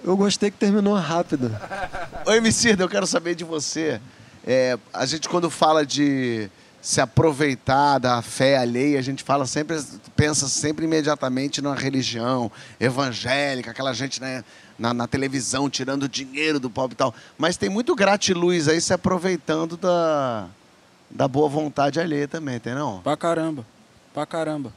Eu 0.03 0.15
gostei 0.17 0.49
que 0.51 0.57
terminou 0.57 0.95
rápido. 0.95 1.55
Ô, 2.25 2.31
Emicida, 2.31 2.83
eu 2.83 2.89
quero 2.89 3.05
saber 3.07 3.35
de 3.35 3.43
você. 3.43 3.99
É, 4.49 4.79
a 4.93 5.05
gente, 5.05 5.27
quando 5.27 5.49
fala 5.49 5.85
de 5.85 6.49
se 6.81 7.01
aproveitar 7.01 7.99
da 7.99 8.21
fé 8.21 8.57
alheia, 8.57 8.97
a 8.97 9.01
gente 9.01 9.21
fala 9.21 9.45
sempre, 9.45 9.77
pensa 10.15 10.47
sempre 10.47 10.85
imediatamente 10.85 11.61
numa 11.61 11.75
religião 11.75 12.49
evangélica, 12.79 13.71
aquela 13.71 13.91
gente 13.91 14.21
né, 14.21 14.45
na, 14.79 14.93
na 14.93 15.05
televisão 15.05 15.69
tirando 15.69 16.07
dinheiro 16.07 16.61
do 16.61 16.69
pobre 16.69 16.93
e 16.93 16.97
tal. 16.97 17.13
Mas 17.37 17.57
tem 17.57 17.67
muito 17.67 17.93
gratiluz 17.93 18.69
aí 18.69 18.79
se 18.79 18.93
aproveitando 18.93 19.75
da, 19.75 20.47
da 21.11 21.27
boa 21.27 21.49
vontade 21.49 21.99
alheia 21.99 22.25
também, 22.25 22.57
tem 22.57 22.73
não? 22.73 23.01
Pra 23.01 23.17
caramba. 23.17 23.65
Pra 24.13 24.25
caramba. 24.25 24.71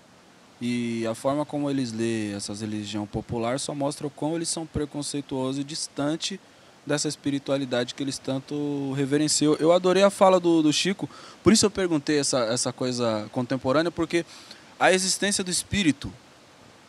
E 0.61 1.07
a 1.07 1.15
forma 1.15 1.47
como 1.47 1.71
eles 1.71 1.93
lêem 1.93 2.35
essas 2.35 2.61
religiões 2.61 3.09
populares 3.09 3.63
só 3.63 3.73
mostra 3.73 4.09
o 4.09 4.11
quão 4.11 4.35
eles 4.35 4.49
são 4.49 4.67
preconceituosos 4.67 5.61
e 5.61 5.65
distante 5.65 6.41
dessa 6.87 7.09
espiritualidade 7.09 7.95
que 7.95 8.03
eles 8.03 8.19
tanto 8.19 8.93
reverenciam. 8.93 9.57
Eu 9.59 9.73
adorei 9.73 10.03
a 10.03 10.11
fala 10.11 10.41
do, 10.41 10.62
do 10.62 10.72
Chico, 10.72 11.09
por 11.43 11.53
isso 11.53 11.66
eu 11.66 11.70
perguntei 11.70 12.18
essa, 12.18 12.41
essa 12.45 12.72
coisa 12.72 13.28
contemporânea, 13.33 13.91
porque 13.91 14.24
a 14.78 14.93
existência 14.93 15.45
do 15.45 15.51
espírito 15.51 16.12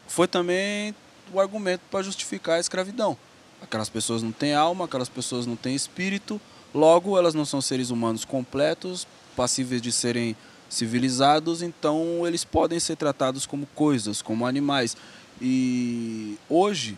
foi 0.08 0.28
também 0.28 0.96
o 1.34 1.40
argumento 1.40 1.82
para 1.90 2.04
justificar 2.04 2.58
a 2.58 2.60
escravidão. 2.60 3.18
Aquelas 3.62 3.90
pessoas 3.90 4.24
não 4.24 4.32
têm 4.32 4.54
alma, 4.54 4.86
aquelas 4.86 5.10
pessoas 5.10 5.46
não 5.46 5.56
têm 5.56 5.76
espírito, 5.76 6.42
logo 6.74 7.18
elas 7.18 7.34
não 7.34 7.46
são 7.46 7.62
seres 7.62 7.90
humanos 7.90 8.26
completos, 8.26 9.08
passíveis 9.36 9.82
de 9.82 9.92
serem 9.92 10.36
civilizados, 10.70 11.62
então 11.62 12.26
eles 12.26 12.44
podem 12.44 12.80
ser 12.80 12.96
tratados 12.96 13.46
como 13.46 13.66
coisas, 13.68 14.22
como 14.22 14.46
animais. 14.46 14.96
E 15.40 16.38
hoje 16.50 16.98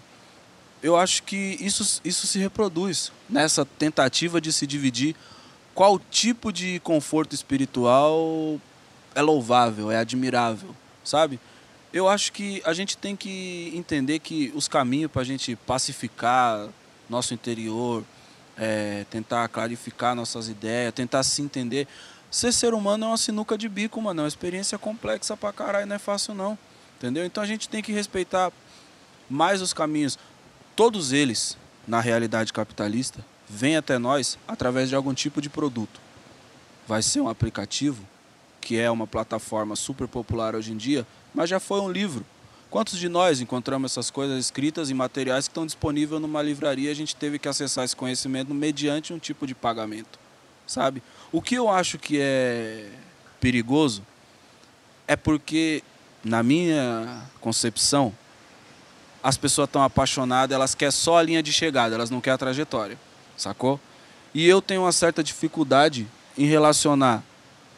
eu 0.83 0.97
acho 0.97 1.23
que 1.23 1.57
isso, 1.61 2.01
isso 2.03 2.27
se 2.27 2.37
reproduz 2.37 3.11
nessa 3.29 3.65
tentativa 3.65 4.41
de 4.41 4.51
se 4.51 4.67
dividir 4.67 5.15
qual 5.73 5.97
tipo 5.97 6.51
de 6.51 6.79
conforto 6.81 7.33
espiritual 7.33 8.59
é 9.15 9.21
louvável, 9.21 9.89
é 9.89 9.97
admirável, 9.97 10.75
sabe? 11.03 11.39
Eu 11.93 12.09
acho 12.09 12.33
que 12.33 12.61
a 12.65 12.73
gente 12.73 12.97
tem 12.97 13.15
que 13.15 13.71
entender 13.73 14.19
que 14.19 14.51
os 14.53 14.67
caminhos 14.67 15.09
para 15.09 15.21
a 15.21 15.25
gente 15.25 15.55
pacificar 15.55 16.67
nosso 17.09 17.33
interior, 17.33 18.03
é, 18.57 19.05
tentar 19.09 19.47
clarificar 19.47 20.15
nossas 20.15 20.49
ideias, 20.49 20.93
tentar 20.93 21.23
se 21.23 21.41
entender. 21.41 21.87
Ser 22.29 22.51
ser 22.51 22.73
humano 22.73 23.05
é 23.05 23.07
uma 23.09 23.17
sinuca 23.17 23.57
de 23.57 23.69
bico, 23.69 24.01
mano. 24.01 24.21
É 24.21 24.23
uma 24.23 24.27
experiência 24.27 24.77
complexa 24.77 25.37
pra 25.37 25.53
caralho, 25.53 25.85
não 25.85 25.95
é 25.95 25.99
fácil 25.99 26.33
não. 26.33 26.57
Entendeu? 26.97 27.25
Então 27.25 27.43
a 27.43 27.47
gente 27.47 27.69
tem 27.69 27.81
que 27.81 27.91
respeitar 27.91 28.51
mais 29.29 29.61
os 29.61 29.73
caminhos. 29.73 30.17
Todos 30.75 31.11
eles, 31.11 31.55
na 31.87 31.99
realidade 31.99 32.51
capitalista, 32.51 33.23
vêm 33.47 33.77
até 33.77 33.99
nós 33.99 34.39
através 34.47 34.89
de 34.89 34.95
algum 34.95 35.13
tipo 35.13 35.39
de 35.39 35.49
produto. 35.49 36.01
Vai 36.87 37.03
ser 37.03 37.21
um 37.21 37.29
aplicativo, 37.29 38.03
que 38.59 38.79
é 38.79 38.89
uma 38.89 39.05
plataforma 39.05 39.75
super 39.75 40.07
popular 40.07 40.55
hoje 40.55 40.71
em 40.71 40.77
dia, 40.77 41.05
mas 41.33 41.49
já 41.49 41.59
foi 41.59 41.79
um 41.79 41.91
livro. 41.91 42.25
Quantos 42.71 42.97
de 42.97 43.07
nós 43.07 43.39
encontramos 43.39 43.91
essas 43.91 44.09
coisas 44.09 44.39
escritas 44.43 44.89
em 44.89 44.95
materiais 44.95 45.47
que 45.47 45.51
estão 45.51 45.63
disponíveis 45.63 46.19
numa 46.19 46.41
livraria 46.41 46.89
e 46.89 46.91
a 46.91 46.95
gente 46.95 47.15
teve 47.15 47.37
que 47.37 47.47
acessar 47.47 47.85
esse 47.85 47.95
conhecimento 47.95 48.51
mediante 48.51 49.13
um 49.13 49.19
tipo 49.19 49.45
de 49.45 49.53
pagamento, 49.53 50.17
sabe? 50.65 51.03
O 51.31 51.39
que 51.39 51.53
eu 51.53 51.69
acho 51.69 51.99
que 51.99 52.17
é 52.19 52.89
perigoso 53.39 54.01
é 55.07 55.15
porque, 55.15 55.83
na 56.23 56.41
minha 56.41 57.21
concepção, 57.39 58.11
as 59.23 59.37
pessoas 59.37 59.67
estão 59.67 59.81
apaixonadas, 59.81 60.53
elas 60.53 60.75
querem 60.75 60.91
só 60.91 61.17
a 61.17 61.23
linha 61.23 61.41
de 61.41 61.53
chegada, 61.53 61.95
elas 61.95 62.09
não 62.09 62.19
querem 62.19 62.35
a 62.35 62.37
trajetória, 62.37 62.97
sacou? 63.37 63.79
E 64.33 64.45
eu 64.47 64.61
tenho 64.61 64.81
uma 64.81 64.91
certa 64.91 65.23
dificuldade 65.23 66.07
em 66.37 66.45
relacionar 66.45 67.23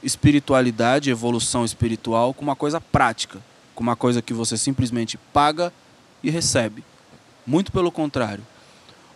espiritualidade, 0.01 1.09
evolução 1.09 1.63
espiritual 1.63 2.33
com 2.33 2.43
uma 2.43 2.55
coisa 2.55 2.81
prática 2.81 3.39
com 3.75 3.83
uma 3.83 3.95
coisa 3.95 4.21
que 4.21 4.33
você 4.33 4.57
simplesmente 4.57 5.17
paga 5.17 5.71
e 6.23 6.31
recebe. 6.31 6.83
Muito 7.45 7.71
pelo 7.71 7.91
contrário. 7.91 8.43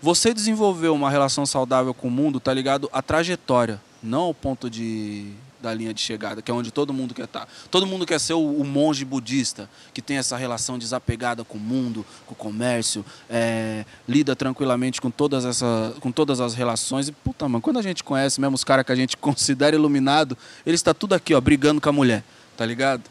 Você 0.01 0.33
desenvolver 0.33 0.89
uma 0.89 1.09
relação 1.09 1.45
saudável 1.45 1.93
com 1.93 2.09
o 2.09 2.11
mundo 2.11 2.37
está 2.37 2.53
ligado 2.53 2.89
à 2.93 3.01
trajetória, 3.01 3.81
não 4.03 4.21
ao 4.21 4.33
ponto 4.33 4.69
de 4.69 5.31
da 5.61 5.73
linha 5.73 5.93
de 5.93 6.01
chegada, 6.01 6.41
que 6.41 6.49
é 6.49 6.53
onde 6.53 6.71
todo 6.71 6.93
mundo 6.93 7.13
quer 7.13 7.25
estar. 7.25 7.41
Tá. 7.41 7.47
Todo 7.69 7.85
mundo 7.85 8.05
quer 8.05 8.19
ser 8.19 8.33
o, 8.33 8.39
o 8.39 8.63
monge 8.63 9.03
budista, 9.03 9.69
que 9.93 10.01
tem 10.01 10.17
essa 10.17 10.37
relação 10.37 10.77
desapegada 10.77 11.43
com 11.43 11.57
o 11.57 11.61
mundo, 11.61 12.05
com 12.25 12.33
o 12.33 12.35
comércio, 12.35 13.05
é, 13.29 13.85
lida 14.07 14.35
tranquilamente 14.35 15.01
com 15.01 15.11
todas, 15.11 15.45
essa, 15.45 15.93
com 15.99 16.11
todas 16.11 16.39
as 16.39 16.53
relações. 16.53 17.07
E, 17.07 17.11
puta, 17.11 17.47
mano, 17.47 17.61
quando 17.61 17.79
a 17.79 17.81
gente 17.81 18.03
conhece 18.03 18.39
mesmo 18.39 18.55
os 18.55 18.63
caras 18.63 18.85
que 18.85 18.91
a 18.91 18.95
gente 18.95 19.15
considera 19.17 19.75
iluminado, 19.75 20.37
eles 20.65 20.79
estão 20.79 20.93
tá 20.93 20.99
tudo 20.99 21.13
aqui, 21.13 21.33
ó, 21.33 21.41
brigando 21.41 21.81
com 21.81 21.89
a 21.89 21.93
mulher, 21.93 22.23
tá 22.57 22.65
ligado? 22.65 23.03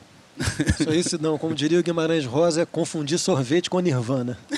Isso 0.79 0.89
aí, 0.89 1.03
se 1.03 1.19
não, 1.19 1.37
como 1.37 1.55
diria 1.55 1.81
o 1.81 1.83
Guimarães 1.83 2.25
Rosa, 2.25 2.63
é 2.63 2.67
confundir 2.67 3.19
sorvete 3.19 3.69
com 3.69 3.81
nirvana. 3.81 4.39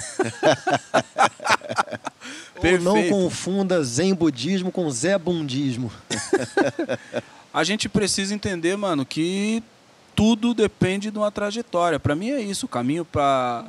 Ou 2.62 2.78
não 2.78 3.08
confunda 3.08 3.82
zen 3.82 4.14
budismo 4.14 4.70
com 4.70 4.90
zé 4.90 5.16
bundismo. 5.18 5.90
A 7.52 7.64
gente 7.64 7.88
precisa 7.88 8.34
entender, 8.34 8.76
mano, 8.76 9.04
que 9.04 9.62
tudo 10.14 10.54
depende 10.54 11.10
de 11.10 11.18
uma 11.18 11.30
trajetória. 11.30 11.98
Para 11.98 12.14
mim 12.14 12.30
é 12.30 12.40
isso, 12.40 12.66
o 12.66 12.68
caminho 12.68 13.04
para 13.04 13.64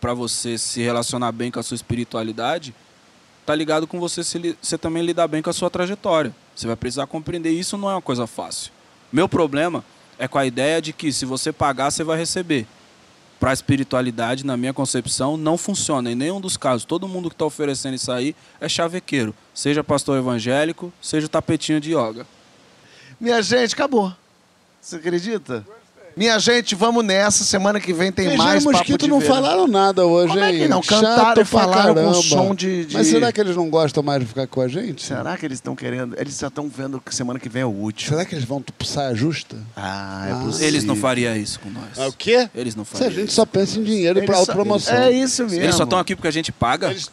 para 0.00 0.14
você 0.14 0.58
se 0.58 0.82
relacionar 0.82 1.30
bem 1.30 1.48
com 1.48 1.60
a 1.60 1.62
sua 1.62 1.76
espiritualidade 1.76 2.74
tá 3.44 3.54
ligado 3.54 3.86
com 3.86 3.98
você 3.98 4.22
se 4.22 4.56
você 4.60 4.78
também 4.78 5.02
lidar 5.02 5.28
bem 5.28 5.42
com 5.42 5.50
a 5.50 5.52
sua 5.52 5.70
trajetória. 5.70 6.34
Você 6.54 6.66
vai 6.66 6.76
precisar 6.76 7.06
compreender 7.06 7.50
isso, 7.50 7.76
não 7.76 7.90
é 7.90 7.94
uma 7.94 8.02
coisa 8.02 8.26
fácil. 8.26 8.72
Meu 9.12 9.28
problema 9.28 9.84
é 10.18 10.28
com 10.28 10.38
a 10.38 10.46
ideia 10.46 10.80
de 10.80 10.92
que 10.92 11.12
se 11.12 11.24
você 11.24 11.52
pagar, 11.52 11.90
você 11.90 12.04
vai 12.04 12.18
receber. 12.18 12.66
Para 13.40 13.50
a 13.50 13.52
espiritualidade, 13.52 14.46
na 14.46 14.56
minha 14.56 14.72
concepção, 14.72 15.36
não 15.36 15.58
funciona 15.58 16.12
em 16.12 16.14
nenhum 16.14 16.40
dos 16.40 16.56
casos. 16.56 16.84
Todo 16.84 17.08
mundo 17.08 17.28
que 17.28 17.34
está 17.34 17.44
oferecendo 17.44 17.94
isso 17.94 18.12
aí 18.12 18.36
é 18.60 18.68
chavequeiro. 18.68 19.34
Seja 19.52 19.82
pastor 19.82 20.16
evangélico, 20.18 20.92
seja 21.02 21.28
tapetinho 21.28 21.80
de 21.80 21.90
yoga. 21.90 22.24
Minha 23.22 23.40
gente, 23.40 23.74
acabou. 23.74 24.12
Você 24.80 24.96
acredita? 24.96 25.64
Minha 26.16 26.40
gente, 26.40 26.74
vamos 26.74 27.04
nessa. 27.04 27.44
Semana 27.44 27.78
que 27.78 27.92
vem 27.92 28.10
tem 28.10 28.26
Feijão 28.26 28.44
mais 28.44 28.64
e 28.64 28.66
Mosquito 28.66 29.06
não 29.06 29.20
falaram 29.20 29.68
nada 29.68 30.04
hoje, 30.04 30.34
Como 30.34 30.44
é 30.44 30.52
que 30.52 30.66
não? 30.66 30.82
Cantaram 30.82 31.40
e 31.40 31.44
falaram 31.44 31.94
com 31.94 32.14
som 32.14 32.52
de, 32.52 32.84
de, 32.84 32.94
Mas 32.96 33.06
será 33.06 33.30
que 33.30 33.40
eles 33.40 33.54
não 33.54 33.70
gostam 33.70 34.02
mais 34.02 34.20
de 34.20 34.26
ficar 34.26 34.48
com 34.48 34.60
a 34.60 34.66
gente? 34.66 35.04
Será 35.04 35.38
que 35.38 35.46
eles 35.46 35.58
estão 35.58 35.76
querendo... 35.76 36.16
Eles 36.18 36.36
já 36.36 36.48
estão 36.48 36.68
vendo 36.68 37.00
que 37.00 37.14
semana 37.14 37.38
que 37.38 37.48
vem 37.48 37.62
é 37.62 37.64
o 37.64 37.70
último. 37.70 38.10
Será 38.10 38.24
que 38.24 38.34
eles 38.34 38.44
vão 38.44 38.62
saia 38.84 39.14
justa? 39.14 39.56
Ah, 39.76 40.26
é 40.28 40.32
ah. 40.32 40.36
possível. 40.44 40.66
Eles 40.66 40.82
não 40.82 40.96
fariam 40.96 41.36
isso 41.36 41.60
com 41.60 41.70
nós. 41.70 41.96
É 41.96 42.06
o 42.08 42.12
quê? 42.12 42.50
Eles 42.52 42.74
não 42.74 42.84
fariam 42.84 43.08
Se 43.08 43.16
a 43.16 43.20
gente 43.20 43.32
só 43.32 43.46
pensa 43.46 43.78
em 43.78 43.84
dinheiro 43.84 44.20
para 44.24 44.36
autopromoção. 44.36 44.96
É 44.96 45.12
isso 45.12 45.44
mesmo. 45.44 45.60
Eles 45.62 45.76
só 45.76 45.84
estão 45.84 45.98
aqui 46.00 46.16
porque 46.16 46.28
a 46.28 46.32
gente 46.32 46.50
paga? 46.50 46.90
Eles... 46.90 47.08